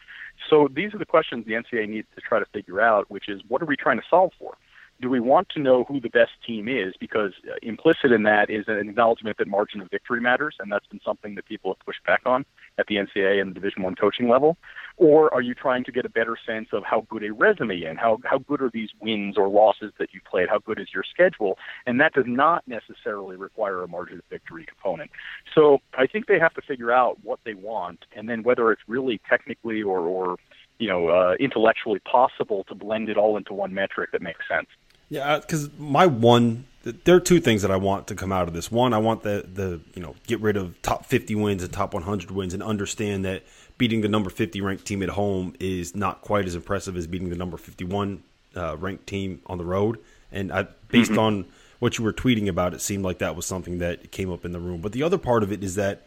So 0.49 0.67
these 0.73 0.93
are 0.93 0.97
the 0.97 1.05
questions 1.05 1.45
the 1.45 1.53
NCAA 1.53 1.89
needs 1.89 2.07
to 2.15 2.21
try 2.21 2.39
to 2.39 2.45
figure 2.53 2.81
out, 2.81 3.09
which 3.09 3.29
is 3.29 3.41
what 3.47 3.61
are 3.61 3.65
we 3.65 3.75
trying 3.75 3.97
to 3.97 4.05
solve 4.09 4.31
for? 4.37 4.57
Do 5.01 5.09
we 5.09 5.19
want 5.19 5.49
to 5.49 5.59
know 5.59 5.85
who 5.85 5.99
the 5.99 6.09
best 6.09 6.31
team 6.45 6.67
is? 6.67 6.93
Because 6.99 7.31
uh, 7.47 7.55
implicit 7.61 8.11
in 8.11 8.23
that 8.23 8.49
is 8.49 8.65
an 8.67 8.89
acknowledgement 8.89 9.37
that 9.37 9.47
margin 9.47 9.81
of 9.81 9.89
victory 9.89 10.19
matters, 10.19 10.55
and 10.59 10.71
that's 10.71 10.85
been 10.87 10.99
something 11.05 11.35
that 11.35 11.45
people 11.45 11.71
have 11.71 11.85
pushed 11.85 12.03
back 12.05 12.21
on 12.25 12.45
at 12.77 12.87
the 12.87 12.95
NCAA 12.95 13.41
and 13.41 13.51
the 13.51 13.53
Division 13.53 13.83
One 13.83 13.95
coaching 13.95 14.27
level. 14.27 14.57
Or 14.97 15.33
are 15.33 15.41
you 15.41 15.53
trying 15.53 15.85
to 15.85 15.91
get 15.91 16.05
a 16.05 16.09
better 16.09 16.37
sense 16.45 16.69
of 16.73 16.83
how 16.83 17.05
good 17.09 17.23
a 17.23 17.31
resume 17.31 17.83
and 17.83 17.97
how 17.97 18.19
how 18.25 18.39
good 18.39 18.61
are 18.61 18.69
these 18.73 18.89
wins 19.01 19.37
or 19.37 19.47
losses 19.47 19.93
that 19.99 20.13
you 20.13 20.19
played? 20.29 20.49
How 20.49 20.59
good 20.59 20.79
is 20.79 20.87
your 20.93 21.03
schedule? 21.09 21.57
And 21.85 22.01
that 22.01 22.13
does 22.13 22.25
not 22.27 22.67
necessarily 22.67 23.37
require 23.37 23.83
a 23.83 23.87
margin 23.87 24.17
of 24.17 24.25
victory 24.29 24.65
component. 24.65 25.11
So 25.55 25.79
I 25.97 26.07
think 26.07 26.27
they 26.27 26.39
have 26.39 26.53
to 26.55 26.61
figure 26.61 26.91
out 26.91 27.17
what 27.23 27.39
they 27.45 27.53
want, 27.53 28.05
and 28.15 28.27
then 28.27 28.43
whether 28.43 28.71
it's 28.71 28.81
really 28.87 29.21
technically 29.29 29.81
or 29.81 29.99
or 29.99 30.35
you 30.77 30.89
know 30.89 31.07
uh, 31.07 31.35
intellectually 31.39 31.99
possible 31.99 32.65
to 32.65 32.75
blend 32.75 33.07
it 33.07 33.15
all 33.15 33.37
into 33.37 33.53
one 33.53 33.73
metric 33.73 34.11
that 34.11 34.21
makes 34.21 34.45
sense. 34.49 34.67
Yeah, 35.09 35.39
because 35.39 35.65
uh, 35.65 35.71
my 35.77 36.05
one 36.05 36.65
there 36.83 37.15
are 37.15 37.19
two 37.19 37.41
things 37.41 37.61
that 37.61 37.71
I 37.71 37.75
want 37.75 38.07
to 38.07 38.15
come 38.15 38.31
out 38.31 38.47
of 38.47 38.53
this. 38.53 38.71
One, 38.71 38.93
I 38.93 38.99
want 38.99 39.23
the 39.23 39.45
the 39.51 39.81
you 39.93 40.01
know 40.01 40.15
get 40.27 40.39
rid 40.39 40.57
of 40.57 40.81
top 40.81 41.05
50 41.05 41.35
wins 41.35 41.63
and 41.63 41.71
top 41.71 41.93
100 41.93 42.31
wins, 42.31 42.53
and 42.53 42.63
understand 42.63 43.25
that 43.25 43.43
beating 43.77 44.01
the 44.01 44.07
number 44.07 44.29
50 44.29 44.61
ranked 44.61 44.85
team 44.85 45.03
at 45.03 45.09
home 45.09 45.55
is 45.59 45.95
not 45.95 46.21
quite 46.21 46.45
as 46.45 46.55
impressive 46.55 46.95
as 46.97 47.07
beating 47.07 47.29
the 47.29 47.35
number 47.35 47.57
51 47.57 48.23
uh, 48.55 48.77
ranked 48.77 49.07
team 49.07 49.41
on 49.45 49.57
the 49.57 49.65
road. 49.65 49.99
And 50.31 50.51
I, 50.51 50.67
based 50.89 51.11
mm-hmm. 51.11 51.19
on 51.19 51.45
what 51.79 51.97
you 51.97 52.03
were 52.03 52.13
tweeting 52.13 52.47
about, 52.47 52.73
it 52.73 52.81
seemed 52.81 53.03
like 53.03 53.19
that 53.19 53.35
was 53.35 53.45
something 53.45 53.79
that 53.79 54.11
came 54.11 54.31
up 54.31 54.45
in 54.45 54.51
the 54.51 54.59
room. 54.59 54.81
But 54.81 54.91
the 54.91 55.03
other 55.03 55.17
part 55.17 55.43
of 55.43 55.51
it 55.51 55.63
is 55.63 55.75
that 55.75 56.05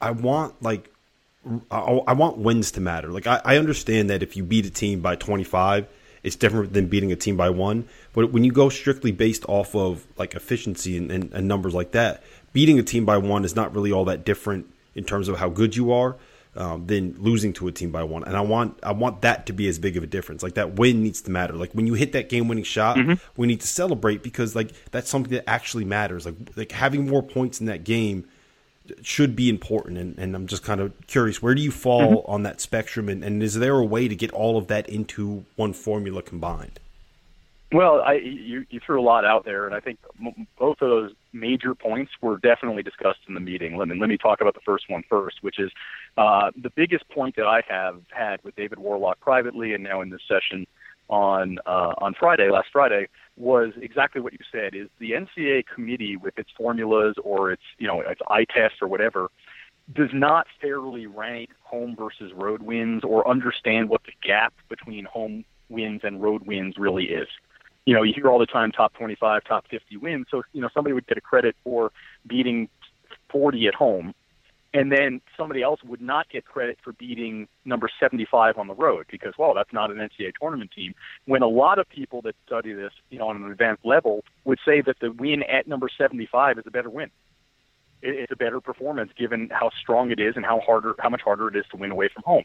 I 0.00 0.10
want 0.12 0.62
like 0.62 0.90
I, 1.70 1.80
I 1.80 2.12
want 2.14 2.38
wins 2.38 2.72
to 2.72 2.80
matter. 2.80 3.08
Like 3.10 3.26
I, 3.26 3.40
I 3.44 3.56
understand 3.58 4.10
that 4.10 4.22
if 4.22 4.36
you 4.36 4.42
beat 4.42 4.66
a 4.66 4.70
team 4.70 5.00
by 5.00 5.16
25 5.16 5.86
it's 6.22 6.36
different 6.36 6.72
than 6.72 6.86
beating 6.86 7.12
a 7.12 7.16
team 7.16 7.36
by 7.36 7.50
one. 7.50 7.88
But 8.12 8.32
when 8.32 8.44
you 8.44 8.52
go 8.52 8.68
strictly 8.68 9.12
based 9.12 9.44
off 9.48 9.74
of 9.74 10.06
like 10.16 10.34
efficiency 10.34 10.96
and, 10.96 11.10
and, 11.10 11.32
and, 11.32 11.48
numbers 11.48 11.74
like 11.74 11.92
that, 11.92 12.22
beating 12.52 12.78
a 12.78 12.82
team 12.82 13.04
by 13.04 13.18
one 13.18 13.44
is 13.44 13.54
not 13.54 13.74
really 13.74 13.92
all 13.92 14.04
that 14.06 14.24
different 14.24 14.66
in 14.94 15.04
terms 15.04 15.28
of 15.28 15.38
how 15.38 15.48
good 15.48 15.76
you 15.76 15.92
are 15.92 16.16
um, 16.56 16.86
than 16.86 17.14
losing 17.18 17.52
to 17.54 17.68
a 17.68 17.72
team 17.72 17.92
by 17.92 18.02
one. 18.02 18.24
And 18.24 18.36
I 18.36 18.40
want 18.40 18.78
I 18.82 18.92
want 18.92 19.22
that 19.22 19.46
to 19.46 19.52
be 19.52 19.68
as 19.68 19.78
big 19.78 19.96
of 19.96 20.02
a 20.02 20.06
difference. 20.06 20.42
Like 20.42 20.54
that 20.54 20.74
win 20.74 21.02
needs 21.02 21.22
to 21.22 21.30
matter. 21.30 21.54
Like 21.54 21.72
when 21.72 21.86
you 21.86 21.94
hit 21.94 22.12
that 22.12 22.28
game 22.28 22.48
winning 22.48 22.64
shot, 22.64 22.96
mm-hmm. 22.96 23.14
we 23.36 23.46
need 23.46 23.60
to 23.60 23.66
celebrate 23.66 24.22
because 24.22 24.56
like 24.56 24.72
that's 24.90 25.08
something 25.08 25.32
that 25.32 25.48
actually 25.48 25.84
matters. 25.84 26.26
Like 26.26 26.34
like 26.56 26.72
having 26.72 27.08
more 27.08 27.22
points 27.22 27.60
in 27.60 27.66
that 27.66 27.84
game 27.84 28.26
should 29.02 29.36
be 29.36 29.48
important. 29.48 29.98
And, 29.98 30.18
and 30.18 30.34
I'm 30.34 30.46
just 30.46 30.62
kind 30.62 30.80
of 30.80 30.92
curious, 31.06 31.42
where 31.42 31.54
do 31.54 31.62
you 31.62 31.70
fall 31.70 32.22
mm-hmm. 32.22 32.30
on 32.30 32.42
that 32.42 32.60
spectrum? 32.60 33.08
And, 33.08 33.24
and, 33.24 33.42
is 33.42 33.54
there 33.54 33.76
a 33.76 33.84
way 33.84 34.08
to 34.08 34.14
get 34.14 34.30
all 34.30 34.56
of 34.56 34.66
that 34.68 34.88
into 34.88 35.44
one 35.56 35.72
formula 35.72 36.22
combined? 36.22 36.80
Well, 37.70 38.00
I, 38.00 38.14
you, 38.14 38.64
you 38.70 38.80
threw 38.84 38.98
a 38.98 39.02
lot 39.02 39.26
out 39.26 39.44
there, 39.44 39.66
and 39.66 39.74
I 39.74 39.80
think 39.80 39.98
m- 40.24 40.46
both 40.58 40.80
of 40.80 40.88
those 40.88 41.12
major 41.34 41.74
points 41.74 42.12
were 42.22 42.38
definitely 42.38 42.82
discussed 42.82 43.20
in 43.28 43.34
the 43.34 43.40
meeting. 43.40 43.76
Let 43.76 43.88
me, 43.88 43.98
let 43.98 44.08
me 44.08 44.16
talk 44.16 44.40
about 44.40 44.54
the 44.54 44.62
first 44.64 44.88
one 44.88 45.02
first, 45.08 45.42
which 45.42 45.58
is 45.58 45.70
uh, 46.16 46.50
the 46.56 46.70
biggest 46.70 47.06
point 47.10 47.36
that 47.36 47.46
I 47.46 47.62
have 47.68 48.00
had 48.10 48.42
with 48.42 48.56
David 48.56 48.78
Worlock 48.78 49.20
privately 49.20 49.74
and 49.74 49.84
now 49.84 50.00
in 50.00 50.08
this 50.08 50.22
session 50.26 50.66
on 51.08 51.58
uh, 51.66 51.94
on 51.98 52.14
Friday, 52.18 52.50
last 52.50 52.68
Friday, 52.72 53.08
was 53.38 53.72
exactly 53.80 54.20
what 54.20 54.32
you 54.32 54.40
said. 54.50 54.74
Is 54.74 54.88
the 54.98 55.12
NCAA 55.12 55.64
committee 55.66 56.16
with 56.16 56.38
its 56.38 56.50
formulas 56.56 57.16
or 57.22 57.52
its 57.52 57.62
you 57.78 57.86
know 57.86 58.00
its 58.00 58.20
eye 58.28 58.44
test 58.44 58.76
or 58.82 58.88
whatever 58.88 59.30
does 59.94 60.10
not 60.12 60.46
fairly 60.60 61.06
rank 61.06 61.50
home 61.62 61.96
versus 61.96 62.32
road 62.34 62.62
wins 62.62 63.04
or 63.04 63.26
understand 63.26 63.88
what 63.88 64.02
the 64.04 64.12
gap 64.22 64.52
between 64.68 65.04
home 65.04 65.44
wins 65.68 66.02
and 66.04 66.22
road 66.22 66.46
wins 66.46 66.76
really 66.76 67.04
is. 67.04 67.28
You 67.86 67.94
know, 67.94 68.02
you 68.02 68.12
hear 68.12 68.28
all 68.28 68.38
the 68.38 68.46
time 68.46 68.70
top 68.70 68.92
25, 68.94 69.44
top 69.44 69.66
50 69.70 69.96
wins. 69.96 70.26
So, 70.30 70.42
you 70.52 70.60
know, 70.60 70.68
somebody 70.74 70.92
would 70.92 71.06
get 71.06 71.16
a 71.16 71.22
credit 71.22 71.56
for 71.64 71.90
beating 72.26 72.68
40 73.30 73.66
at 73.66 73.74
home 73.74 74.14
and 74.74 74.92
then 74.92 75.20
somebody 75.36 75.62
else 75.62 75.80
would 75.84 76.00
not 76.00 76.28
get 76.28 76.44
credit 76.44 76.78
for 76.82 76.92
beating 76.92 77.48
number 77.64 77.88
75 78.00 78.58
on 78.58 78.66
the 78.66 78.74
road 78.74 79.06
because, 79.10 79.32
well, 79.38 79.54
that's 79.54 79.72
not 79.72 79.90
an 79.90 79.96
NCAA 79.96 80.32
tournament 80.40 80.70
team. 80.74 80.94
When 81.24 81.42
a 81.42 81.48
lot 81.48 81.78
of 81.78 81.88
people 81.88 82.20
that 82.22 82.34
study 82.46 82.74
this, 82.74 82.92
you 83.10 83.18
know, 83.18 83.28
on 83.28 83.42
an 83.42 83.50
advanced 83.50 83.84
level, 83.84 84.24
would 84.44 84.58
say 84.64 84.82
that 84.82 84.96
the 85.00 85.10
win 85.12 85.42
at 85.44 85.66
number 85.66 85.88
75 85.96 86.58
is 86.58 86.64
a 86.66 86.70
better 86.70 86.90
win. 86.90 87.10
It's 88.00 88.30
a 88.30 88.36
better 88.36 88.60
performance 88.60 89.10
given 89.18 89.48
how 89.50 89.70
strong 89.80 90.12
it 90.12 90.20
is 90.20 90.36
and 90.36 90.44
how 90.44 90.60
harder, 90.60 90.94
how 91.00 91.08
much 91.08 91.22
harder 91.22 91.48
it 91.48 91.56
is 91.56 91.64
to 91.70 91.76
win 91.76 91.90
away 91.90 92.08
from 92.12 92.22
home. 92.24 92.44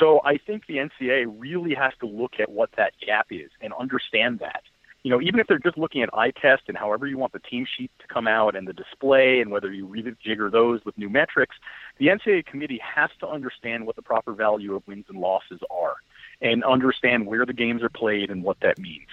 So 0.00 0.20
I 0.24 0.38
think 0.38 0.66
the 0.66 0.76
NCAA 0.78 1.32
really 1.38 1.74
has 1.74 1.92
to 2.00 2.06
look 2.06 2.32
at 2.40 2.50
what 2.50 2.70
that 2.76 2.94
gap 3.04 3.26
is 3.30 3.50
and 3.60 3.72
understand 3.78 4.40
that 4.40 4.62
you 5.02 5.10
know, 5.10 5.20
even 5.20 5.40
if 5.40 5.46
they're 5.48 5.58
just 5.58 5.76
looking 5.78 6.02
at 6.02 6.10
eye 6.14 6.30
test 6.30 6.62
and 6.68 6.76
however 6.76 7.06
you 7.06 7.18
want 7.18 7.32
the 7.32 7.40
team 7.40 7.66
sheet 7.76 7.90
to 7.98 8.06
come 8.06 8.28
out 8.28 8.54
and 8.54 8.68
the 8.68 8.72
display 8.72 9.40
and 9.40 9.50
whether 9.50 9.72
you 9.72 9.86
rejigger 9.86 10.50
those 10.50 10.84
with 10.84 10.96
new 10.96 11.08
metrics, 11.08 11.56
the 11.98 12.06
NCAA 12.06 12.46
committee 12.46 12.80
has 12.82 13.10
to 13.20 13.26
understand 13.26 13.86
what 13.86 13.96
the 13.96 14.02
proper 14.02 14.32
value 14.32 14.76
of 14.76 14.86
wins 14.86 15.06
and 15.08 15.18
losses 15.18 15.60
are 15.70 15.96
and 16.40 16.62
understand 16.64 17.26
where 17.26 17.44
the 17.44 17.52
games 17.52 17.82
are 17.82 17.88
played 17.88 18.30
and 18.30 18.44
what 18.44 18.58
that 18.60 18.78
means. 18.78 19.08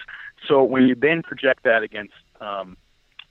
So 0.46 0.62
when 0.62 0.86
you 0.86 0.94
then 0.94 1.22
project 1.22 1.64
that 1.64 1.82
against 1.82 2.14
um, 2.40 2.76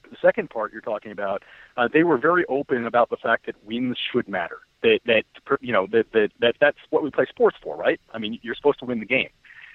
the 0.10 0.18
second 0.22 0.50
part 0.50 0.72
you're 0.72 0.82
talking 0.82 1.12
about, 1.12 1.44
uh, 1.78 1.88
they 1.92 2.04
were 2.04 2.18
very 2.18 2.46
open 2.48 2.86
about 2.86 3.10
the 3.10 3.18
fact 3.18 3.46
that 3.46 3.56
wins 3.64 3.98
should 4.12 4.28
matter. 4.28 4.60
That 4.82 5.00
that 5.08 5.24
you 5.60 5.74
know 5.74 5.88
that 5.92 6.12
that, 6.14 6.30
that 6.40 6.56
that's 6.62 6.78
what 6.90 7.04
we 7.04 7.12
play 7.12 7.26
sports 7.30 7.58
for, 7.62 7.76
right? 7.76 8.00
I 8.14 8.18
mean, 8.18 8.40
you're 8.42 8.56
supposed 8.56 8.80
to 8.80 8.86
win 8.86 9.02
the 9.02 9.06
game. 9.06 9.30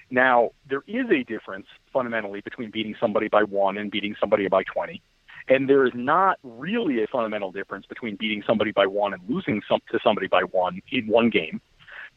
Now, 0.09 0.51
there 0.69 0.83
is 0.87 1.05
a 1.09 1.23
difference 1.23 1.67
fundamentally 1.91 2.41
between 2.41 2.71
beating 2.71 2.95
somebody 2.99 3.27
by 3.27 3.43
one 3.43 3.77
and 3.77 3.89
beating 3.89 4.15
somebody 4.19 4.47
by 4.47 4.63
20. 4.63 5.01
And 5.47 5.69
there 5.69 5.85
is 5.85 5.91
not 5.93 6.39
really 6.43 7.03
a 7.03 7.07
fundamental 7.07 7.51
difference 7.51 7.85
between 7.85 8.15
beating 8.15 8.43
somebody 8.45 8.71
by 8.71 8.87
one 8.87 9.13
and 9.13 9.21
losing 9.29 9.61
some, 9.69 9.79
to 9.91 9.99
somebody 10.03 10.27
by 10.27 10.41
one 10.41 10.81
in 10.91 11.07
one 11.07 11.29
game. 11.29 11.61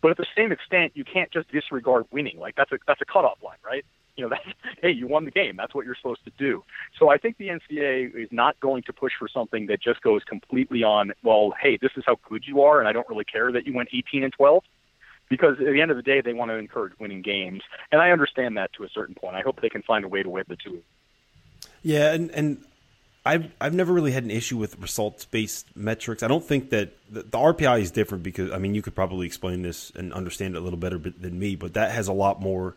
But 0.01 0.13
at 0.13 0.17
the 0.17 0.27
same 0.37 0.53
extent, 0.53 0.93
you 0.95 1.05
can't 1.05 1.31
just 1.31 1.51
disregard 1.51 2.07
winning. 2.11 2.39
Like 2.39 2.55
that's 2.57 2.73
a 2.73 2.79
that's 2.87 3.01
a 3.01 3.05
cutoff 3.05 3.39
line, 3.43 3.59
right? 3.65 3.85
You 4.17 4.25
know, 4.25 4.29
that's 4.31 4.57
hey, 4.81 4.93
you 4.93 5.07
won 5.07 5.25
the 5.25 5.31
game. 5.31 5.57
That's 5.57 5.75
what 5.75 5.85
you're 5.85 5.97
supposed 5.97 6.25
to 6.25 6.33
do. 6.39 6.65
So 6.99 7.11
I 7.11 7.19
think 7.19 7.37
the 7.37 7.49
NCAA 7.49 8.15
is 8.15 8.29
not 8.31 8.59
going 8.61 8.83
to 8.85 8.93
push 8.93 9.13
for 9.19 9.29
something 9.29 9.67
that 9.67 9.83
just 9.83 10.01
goes 10.03 10.23
completely 10.25 10.83
on. 10.85 11.13
Well, 11.23 11.53
hey, 11.61 11.79
this 11.81 11.91
is 11.97 12.05
how 12.07 12.17
good 12.29 12.45
you 12.47 12.63
are, 12.63 12.79
and 12.79 12.89
I 12.89 12.93
don't 12.93 13.09
really 13.09 13.25
care 13.25 13.51
that 13.53 13.67
you 13.67 13.75
went 13.75 13.89
18 13.93 14.25
and 14.25 14.33
12 14.33 14.63
because 15.29 15.59
at 15.59 15.73
the 15.73 15.81
end 15.81 15.91
of 15.91 15.97
the 15.97 16.03
day, 16.03 16.21
they 16.21 16.33
want 16.33 16.51
to 16.51 16.57
encourage 16.57 16.93
winning 16.99 17.23
games, 17.23 17.63
and 17.93 18.01
I 18.01 18.11
understand 18.11 18.57
that 18.57 18.73
to 18.75 18.85
a 18.85 18.89
certain 18.89 19.15
point. 19.15 19.37
I 19.37 19.43
hope 19.43 19.61
they 19.61 19.69
can 19.69 19.83
find 19.83 20.05
a 20.05 20.09
way 20.09 20.23
to 20.23 20.29
web 20.29 20.47
the 20.49 20.57
two. 20.57 20.83
Yeah, 21.83 22.13
and 22.13 22.31
and 22.31 22.65
I've 23.25 23.53
I've 23.61 23.75
never 23.75 23.93
really 23.93 24.13
had 24.13 24.25
an 24.25 24.31
issue 24.31 24.57
with 24.57 24.79
results 24.79 25.25
based 25.25 25.77
metrics. 25.77 26.23
I 26.23 26.29
don't 26.29 26.45
think 26.45 26.71
that 26.71 26.97
the, 27.11 27.23
the, 27.23 27.39
RPI 27.39 27.81
is 27.83 27.91
different 27.91 28.25
because 28.25 28.51
I 28.53 28.59
mean 28.59 28.75
you 28.75 28.83
could 28.83 28.95
probably 28.95 29.27
explain 29.27 29.63
this 29.63 29.91
and 29.95 30.13
understand 30.13 30.55
it 30.55 30.59
a 30.59 30.61
little 30.63 30.79
better 30.79 30.99
than 30.99 31.39
me, 31.39 31.55
but 31.55 31.75
that 31.75 31.91
has 31.91 32.09
a 32.09 32.13
lot 32.13 32.41
more 32.41 32.75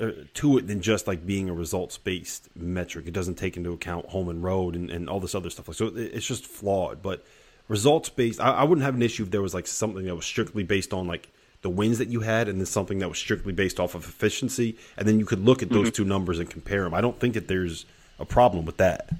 uh, 0.00 0.10
to 0.34 0.58
it 0.58 0.66
than 0.66 0.80
just 0.80 1.06
like 1.06 1.26
being 1.26 1.50
a 1.50 1.54
results 1.54 1.98
based 1.98 2.48
metric. 2.56 3.06
It 3.06 3.12
doesn't 3.12 3.34
take 3.34 3.56
into 3.56 3.72
account 3.72 4.06
home 4.06 4.28
and 4.28 4.42
road 4.42 4.74
and, 4.74 4.90
and 4.90 5.08
all 5.08 5.20
this 5.20 5.34
other 5.34 5.50
stuff. 5.50 5.74
So 5.74 5.92
it's 5.94 6.26
just 6.26 6.46
flawed. 6.46 7.02
But 7.02 7.24
results 7.68 8.08
based, 8.08 8.40
I, 8.40 8.52
I 8.52 8.64
wouldn't 8.64 8.84
have 8.84 8.94
an 8.94 9.02
issue 9.02 9.24
if 9.24 9.30
there 9.30 9.42
was 9.42 9.54
like 9.54 9.66
something 9.66 10.04
that 10.06 10.16
was 10.16 10.24
strictly 10.24 10.62
based 10.62 10.92
on 10.92 11.06
like 11.06 11.30
the 11.64 11.70
wins 11.70 11.98
that 11.98 12.08
you 12.08 12.20
had 12.20 12.48
and 12.48 12.60
then 12.60 12.66
something 12.66 12.98
that 13.00 13.08
was 13.08 13.18
strictly 13.18 13.52
based 13.52 13.80
off 13.80 13.96
of 13.96 14.04
efficiency 14.04 14.76
and 14.96 15.08
then 15.08 15.18
you 15.18 15.26
could 15.26 15.44
look 15.44 15.62
at 15.62 15.70
those 15.70 15.88
mm-hmm. 15.88 16.02
two 16.02 16.04
numbers 16.04 16.38
and 16.38 16.48
compare 16.48 16.84
them 16.84 16.94
i 16.94 17.00
don't 17.00 17.18
think 17.18 17.34
that 17.34 17.48
there's 17.48 17.86
a 18.18 18.24
problem 18.24 18.64
with 18.64 18.76
that. 18.78 19.10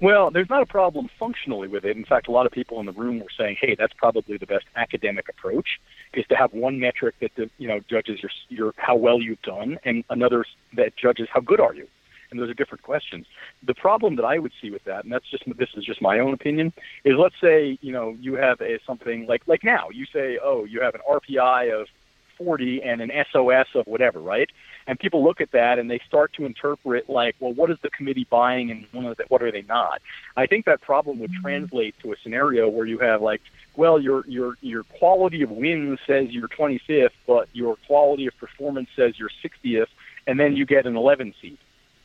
Well 0.00 0.30
there's 0.30 0.50
not 0.50 0.62
a 0.62 0.66
problem 0.66 1.08
functionally 1.18 1.68
with 1.68 1.84
it. 1.84 1.96
In 1.96 2.04
fact 2.04 2.26
a 2.26 2.32
lot 2.32 2.46
of 2.46 2.52
people 2.52 2.80
in 2.80 2.86
the 2.86 2.92
room 2.92 3.20
were 3.20 3.30
saying 3.36 3.56
hey 3.60 3.76
that's 3.78 3.92
probably 3.94 4.36
the 4.36 4.46
best 4.46 4.64
academic 4.74 5.28
approach 5.28 5.80
is 6.12 6.26
to 6.26 6.34
have 6.34 6.52
one 6.52 6.80
metric 6.80 7.14
that 7.20 7.50
you 7.58 7.68
know 7.68 7.80
judges 7.88 8.20
your 8.22 8.30
your 8.48 8.74
how 8.76 8.96
well 8.96 9.20
you've 9.20 9.42
done 9.42 9.78
and 9.84 10.04
another 10.10 10.44
that 10.74 10.96
judges 10.96 11.28
how 11.32 11.40
good 11.40 11.60
are 11.60 11.74
you 11.74 11.86
and 12.32 12.40
those 12.40 12.50
are 12.50 12.54
different 12.54 12.82
questions. 12.82 13.26
The 13.62 13.74
problem 13.74 14.16
that 14.16 14.24
I 14.24 14.38
would 14.38 14.52
see 14.60 14.70
with 14.70 14.82
that, 14.84 15.04
and 15.04 15.12
that's 15.12 15.30
just 15.30 15.44
this 15.56 15.68
is 15.76 15.84
just 15.84 16.02
my 16.02 16.18
own 16.18 16.34
opinion, 16.34 16.72
is 17.04 17.14
let's 17.16 17.40
say 17.40 17.78
you 17.80 17.92
know 17.92 18.16
you 18.20 18.34
have 18.34 18.60
a 18.60 18.80
something 18.84 19.26
like 19.26 19.42
like 19.46 19.62
now 19.62 19.90
you 19.90 20.06
say 20.06 20.38
oh 20.42 20.64
you 20.64 20.80
have 20.80 20.94
an 20.94 21.02
RPI 21.08 21.80
of 21.80 21.86
40 22.38 22.82
and 22.82 23.00
an 23.00 23.10
SOS 23.30 23.66
of 23.74 23.86
whatever, 23.86 24.20
right? 24.20 24.50
And 24.86 24.98
people 24.98 25.22
look 25.22 25.40
at 25.40 25.52
that 25.52 25.78
and 25.78 25.90
they 25.90 26.00
start 26.06 26.32
to 26.34 26.44
interpret 26.44 27.08
like, 27.08 27.36
well, 27.38 27.52
what 27.52 27.70
is 27.70 27.78
the 27.82 27.90
committee 27.90 28.26
buying 28.28 28.70
and 28.70 29.16
what 29.28 29.42
are 29.42 29.52
they 29.52 29.62
not? 29.62 30.02
I 30.36 30.46
think 30.46 30.64
that 30.64 30.80
problem 30.80 31.20
would 31.20 31.30
mm-hmm. 31.30 31.42
translate 31.42 31.94
to 32.00 32.12
a 32.12 32.16
scenario 32.22 32.68
where 32.68 32.86
you 32.86 32.98
have 32.98 33.22
like, 33.22 33.42
well, 33.76 34.00
your 34.00 34.24
your 34.26 34.56
your 34.60 34.82
quality 34.84 35.42
of 35.42 35.50
wins 35.50 35.98
says 36.06 36.30
you're 36.30 36.48
25th, 36.48 37.10
but 37.26 37.48
your 37.52 37.76
quality 37.86 38.26
of 38.26 38.36
performance 38.38 38.88
says 38.96 39.18
you're 39.18 39.30
60th, 39.42 39.86
and 40.26 40.38
then 40.38 40.56
you 40.56 40.66
get 40.66 40.86
an 40.86 40.96
11 40.96 41.34
seat 41.40 41.58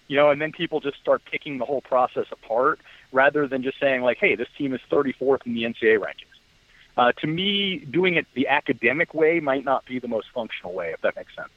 you 0.08 0.15
know, 0.15 0.30
and 0.30 0.41
then 0.41 0.52
people 0.52 0.80
just 0.80 1.00
start 1.00 1.22
picking 1.30 1.58
the 1.58 1.65
whole 1.65 1.82
process 1.82 2.25
apart 2.31 2.79
rather 3.12 3.48
than 3.48 3.63
just 3.63 3.79
saying 3.79 4.02
like, 4.02 4.17
hey, 4.17 4.36
this 4.36 4.48
team 4.58 4.73
is 4.73 4.81
34th 4.92 5.46
in 5.46 5.54
the 5.54 5.63
NCAA 5.63 6.00
rankings. 6.00 6.38
Uh, 6.98 7.12
to 7.12 7.27
me, 7.27 7.79
doing 7.79 8.15
it 8.15 8.25
the 8.34 8.48
academic 8.48 9.13
way 9.13 9.40
might 9.40 9.63
not 9.63 9.86
be 9.86 10.00
the 10.00 10.08
most 10.08 10.27
functional 10.34 10.73
way, 10.73 10.92
if 10.92 11.02
that 11.02 11.15
makes 11.15 11.36
sense. 11.36 11.50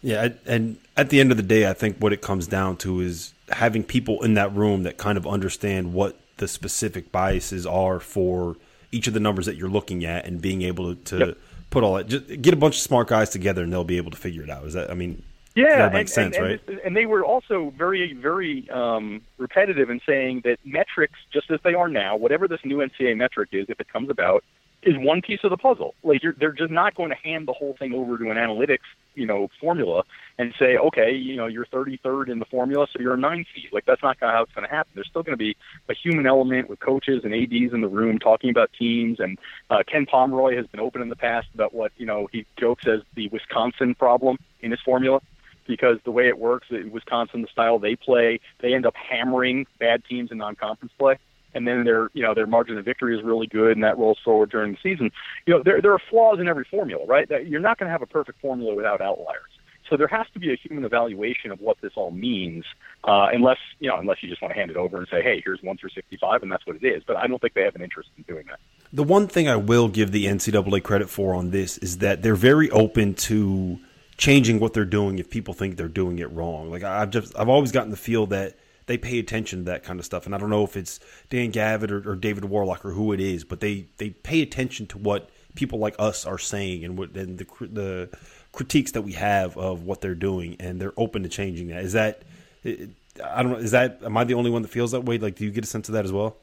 Yeah, 0.00 0.28
and 0.46 0.78
at 0.96 1.10
the 1.10 1.20
end 1.20 1.30
of 1.30 1.36
the 1.36 1.42
day, 1.42 1.68
I 1.68 1.72
think 1.72 1.98
what 1.98 2.12
it 2.12 2.22
comes 2.22 2.46
down 2.46 2.76
to 2.78 3.00
is 3.00 3.34
having 3.50 3.82
people 3.82 4.22
in 4.22 4.34
that 4.34 4.54
room 4.54 4.84
that 4.84 4.96
kind 4.96 5.18
of 5.18 5.26
understand 5.26 5.92
what 5.92 6.18
the 6.36 6.46
specific 6.46 7.10
biases 7.10 7.66
are 7.66 7.98
for 7.98 8.56
each 8.92 9.08
of 9.08 9.14
the 9.14 9.20
numbers 9.20 9.46
that 9.46 9.56
you're 9.56 9.68
looking 9.68 10.04
at, 10.04 10.24
and 10.24 10.40
being 10.40 10.62
able 10.62 10.94
to, 10.94 11.18
yep. 11.18 11.38
put 11.70 11.82
all 11.82 11.94
that. 11.94 12.06
Just 12.06 12.40
get 12.40 12.54
a 12.54 12.56
bunch 12.56 12.76
of 12.76 12.80
smart 12.80 13.08
guys 13.08 13.30
together, 13.30 13.64
and 13.64 13.72
they'll 13.72 13.84
be 13.84 13.96
able 13.96 14.12
to 14.12 14.16
figure 14.16 14.42
it 14.42 14.50
out. 14.50 14.64
Is 14.64 14.74
that? 14.74 14.90
I 14.90 14.94
mean, 14.94 15.22
yeah, 15.58 15.78
that 15.78 15.92
makes 15.92 16.16
and, 16.16 16.34
sense, 16.34 16.36
and, 16.36 16.44
right? 16.68 16.84
And 16.84 16.96
they 16.96 17.06
were 17.06 17.24
also 17.24 17.72
very, 17.76 18.12
very 18.12 18.68
um, 18.70 19.22
repetitive 19.38 19.90
in 19.90 20.00
saying 20.06 20.42
that 20.44 20.58
metrics, 20.64 21.18
just 21.32 21.50
as 21.50 21.60
they 21.64 21.74
are 21.74 21.88
now, 21.88 22.16
whatever 22.16 22.48
this 22.48 22.60
new 22.64 22.78
NCA 22.78 23.16
metric 23.16 23.50
is, 23.52 23.66
if 23.68 23.80
it 23.80 23.88
comes 23.92 24.10
about, 24.10 24.44
is 24.82 24.94
one 24.96 25.20
piece 25.20 25.40
of 25.42 25.50
the 25.50 25.56
puzzle. 25.56 25.94
Like 26.02 26.22
they're 26.38 26.52
just 26.52 26.70
not 26.70 26.94
going 26.94 27.10
to 27.10 27.16
hand 27.16 27.48
the 27.48 27.52
whole 27.52 27.74
thing 27.78 27.92
over 27.94 28.16
to 28.16 28.30
an 28.30 28.36
analytics 28.36 28.86
you 29.14 29.26
know 29.26 29.48
formula 29.60 30.04
and 30.38 30.54
say, 30.56 30.76
okay, 30.76 31.12
you 31.12 31.34
know, 31.34 31.46
you're 31.46 31.66
33rd 31.66 32.28
in 32.28 32.38
the 32.38 32.44
formula, 32.44 32.86
so 32.92 33.00
you're 33.00 33.14
a 33.14 33.18
nine 33.18 33.44
seed. 33.54 33.70
Like 33.72 33.84
that's 33.86 34.02
not 34.02 34.16
how 34.20 34.44
it's 34.44 34.52
going 34.52 34.68
to 34.68 34.72
happen. 34.72 34.92
There's 34.94 35.08
still 35.08 35.24
going 35.24 35.36
to 35.36 35.44
be 35.44 35.56
a 35.88 35.94
human 35.94 36.26
element 36.26 36.70
with 36.70 36.78
coaches 36.78 37.22
and 37.24 37.34
ads 37.34 37.72
in 37.72 37.80
the 37.80 37.88
room 37.88 38.20
talking 38.20 38.50
about 38.50 38.70
teams. 38.78 39.18
And 39.18 39.36
uh, 39.68 39.82
Ken 39.90 40.06
Pomeroy 40.06 40.56
has 40.56 40.66
been 40.68 40.80
open 40.80 41.02
in 41.02 41.08
the 41.08 41.16
past 41.16 41.48
about 41.54 41.74
what 41.74 41.90
you 41.96 42.06
know 42.06 42.28
he 42.30 42.46
jokes 42.58 42.84
as 42.86 43.00
the 43.16 43.28
Wisconsin 43.28 43.96
problem 43.96 44.38
in 44.60 44.70
his 44.70 44.80
formula 44.84 45.20
because 45.68 45.98
the 46.04 46.10
way 46.10 46.26
it 46.26 46.38
works, 46.38 46.66
in 46.70 46.90
Wisconsin, 46.90 47.42
the 47.42 47.48
style 47.52 47.78
they 47.78 47.94
play, 47.94 48.40
they 48.60 48.74
end 48.74 48.86
up 48.86 48.94
hammering 48.96 49.66
bad 49.78 50.02
teams 50.04 50.32
in 50.32 50.38
non-conference 50.38 50.92
play 50.98 51.18
and 51.54 51.66
then 51.66 51.84
their 51.84 52.10
you 52.14 52.22
know 52.22 52.34
their 52.34 52.46
margin 52.46 52.78
of 52.78 52.84
victory 52.84 53.16
is 53.18 53.24
really 53.24 53.46
good, 53.46 53.72
and 53.72 53.82
that 53.84 53.98
rolls 53.98 54.18
forward 54.24 54.50
during 54.50 54.72
the 54.72 54.78
season. 54.82 55.10
You 55.46 55.54
know 55.54 55.62
there 55.62 55.80
there 55.80 55.92
are 55.92 56.00
flaws 56.10 56.38
in 56.40 56.48
every 56.48 56.64
formula, 56.70 57.04
right? 57.06 57.28
That 57.28 57.46
you're 57.48 57.60
not 57.60 57.78
going 57.78 57.88
to 57.88 57.92
have 57.92 58.02
a 58.02 58.06
perfect 58.06 58.40
formula 58.40 58.74
without 58.74 59.00
outliers. 59.00 59.50
So 59.88 59.96
there 59.96 60.08
has 60.08 60.26
to 60.34 60.38
be 60.38 60.52
a 60.52 60.56
human 60.56 60.84
evaluation 60.84 61.50
of 61.50 61.60
what 61.60 61.78
this 61.80 61.92
all 61.96 62.10
means, 62.10 62.64
uh, 63.04 63.28
unless 63.32 63.56
you 63.78 63.88
know 63.88 63.96
unless 63.96 64.22
you 64.22 64.28
just 64.28 64.42
want 64.42 64.52
to 64.52 64.58
hand 64.58 64.70
it 64.70 64.76
over 64.76 64.98
and 64.98 65.08
say, 65.10 65.22
hey, 65.22 65.40
here's 65.44 65.62
one 65.62 65.78
through 65.78 65.90
65, 65.90 66.42
and 66.42 66.52
that's 66.52 66.66
what 66.66 66.76
it 66.76 66.86
is. 66.86 67.02
But 67.06 67.16
I 67.16 67.26
don't 67.26 67.40
think 67.40 67.54
they 67.54 67.62
have 67.62 67.74
an 67.74 67.82
interest 67.82 68.10
in 68.16 68.24
doing 68.24 68.44
that. 68.48 68.60
The 68.92 69.02
one 69.02 69.26
thing 69.26 69.48
I 69.48 69.56
will 69.56 69.88
give 69.88 70.12
the 70.12 70.26
NCAA 70.26 70.82
credit 70.82 71.08
for 71.08 71.34
on 71.34 71.50
this 71.50 71.78
is 71.78 71.98
that 71.98 72.22
they're 72.22 72.34
very 72.34 72.70
open 72.70 73.14
to 73.14 73.78
changing 74.18 74.58
what 74.58 74.74
they're 74.74 74.84
doing 74.84 75.18
if 75.18 75.30
people 75.30 75.54
think 75.54 75.76
they're 75.76 75.88
doing 75.88 76.18
it 76.18 76.30
wrong. 76.32 76.70
Like 76.70 76.82
I've 76.82 77.10
just 77.10 77.38
I've 77.38 77.48
always 77.48 77.72
gotten 77.72 77.90
the 77.90 77.96
feel 77.96 78.26
that 78.26 78.58
they 78.86 78.98
pay 78.98 79.18
attention 79.18 79.60
to 79.60 79.64
that 79.66 79.84
kind 79.84 80.00
of 80.00 80.04
stuff. 80.04 80.26
And 80.26 80.34
I 80.34 80.38
don't 80.38 80.50
know 80.50 80.64
if 80.64 80.76
it's 80.76 80.98
Dan 81.30 81.50
Gavitt 81.50 81.90
or, 81.90 82.10
or 82.10 82.16
David 82.16 82.44
Worlock 82.44 82.84
or 82.84 82.90
who 82.90 83.12
it 83.12 83.20
is, 83.20 83.44
but 83.44 83.60
they, 83.60 83.86
they 83.98 84.10
pay 84.10 84.40
attention 84.42 84.86
to 84.88 84.98
what 84.98 85.30
people 85.54 85.78
like 85.78 85.94
us 85.98 86.26
are 86.26 86.38
saying 86.38 86.84
and 86.84 86.98
what 86.98 87.14
and 87.16 87.38
the 87.38 87.46
the 87.66 88.08
critiques 88.52 88.92
that 88.92 89.02
we 89.02 89.12
have 89.12 89.56
of 89.56 89.84
what 89.84 90.00
they're 90.00 90.14
doing, 90.14 90.56
and 90.58 90.80
they're 90.80 90.94
open 90.96 91.22
to 91.22 91.28
changing 91.28 91.68
that. 91.68 91.84
Is 91.84 91.92
that 91.92 92.22
I 92.64 93.42
don't 93.42 93.52
know? 93.52 93.58
Is 93.58 93.70
that 93.70 94.00
am 94.04 94.16
I 94.16 94.24
the 94.24 94.34
only 94.34 94.50
one 94.50 94.62
that 94.62 94.68
feels 94.68 94.92
that 94.92 95.04
way? 95.04 95.18
Like, 95.18 95.36
do 95.36 95.44
you 95.44 95.50
get 95.50 95.64
a 95.64 95.68
sense 95.68 95.88
of 95.88 95.92
that 95.92 96.04
as 96.04 96.12
well? 96.12 96.36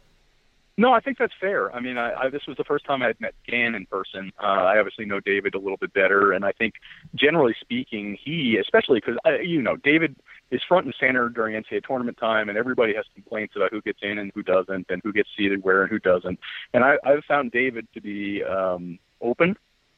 No, 0.78 0.91
I 0.91 0.99
think 0.99 1.17
that's 1.17 1.34
fair. 1.39 1.73
I 1.73 1.80
mean, 1.80 1.97
I, 1.97 2.13
I, 2.13 2.30
this 2.30 2.45
was 2.47 2.57
the 2.57 2.65
first 2.65 2.84
time 2.84 3.01
I 3.01 3.07
had 3.07 3.21
met 3.21 3.34
Dan 3.49 3.76
in 3.76 3.86
person. 3.86 4.34
Uh, 4.41 4.45
I 4.45 4.78
obviously 4.78 5.05
know 5.05 5.21
David 5.21 5.55
a 5.55 5.57
little 5.57 5.78
bit 5.78 5.93
better, 5.93 6.34
and 6.34 6.43
I 6.43 6.51
think, 6.51 6.73
generally 7.15 7.55
speaking, 7.61 8.17
he, 8.21 8.57
especially 8.57 8.99
because 8.99 9.17
you 9.41 9.61
know, 9.61 9.78
David 9.78 10.17
is 10.51 10.61
front 10.67 10.86
and 10.86 10.95
center 10.99 11.30
during 11.30 11.61
NCAA 11.61 11.86
tournament 11.86 12.17
time, 12.17 12.49
and 12.49 12.57
everybody 12.57 12.93
has 12.93 13.05
complaints 13.13 13.55
about 13.55 13.71
who 13.71 13.82
gets 13.82 13.99
in 14.01 14.17
and 14.19 14.34
who 14.36 14.43
doesn't, 14.43 14.88
and 14.89 15.01
who 15.01 15.13
gets 15.13 15.30
seated 15.38 15.63
where 15.63 15.84
and 15.84 15.89
who 15.89 15.99
doesn't. 15.99 16.38
And 16.73 16.84
I, 16.84 16.97
I've 17.05 17.23
found 17.23 17.51
David 17.51 17.88
to 17.93 18.01
be 18.01 18.43
um, 18.43 18.99
open 19.21 19.55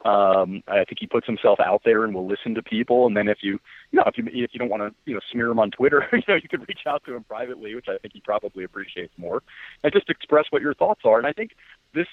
um, 0.07 0.63
I 0.69 0.85
think 0.85 0.99
he 0.99 1.07
puts 1.07 1.27
himself 1.27 1.59
out 1.59 1.81
there 1.83 2.05
and 2.05 2.13
will 2.13 2.25
listen 2.25 2.55
to 2.55 2.63
people. 2.63 3.07
And 3.07 3.17
then 3.17 3.27
if 3.27 3.39
you, 3.41 3.59
you 3.91 3.97
know, 3.97 4.03
if 4.07 4.17
you 4.17 4.23
if 4.27 4.51
you 4.53 4.59
don't 4.59 4.69
want 4.69 4.83
to, 4.83 4.95
you 5.05 5.13
know, 5.13 5.19
smear 5.31 5.47
him 5.47 5.59
on 5.59 5.71
Twitter, 5.71 6.07
you 6.13 6.21
know, 6.27 6.35
you 6.35 6.47
could 6.49 6.67
reach 6.67 6.81
out 6.87 7.03
to 7.05 7.15
him 7.15 7.25
privately, 7.25 7.75
which 7.75 7.87
I 7.89 7.97
think 7.97 8.13
he 8.13 8.21
probably 8.21 8.63
appreciates 8.63 9.13
more, 9.17 9.43
and 9.83 9.91
just 9.91 10.09
express 10.09 10.45
what 10.49 10.61
your 10.61 10.73
thoughts 10.73 11.01
are. 11.03 11.17
And 11.17 11.27
I 11.27 11.33
think 11.33 11.51
this 11.93 12.07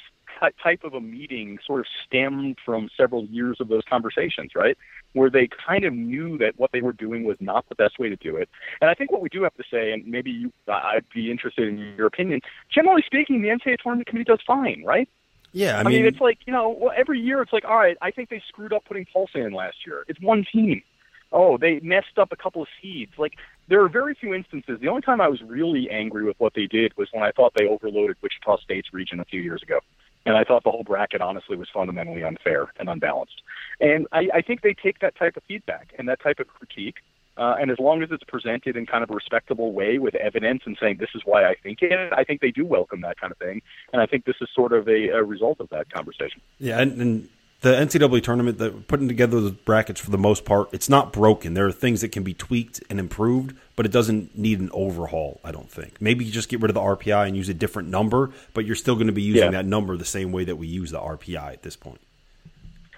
type 0.60 0.82
of 0.82 0.94
a 0.94 1.00
meeting 1.00 1.58
sort 1.64 1.80
of 1.80 1.86
stemmed 2.04 2.58
from 2.64 2.88
several 2.96 3.24
years 3.26 3.58
of 3.60 3.68
those 3.68 3.82
conversations, 3.88 4.50
right? 4.56 4.76
Where 5.12 5.30
they 5.30 5.48
kind 5.64 5.84
of 5.84 5.92
knew 5.92 6.36
that 6.38 6.54
what 6.56 6.72
they 6.72 6.80
were 6.80 6.92
doing 6.92 7.22
was 7.24 7.36
not 7.38 7.68
the 7.68 7.76
best 7.76 8.00
way 8.00 8.08
to 8.08 8.16
do 8.16 8.36
it. 8.36 8.48
And 8.80 8.90
I 8.90 8.94
think 8.94 9.12
what 9.12 9.20
we 9.20 9.28
do 9.28 9.44
have 9.44 9.54
to 9.54 9.62
say, 9.70 9.92
and 9.92 10.04
maybe 10.06 10.30
you, 10.30 10.52
I'd 10.66 11.04
be 11.14 11.30
interested 11.30 11.68
in 11.68 11.78
your 11.96 12.06
opinion. 12.06 12.40
Generally 12.74 13.04
speaking, 13.06 13.42
the 13.42 13.48
NCAA 13.48 13.78
tournament 13.78 14.08
committee 14.08 14.24
does 14.24 14.40
fine, 14.44 14.82
right? 14.84 15.08
Yeah, 15.54 15.76
I, 15.76 15.80
I 15.80 15.82
mean, 15.84 16.02
mean, 16.02 16.06
it's 16.06 16.20
like 16.20 16.40
you 16.46 16.52
know, 16.52 16.68
well, 16.68 16.92
every 16.96 17.20
year 17.20 17.40
it's 17.40 17.52
like, 17.52 17.64
all 17.64 17.76
right, 17.76 17.96
I 18.02 18.10
think 18.10 18.28
they 18.28 18.42
screwed 18.48 18.72
up 18.72 18.84
putting 18.86 19.06
Tulsa 19.06 19.38
in 19.38 19.52
last 19.52 19.76
year. 19.86 20.04
It's 20.08 20.20
one 20.20 20.44
team. 20.52 20.82
Oh, 21.30 21.56
they 21.56 21.78
messed 21.80 22.18
up 22.18 22.32
a 22.32 22.36
couple 22.36 22.60
of 22.60 22.68
seeds. 22.82 23.12
Like 23.16 23.34
there 23.68 23.80
are 23.82 23.88
very 23.88 24.14
few 24.14 24.34
instances. 24.34 24.80
The 24.80 24.88
only 24.88 25.02
time 25.02 25.20
I 25.20 25.28
was 25.28 25.40
really 25.42 25.88
angry 25.90 26.24
with 26.24 26.38
what 26.38 26.54
they 26.54 26.66
did 26.66 26.96
was 26.96 27.08
when 27.12 27.22
I 27.22 27.30
thought 27.30 27.52
they 27.56 27.66
overloaded 27.66 28.16
Wichita 28.20 28.58
State's 28.58 28.92
region 28.92 29.20
a 29.20 29.24
few 29.24 29.40
years 29.40 29.62
ago, 29.62 29.78
and 30.26 30.36
I 30.36 30.42
thought 30.42 30.64
the 30.64 30.72
whole 30.72 30.82
bracket 30.82 31.20
honestly 31.20 31.56
was 31.56 31.68
fundamentally 31.72 32.24
unfair 32.24 32.72
and 32.80 32.88
unbalanced. 32.88 33.40
And 33.80 34.08
I, 34.10 34.28
I 34.34 34.42
think 34.42 34.62
they 34.62 34.74
take 34.74 34.98
that 35.00 35.14
type 35.16 35.36
of 35.36 35.44
feedback 35.44 35.94
and 35.96 36.08
that 36.08 36.20
type 36.20 36.40
of 36.40 36.48
critique 36.48 36.96
uh, 37.36 37.56
and 37.60 37.70
as 37.70 37.78
long 37.78 38.02
as 38.02 38.10
it's 38.10 38.24
presented 38.24 38.76
in 38.76 38.86
kind 38.86 39.02
of 39.02 39.10
a 39.10 39.14
respectable 39.14 39.72
way 39.72 39.98
with 39.98 40.14
evidence 40.14 40.62
and 40.66 40.76
saying 40.80 40.98
this 40.98 41.10
is 41.14 41.22
why 41.24 41.44
I 41.44 41.54
think 41.62 41.78
it, 41.82 42.12
I 42.12 42.24
think 42.24 42.40
they 42.40 42.50
do 42.50 42.64
welcome 42.64 43.00
that 43.02 43.20
kind 43.20 43.32
of 43.32 43.38
thing. 43.38 43.62
And 43.92 44.00
I 44.00 44.06
think 44.06 44.24
this 44.24 44.36
is 44.40 44.48
sort 44.54 44.72
of 44.72 44.88
a, 44.88 45.08
a 45.08 45.22
result 45.22 45.60
of 45.60 45.68
that 45.70 45.90
conversation. 45.92 46.40
Yeah, 46.58 46.80
and, 46.80 47.00
and 47.00 47.28
the 47.64 47.70
NCAA 47.70 48.22
tournament, 48.22 48.58
that 48.58 48.88
putting 48.88 49.08
together 49.08 49.40
the 49.40 49.50
brackets 49.50 49.98
for 49.98 50.10
the 50.10 50.18
most 50.18 50.44
part, 50.44 50.68
it's 50.72 50.88
not 50.88 51.12
broken. 51.12 51.54
There 51.54 51.66
are 51.66 51.72
things 51.72 52.02
that 52.02 52.12
can 52.12 52.22
be 52.22 52.34
tweaked 52.34 52.82
and 52.90 53.00
improved, 53.00 53.56
but 53.74 53.86
it 53.86 53.92
doesn't 53.92 54.36
need 54.36 54.60
an 54.60 54.70
overhaul. 54.72 55.40
I 55.42 55.50
don't 55.50 55.70
think. 55.70 56.00
Maybe 56.00 56.26
you 56.26 56.30
just 56.30 56.50
get 56.50 56.60
rid 56.60 56.70
of 56.70 56.74
the 56.74 56.80
RPI 56.80 57.26
and 57.26 57.36
use 57.36 57.48
a 57.48 57.54
different 57.54 57.88
number, 57.88 58.30
but 58.52 58.66
you're 58.66 58.76
still 58.76 58.96
going 58.96 59.06
to 59.06 59.14
be 59.14 59.22
using 59.22 59.44
yeah. 59.44 59.50
that 59.50 59.64
number 59.64 59.96
the 59.96 60.04
same 60.04 60.30
way 60.30 60.44
that 60.44 60.56
we 60.56 60.66
use 60.66 60.90
the 60.90 61.00
RPI 61.00 61.52
at 61.52 61.62
this 61.62 61.74
point. 61.74 62.00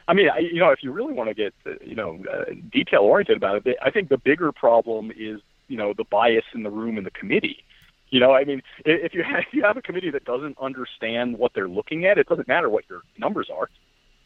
I 0.08 0.14
mean, 0.14 0.28
I, 0.28 0.38
you 0.38 0.60
know, 0.60 0.70
if 0.70 0.82
you 0.82 0.92
really 0.92 1.12
want 1.12 1.28
to 1.28 1.34
get, 1.34 1.54
you 1.84 1.94
know, 1.94 2.22
uh, 2.32 2.52
detail 2.72 3.00
oriented 3.00 3.36
about 3.36 3.66
it, 3.66 3.76
I 3.82 3.90
think 3.90 4.08
the 4.08 4.18
bigger 4.18 4.52
problem 4.52 5.10
is, 5.10 5.40
you 5.68 5.76
know, 5.76 5.94
the 5.96 6.04
bias 6.04 6.44
in 6.54 6.62
the 6.62 6.70
room 6.70 6.96
in 6.96 7.04
the 7.04 7.10
committee. 7.10 7.64
You 8.10 8.20
know, 8.20 8.32
I 8.32 8.44
mean, 8.44 8.62
if 8.84 9.14
you 9.14 9.24
have, 9.24 9.40
if 9.48 9.52
you 9.52 9.62
have 9.62 9.76
a 9.76 9.82
committee 9.82 10.10
that 10.10 10.24
doesn't 10.24 10.56
understand 10.60 11.38
what 11.38 11.52
they're 11.54 11.68
looking 11.68 12.06
at, 12.06 12.18
it 12.18 12.28
doesn't 12.28 12.48
matter 12.48 12.70
what 12.70 12.84
your 12.88 13.02
numbers 13.18 13.48
are. 13.54 13.68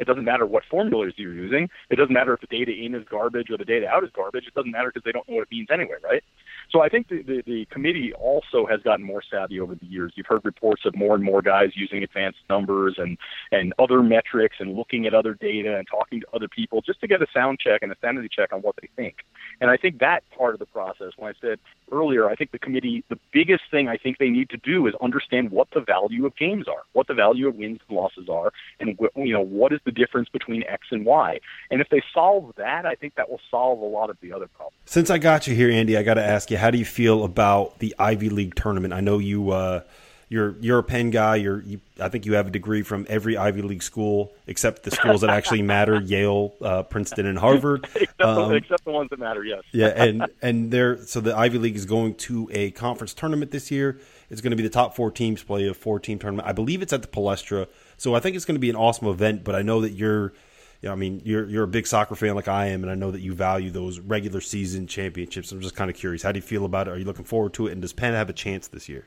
It 0.01 0.07
doesn't 0.07 0.25
matter 0.25 0.47
what 0.47 0.65
formulas 0.71 1.13
you're 1.17 1.35
using. 1.35 1.69
It 1.91 1.97
doesn't 1.97 2.13
matter 2.13 2.33
if 2.33 2.41
the 2.41 2.47
data 2.47 2.73
in 2.73 2.95
is 2.95 3.05
garbage 3.09 3.51
or 3.51 3.59
the 3.59 3.65
data 3.65 3.87
out 3.87 4.03
is 4.03 4.11
garbage. 4.15 4.45
It 4.47 4.55
doesn't 4.55 4.71
matter 4.71 4.91
because 4.93 5.05
they 5.05 5.13
don't 5.13 5.29
know 5.29 5.37
what 5.37 5.43
it 5.43 5.51
means 5.53 5.69
anyway, 5.73 5.97
right? 6.03 6.25
So 6.71 6.81
I 6.81 6.89
think 6.89 7.09
the, 7.09 7.23
the, 7.23 7.43
the 7.47 7.67
committee 7.71 8.13
also 8.15 8.67
has 8.69 8.81
gotten 8.81 9.05
more 9.05 9.23
savvy 9.31 9.61
over 9.61 9.75
the 9.75 9.87
years. 9.87 10.13
You've 10.17 10.27
heard 10.27 10.45
reports 10.45 10.83
of 10.87 10.97
more 10.97 11.15
and 11.15 11.23
more 11.23 11.43
guys 11.43 11.71
using 11.75 12.03
advanced 12.03 12.39
numbers 12.49 12.95
and, 12.99 13.19
and 13.53 13.75
other 13.79 14.03
metrics 14.03 14.57
and 14.59 14.75
looking 14.75 15.07
at 15.07 15.15
other 15.15 15.35
data 15.35 15.77
and 15.77 15.87
talking 15.91 16.21
to 16.21 16.27
other 16.33 16.49
people 16.49 16.81
just 16.81 17.01
to 17.01 17.07
get 17.07 17.21
a 17.21 17.27
sound 17.35 17.59
check 17.61 17.83
and 17.83 17.93
a 17.93 17.97
sanity 18.01 18.29
check 18.35 18.53
on 18.53 18.61
what 18.61 18.77
they 18.81 18.89
think. 18.97 19.17
And 19.61 19.71
I 19.71 19.77
think 19.77 19.99
that 19.99 20.23
part 20.37 20.55
of 20.55 20.59
the 20.59 20.67
process, 20.67 21.13
when 21.17 21.31
I 21.31 21.35
said 21.41 21.59
earlier, 21.93 22.29
I 22.29 22.35
think 22.35 22.51
the 22.51 22.59
committee, 22.59 23.05
the 23.09 23.19
biggest 23.33 23.65
thing 23.71 23.89
I 23.89 23.97
think 23.97 24.19
they 24.19 24.31
need 24.31 24.49
to 24.51 24.57
do 24.57 24.87
is 24.87 24.95
understand 25.03 25.51
what 25.51 25.69
the 25.75 25.81
value 25.81 26.25
of 26.27 26.37
games 26.37 26.67
are, 26.67 26.83
what 26.93 27.07
the 27.09 27.15
value 27.15 27.49
of 27.49 27.57
wins 27.57 27.81
and 27.89 27.97
losses 27.97 28.29
are, 28.29 28.53
and 28.81 28.99
you 29.17 29.33
know 29.33 29.41
what 29.41 29.73
is 29.73 29.81
the 29.85 29.93
difference 29.93 30.29
between 30.29 30.63
X 30.65 30.87
and 30.91 31.05
Y. 31.05 31.41
And 31.71 31.81
if 31.81 31.89
they 31.91 32.03
solve 32.13 32.53
that, 32.57 32.87
I 32.87 32.95
think 32.95 33.17
that 33.17 33.29
will 33.29 33.41
solve 33.51 33.81
a 33.81 33.85
lot 33.85 34.11
of 34.11 34.17
the 34.21 34.33
other 34.33 34.47
problems. 34.49 34.77
Since 34.87 35.11
I 35.11 35.19
got 35.19 35.47
you 35.47 35.55
here, 35.55 35.71
Andy, 35.71 35.97
I 35.97 36.03
got 36.03 36.15
to 36.15 36.25
ask 36.25 36.51
you 36.51 36.57
how 36.57 36.71
do 36.71 36.79
you 36.79 36.85
feel 36.85 37.25
about 37.25 37.79
the 37.81 37.95
Ivy 37.99 38.31
League 38.31 38.55
tournament? 38.55 38.95
I 38.95 39.01
know 39.01 39.19
you 39.19 39.51
uh, 39.51 39.83
you're 40.31 40.55
you're 40.61 40.79
a 40.79 40.83
Penn 40.85 41.11
guy. 41.11 41.35
You're 41.37 41.61
you, 41.63 41.81
I 41.99 42.09
think 42.09 42.25
you 42.25 42.35
have 42.35 42.47
a 42.47 42.51
degree 42.51 42.83
from 42.83 43.05
every 43.09 43.37
Ivy 43.37 43.63
League 43.63 43.83
school 43.83 44.33
except 44.47 44.85
the 44.85 44.93
schools 44.93 45.23
that 45.23 45.31
actually 45.31 45.63
matter: 45.63 46.01
Yale, 46.05 46.55
uh, 46.63 46.85
Princeton, 46.85 47.27
and 47.27 47.37
Harvard. 47.37 47.89
except, 47.97 48.21
um, 48.23 48.51
the, 48.51 48.55
except 48.55 48.85
the 48.85 48.93
ones 48.93 49.11
that 49.11 49.19
matter. 49.19 49.45
Yes. 49.45 49.63
yeah, 49.73 49.89
and 49.97 50.27
and 50.41 50.71
there. 50.71 51.05
So 51.05 51.21
the 51.21 51.37
Ivy 51.37 51.59
League 51.59 51.75
is 51.75 51.85
going 51.85 52.15
to 52.15 52.49
a 52.53 52.71
conference 52.71 53.13
tournament 53.13 53.51
this 53.51 53.73
year. 53.73 53.99
It's 54.31 54.41
going 54.41 54.53
to 54.53 54.57
be 54.57 54.63
the 54.63 54.71
top 54.71 54.95
four 54.95 55.11
teams 55.11 55.43
play 55.43 55.67
a 55.67 55.75
four 55.75 55.99
team 55.99 56.21
tournament. 56.21 56.47
I 56.47 56.53
believe 56.53 56.81
it's 56.81 56.93
at 56.93 57.03
the 57.03 57.09
Palestra. 57.09 57.67
So 57.97 58.15
I 58.15 58.21
think 58.21 58.37
it's 58.37 58.45
going 58.45 58.55
to 58.55 58.61
be 58.61 58.71
an 58.71 58.77
awesome 58.77 59.09
event. 59.09 59.43
But 59.43 59.57
I 59.57 59.63
know 59.63 59.81
that 59.81 59.91
you're 59.91 60.33
you 60.81 60.89
know, 60.89 60.93
I 60.93 60.97
mean, 60.97 61.23
you're 61.25 61.49
you're 61.49 61.65
a 61.65 61.69
big 61.69 61.89
soccer 61.89 62.15
fan 62.15 62.37
like 62.37 62.47
I 62.47 62.67
am, 62.67 62.85
and 62.85 62.91
I 62.93 62.95
know 62.95 63.11
that 63.11 63.21
you 63.21 63.35
value 63.35 63.71
those 63.71 63.99
regular 63.99 64.41
season 64.41 64.87
championships. 64.87 65.51
I'm 65.51 65.61
just 65.61 65.75
kind 65.75 65.91
of 65.91 65.97
curious, 65.97 66.23
how 66.23 66.31
do 66.31 66.39
you 66.39 66.43
feel 66.43 66.65
about 66.65 66.87
it? 66.87 66.93
Are 66.93 66.99
you 66.99 67.05
looking 67.05 67.25
forward 67.25 67.53
to 67.55 67.67
it? 67.67 67.73
And 67.73 67.83
does 67.83 67.93
Penn 67.93 68.15
have 68.15 68.31
a 68.31 68.33
chance 68.33 68.69
this 68.69 68.89
year? 68.89 69.07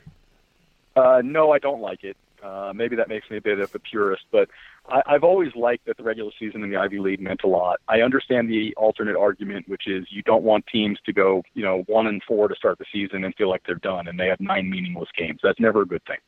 Uh, 0.96 1.22
no, 1.24 1.52
I 1.52 1.58
don't 1.58 1.80
like 1.80 2.04
it. 2.04 2.16
Uh, 2.42 2.72
maybe 2.74 2.94
that 2.96 3.08
makes 3.08 3.30
me 3.30 3.38
a 3.38 3.40
bit 3.40 3.58
of 3.58 3.74
a 3.74 3.78
purist, 3.78 4.24
but 4.30 4.50
I, 4.90 5.02
I've 5.06 5.24
always 5.24 5.54
liked 5.56 5.86
that 5.86 5.96
the 5.96 6.02
regular 6.02 6.30
season 6.38 6.62
in 6.62 6.70
the 6.70 6.76
Ivy 6.76 6.98
League 6.98 7.20
meant 7.20 7.40
a 7.42 7.46
lot. 7.46 7.80
I 7.88 8.02
understand 8.02 8.50
the 8.50 8.74
alternate 8.76 9.16
argument, 9.16 9.66
which 9.66 9.86
is 9.86 10.06
you 10.10 10.22
don't 10.22 10.42
want 10.42 10.66
teams 10.66 10.98
to 11.06 11.12
go, 11.12 11.42
you 11.54 11.62
know, 11.62 11.84
one 11.86 12.06
and 12.06 12.22
four 12.28 12.48
to 12.48 12.54
start 12.54 12.78
the 12.78 12.84
season 12.92 13.24
and 13.24 13.34
feel 13.34 13.48
like 13.48 13.62
they're 13.66 13.76
done, 13.76 14.08
and 14.08 14.20
they 14.20 14.26
have 14.26 14.40
nine 14.40 14.68
meaningless 14.68 15.08
games. 15.16 15.40
That's 15.42 15.58
never 15.58 15.82
a 15.82 15.86
good 15.86 16.04
thing. 16.04 16.18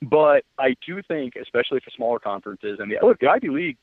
But 0.00 0.44
I 0.60 0.76
do 0.86 1.02
think, 1.02 1.34
especially 1.34 1.80
for 1.80 1.90
smaller 1.90 2.20
conferences, 2.20 2.78
and 2.78 2.88
the 2.88 2.98
look, 3.02 3.18
the 3.18 3.26
Ivy 3.26 3.48
League 3.48 3.78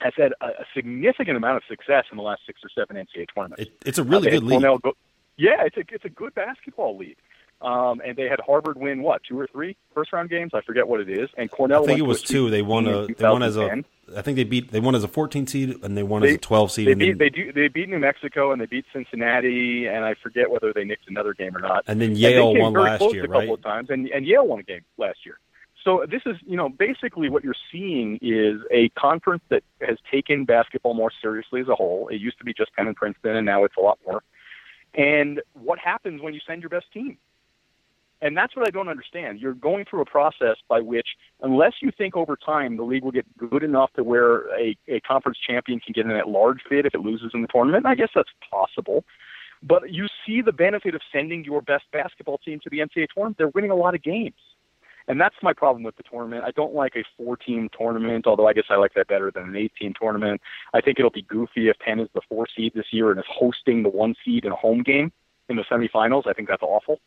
has 0.00 0.12
had 0.16 0.32
a, 0.40 0.46
a 0.46 0.66
significant 0.74 1.36
amount 1.36 1.58
of 1.58 1.62
success 1.68 2.04
in 2.10 2.16
the 2.16 2.22
last 2.22 2.42
six 2.46 2.60
or 2.64 2.68
seven 2.74 2.96
NCAA 2.96 3.26
tournaments. 3.32 3.62
It, 3.62 3.72
it's 3.86 3.98
a 3.98 4.04
really 4.04 4.28
uh, 4.28 4.32
good 4.32 4.42
league. 4.42 4.62
Go, 4.82 4.92
yeah, 5.36 5.64
it's 5.64 5.76
a 5.76 5.84
it's 5.90 6.04
a 6.04 6.10
good 6.10 6.34
basketball 6.34 6.96
league. 6.96 7.18
Um, 7.62 8.02
and 8.04 8.16
they 8.16 8.28
had 8.28 8.38
Harvard 8.46 8.76
win 8.76 9.02
what 9.02 9.22
two 9.24 9.38
or 9.40 9.46
three 9.46 9.76
first 9.94 10.12
round 10.12 10.28
games. 10.28 10.52
I 10.54 10.60
forget 10.60 10.86
what 10.86 11.00
it 11.00 11.08
is. 11.08 11.30
And 11.38 11.50
Cornell. 11.50 11.84
I 11.84 11.86
think 11.86 11.98
it 11.98 12.02
was 12.02 12.22
two. 12.22 12.50
They 12.50 12.62
won 12.62 12.86
a. 12.86 13.06
They 13.06 13.28
won 13.28 13.42
as 13.42 13.56
a. 13.56 13.82
I 14.14 14.22
think 14.22 14.36
they 14.36 14.44
beat. 14.44 14.70
They 14.70 14.80
won 14.80 14.94
as 14.94 15.02
a 15.02 15.08
14 15.08 15.46
seed, 15.46 15.82
and 15.82 15.96
they 15.96 16.02
won 16.02 16.22
they, 16.22 16.30
as 16.30 16.34
a 16.34 16.38
12 16.38 16.70
seed. 16.70 16.88
They 16.88 16.94
beat. 16.94 17.06
Then, 17.12 17.18
they 17.18 17.30
do. 17.30 17.52
They 17.52 17.68
beat 17.68 17.88
New 17.88 17.98
Mexico, 17.98 18.52
and 18.52 18.60
they 18.60 18.66
beat 18.66 18.84
Cincinnati, 18.92 19.86
and 19.86 20.04
I 20.04 20.14
forget 20.22 20.50
whether 20.50 20.72
they 20.72 20.84
nicked 20.84 21.08
another 21.08 21.32
game 21.32 21.56
or 21.56 21.60
not. 21.60 21.84
And 21.86 22.00
then 22.00 22.14
Yale 22.14 22.50
and 22.50 22.60
won 22.60 22.72
last 22.74 23.02
year, 23.12 23.24
a 23.24 23.28
right? 23.28 23.40
couple 23.40 23.54
of 23.54 23.62
times, 23.62 23.88
and 23.90 24.06
and 24.08 24.26
Yale 24.26 24.46
won 24.46 24.60
a 24.60 24.62
game 24.62 24.82
last 24.98 25.20
year. 25.24 25.38
So 25.86 26.04
this 26.10 26.22
is, 26.26 26.34
you 26.44 26.56
know, 26.56 26.68
basically 26.68 27.30
what 27.30 27.44
you're 27.44 27.54
seeing 27.70 28.18
is 28.20 28.60
a 28.72 28.88
conference 28.98 29.44
that 29.50 29.62
has 29.80 29.98
taken 30.10 30.44
basketball 30.44 30.94
more 30.94 31.12
seriously 31.22 31.60
as 31.60 31.68
a 31.68 31.76
whole. 31.76 32.08
It 32.08 32.16
used 32.16 32.38
to 32.38 32.44
be 32.44 32.52
just 32.52 32.74
Penn 32.74 32.88
and 32.88 32.96
Princeton, 32.96 33.36
and 33.36 33.46
now 33.46 33.62
it's 33.62 33.76
a 33.78 33.80
lot 33.80 33.98
more. 34.04 34.24
And 34.94 35.40
what 35.52 35.78
happens 35.78 36.20
when 36.22 36.34
you 36.34 36.40
send 36.44 36.62
your 36.62 36.70
best 36.70 36.86
team? 36.92 37.18
And 38.22 38.36
that's 38.36 38.56
what 38.56 38.66
I 38.66 38.70
don't 38.70 38.88
understand. 38.88 39.40
You're 39.40 39.54
going 39.54 39.84
through 39.84 40.00
a 40.00 40.06
process 40.06 40.56
by 40.68 40.80
which, 40.80 41.06
unless 41.42 41.74
you 41.82 41.90
think 41.96 42.16
over 42.16 42.36
time 42.36 42.76
the 42.76 42.82
league 42.82 43.04
will 43.04 43.12
get 43.12 43.26
good 43.36 43.62
enough 43.62 43.92
to 43.94 44.04
where 44.04 44.48
a, 44.58 44.76
a 44.88 45.00
conference 45.00 45.38
champion 45.46 45.80
can 45.80 45.92
get 45.92 46.06
an 46.06 46.12
at 46.12 46.28
large 46.28 46.60
bid 46.70 46.86
if 46.86 46.94
it 46.94 47.00
loses 47.00 47.32
in 47.34 47.42
the 47.42 47.48
tournament, 47.48 47.84
I 47.84 47.94
guess 47.94 48.08
that's 48.14 48.30
possible. 48.50 49.04
But 49.62 49.92
you 49.92 50.06
see 50.24 50.40
the 50.40 50.52
benefit 50.52 50.94
of 50.94 51.00
sending 51.12 51.44
your 51.44 51.60
best 51.60 51.84
basketball 51.92 52.38
team 52.38 52.60
to 52.60 52.70
the 52.70 52.78
NCAA 52.78 53.08
tournament. 53.14 53.38
They're 53.38 53.48
winning 53.48 53.70
a 53.70 53.76
lot 53.76 53.94
of 53.94 54.02
games. 54.02 54.34
And 55.08 55.20
that's 55.20 55.36
my 55.42 55.52
problem 55.52 55.84
with 55.84 55.96
the 55.96 56.02
tournament. 56.02 56.44
I 56.44 56.50
don't 56.50 56.74
like 56.74 56.96
a 56.96 57.04
four 57.16 57.36
team 57.36 57.68
tournament, 57.76 58.26
although 58.26 58.48
I 58.48 58.52
guess 58.52 58.64
I 58.70 58.76
like 58.76 58.94
that 58.94 59.06
better 59.06 59.30
than 59.30 59.44
an 59.44 59.56
eight 59.56 59.72
team 59.78 59.94
tournament. 59.98 60.40
I 60.74 60.80
think 60.80 60.98
it'll 60.98 61.10
be 61.10 61.22
goofy 61.22 61.68
if 61.68 61.78
Penn 61.78 62.00
is 62.00 62.08
the 62.14 62.22
four 62.28 62.46
seed 62.54 62.72
this 62.74 62.86
year 62.90 63.10
and 63.10 63.20
is 63.20 63.26
hosting 63.28 63.82
the 63.82 63.88
one 63.88 64.16
seed 64.24 64.44
in 64.44 64.52
a 64.52 64.56
home 64.56 64.82
game 64.82 65.12
in 65.48 65.56
the 65.56 65.64
semifinals. 65.70 66.26
I 66.26 66.32
think 66.32 66.48
that's 66.48 66.62
awful. 66.62 66.98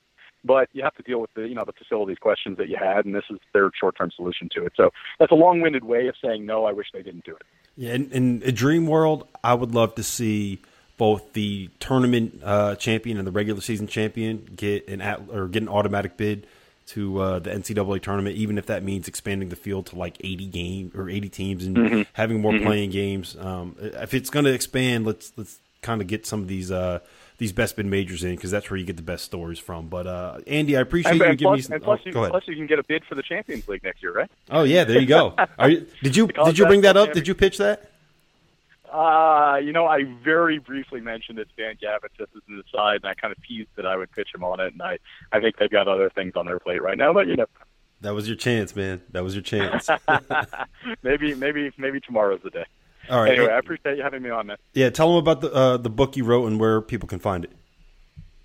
But 0.44 0.70
you 0.72 0.84
have 0.84 0.96
to 0.96 1.04
deal 1.04 1.20
with 1.20 1.34
the 1.34 1.48
you 1.48 1.56
know 1.56 1.66
the 1.66 1.74
facilities 1.74 2.18
questions 2.18 2.58
that 2.58 2.70
you 2.70 2.78
had, 2.78 3.06
and 3.06 3.14
this 3.14 3.26
is 3.30 3.40
their 3.54 3.70
short 3.80 3.98
term 3.98 4.12
solution 4.16 4.50
to 4.56 4.66
it. 4.66 4.74
So 4.78 4.92
that's 5.20 5.32
a 5.32 5.36
long 5.36 5.62
winded 5.62 5.84
way 5.84 6.08
of 6.08 6.16
saying 6.24 6.46
no. 6.46 6.66
I 6.66 6.72
wish 6.72 6.88
they 6.94 7.02
didn't 7.02 7.26
do 7.26 7.36
it. 7.36 7.44
Yeah, 7.76 7.94
in, 7.94 8.12
in 8.12 8.44
a 8.46 8.52
dream 8.52 8.88
world, 8.88 9.28
I 9.44 9.54
would 9.54 9.74
love 9.74 9.96
to 9.96 10.04
see 10.04 10.62
both 10.98 11.34
the 11.34 11.70
tournament 11.80 12.42
uh, 12.44 12.76
champion 12.76 13.18
and 13.18 13.26
the 13.26 13.32
regular 13.32 13.62
season 13.62 13.88
champion 13.88 14.50
get 14.56 14.88
an 14.88 15.02
at, 15.02 15.22
or 15.32 15.48
get 15.48 15.64
an 15.64 15.70
automatic 15.70 16.18
bid 16.18 16.46
to 16.88 17.22
uh, 17.22 17.40
the 17.40 17.52
NCAA 17.52 18.02
tournament, 18.02 18.36
even 18.36 18.58
if 18.58 18.66
that 18.66 18.84
means 18.84 19.08
expanding 19.08 19.50
the 19.50 19.56
field 19.56 19.86
to 19.88 19.96
like 19.96 20.18
80 20.22 20.46
game 20.48 20.92
or 20.96 21.08
80 21.08 21.30
teams 21.30 21.66
and 21.66 21.78
mm-hmm. 21.78 22.02
having 22.14 22.42
more 22.42 22.52
mm-hmm. 22.52 22.66
playing 22.66 22.90
games. 22.90 23.38
Um, 23.40 23.76
if 23.80 24.14
it's 24.14 24.30
going 24.30 24.46
to 24.46 24.54
expand, 24.54 25.06
let's 25.06 25.32
let's 25.38 25.60
kind 25.82 26.02
of 26.02 26.08
get 26.08 26.26
some 26.26 26.42
of 26.42 26.48
these 26.48 26.72
uh, 26.72 27.00
these 27.40 27.54
best 27.54 27.78
bid 27.78 27.86
majors 27.86 28.24
in 28.24 28.36
because 28.36 28.52
that's 28.52 28.70
where 28.70 28.78
you 28.78 28.86
get 28.86 28.98
the 28.98 29.02
best 29.02 29.26
stories 29.26 29.58
from. 29.58 29.88
But 29.88 30.06
uh, 30.06 30.40
Andy, 30.46 30.78
I 30.78 30.82
appreciate 30.82 31.14
and, 31.14 31.20
you 31.20 31.26
and 31.26 31.38
giving 31.38 31.52
plus, 31.52 31.58
me 31.58 31.62
some. 31.64 31.74
And 31.74 31.84
plus, 31.84 32.00
oh, 32.06 32.24
you, 32.24 32.30
plus, 32.30 32.44
you 32.48 32.56
can 32.56 32.68
get 32.68 32.80
a 32.80 32.84
bid 32.84 33.04
for 33.06 33.16
the 33.16 33.24
Champions 33.24 33.68
League 33.68 33.84
next 33.84 34.04
year, 34.04 34.14
right? 34.14 34.30
Oh 34.52 34.64
yeah, 34.64 34.84
there 34.84 35.00
you 35.00 35.08
go. 35.08 35.34
Are 35.58 35.70
you, 35.70 35.88
did 36.04 36.16
you 36.16 36.28
did 36.28 36.58
you 36.58 36.66
bring 36.68 36.82
that 36.82 36.98
up? 36.98 37.14
Did 37.14 37.28
you 37.28 37.34
pitch 37.34 37.58
that? 37.58 37.92
Uh, 38.92 39.60
you 39.64 39.72
know, 39.72 39.86
I 39.86 40.04
very 40.24 40.58
briefly 40.58 41.00
mentioned 41.00 41.38
it 41.38 41.48
to 41.56 41.64
Dan 41.64 41.78
Gavitt 41.80 42.12
just 42.18 42.32
as 42.36 42.42
an 42.48 42.62
aside, 42.68 42.98
and 42.98 43.06
I 43.06 43.14
kind 43.14 43.32
of 43.32 43.38
teased 43.44 43.70
that 43.76 43.86
I 43.86 43.96
would 43.96 44.12
pitch 44.12 44.30
him 44.34 44.44
on 44.44 44.60
it, 44.60 44.74
and 44.74 44.82
I, 44.82 44.98
I 45.32 45.40
think 45.40 45.58
they've 45.58 45.70
got 45.70 45.88
other 45.88 46.10
things 46.10 46.34
on 46.36 46.48
their 46.48 46.60
plate 46.60 46.82
right 46.82 46.98
now, 46.98 47.14
but 47.14 47.28
you 47.28 47.36
know. 47.36 47.46
That 48.02 48.16
was 48.16 48.28
your 48.28 48.38
chance, 48.38 48.76
man. 48.76 49.02
That 49.12 49.24
was 49.24 49.36
your 49.36 49.44
chance. 49.44 49.90
maybe, 51.04 51.36
maybe, 51.36 51.72
maybe 51.78 52.00
tomorrow's 52.00 52.42
the 52.42 52.50
day. 52.50 52.66
All 53.10 53.22
right. 53.22 53.34
Anyway, 53.34 53.52
I 53.52 53.58
appreciate 53.58 53.98
you 53.98 54.04
having 54.04 54.22
me 54.22 54.30
on, 54.30 54.48
man. 54.48 54.58
Yeah, 54.74 54.90
tell 54.90 55.10
them 55.10 55.18
about 55.18 55.42
the 55.42 55.54
uh, 55.54 55.78
the 55.78 55.90
book 55.90 56.16
you 56.16 56.24
wrote 56.24 56.46
and 56.48 56.60
where 56.60 56.82
people 56.82 57.08
can 57.08 57.20
find 57.20 57.44
it. 57.44 57.52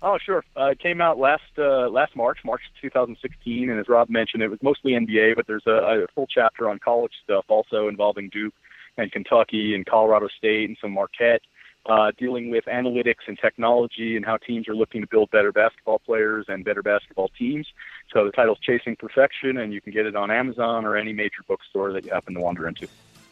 Oh, 0.01 0.19
sure. 0.23 0.43
Uh, 0.55 0.67
it 0.67 0.79
came 0.79 1.01
out 1.01 1.17
last 1.17 1.43
uh, 1.57 1.89
last 1.89 2.15
March, 2.15 2.39
March 2.45 2.61
2016, 2.81 3.69
and 3.69 3.79
as 3.79 3.89
Rob 3.89 4.09
mentioned, 4.09 4.43
it 4.43 4.49
was 4.49 4.61
mostly 4.61 4.91
NBA, 4.91 5.35
but 5.35 5.47
there's 5.47 5.65
a, 5.65 6.03
a 6.03 6.07
full 6.13 6.27
chapter 6.27 6.69
on 6.69 6.79
college 6.79 7.13
stuff 7.23 7.45
also 7.47 7.87
involving 7.87 8.29
Duke 8.29 8.53
and 8.97 9.11
Kentucky 9.11 9.73
and 9.73 9.85
Colorado 9.85 10.27
State 10.37 10.69
and 10.69 10.77
some 10.79 10.91
Marquette, 10.91 11.41
uh, 11.87 12.11
dealing 12.17 12.49
with 12.49 12.65
analytics 12.65 13.27
and 13.27 13.37
technology 13.39 14.15
and 14.15 14.25
how 14.25 14.37
teams 14.37 14.67
are 14.67 14.75
looking 14.75 15.01
to 15.01 15.07
build 15.07 15.31
better 15.31 15.51
basketball 15.51 15.99
players 15.99 16.45
and 16.47 16.63
better 16.63 16.83
basketball 16.83 17.29
teams. 17.29 17.67
So 18.13 18.25
the 18.25 18.31
title's 18.31 18.59
Chasing 18.59 18.95
Perfection, 18.95 19.57
and 19.57 19.73
you 19.73 19.81
can 19.81 19.91
get 19.91 20.05
it 20.05 20.15
on 20.15 20.29
Amazon 20.29 20.85
or 20.85 20.95
any 20.95 21.13
major 21.13 21.41
bookstore 21.47 21.91
that 21.93 22.05
you 22.05 22.11
happen 22.11 22.33
to 22.35 22.41
wander 22.41 22.67
into. 22.67 22.87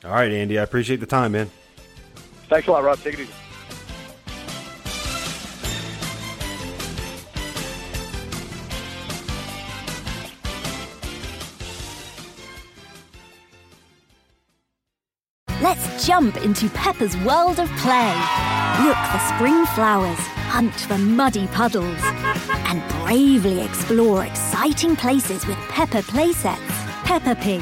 All 0.06 0.12
right, 0.12 0.32
Andy, 0.32 0.60
I 0.60 0.64
appreciate 0.64 1.00
the 1.00 1.06
time, 1.06 1.32
man. 1.32 1.50
Thanks 2.50 2.68
a 2.68 2.72
lot, 2.72 2.84
Rob. 2.84 3.00
Take 3.00 3.16
it 3.16 3.20
easy. 3.22 3.34
Let's 15.62 16.06
jump 16.06 16.36
into 16.44 16.70
Peppa's 16.72 17.16
world 17.18 17.60
of 17.60 17.70
play. 17.78 18.14
Look 18.84 18.98
for 18.98 19.20
spring 19.34 19.66
flowers, 19.68 20.20
hunt 20.50 20.74
for 20.74 20.98
muddy 20.98 21.48
puddles, 21.48 21.98
and 22.68 22.84
bravely 23.06 23.62
explore 23.62 24.26
exciting 24.26 24.98
places 24.98 25.48
with 25.48 25.58
Peppa 25.70 26.02
playsets. 26.02 26.60
Peppa 27.06 27.36
Pig, 27.36 27.62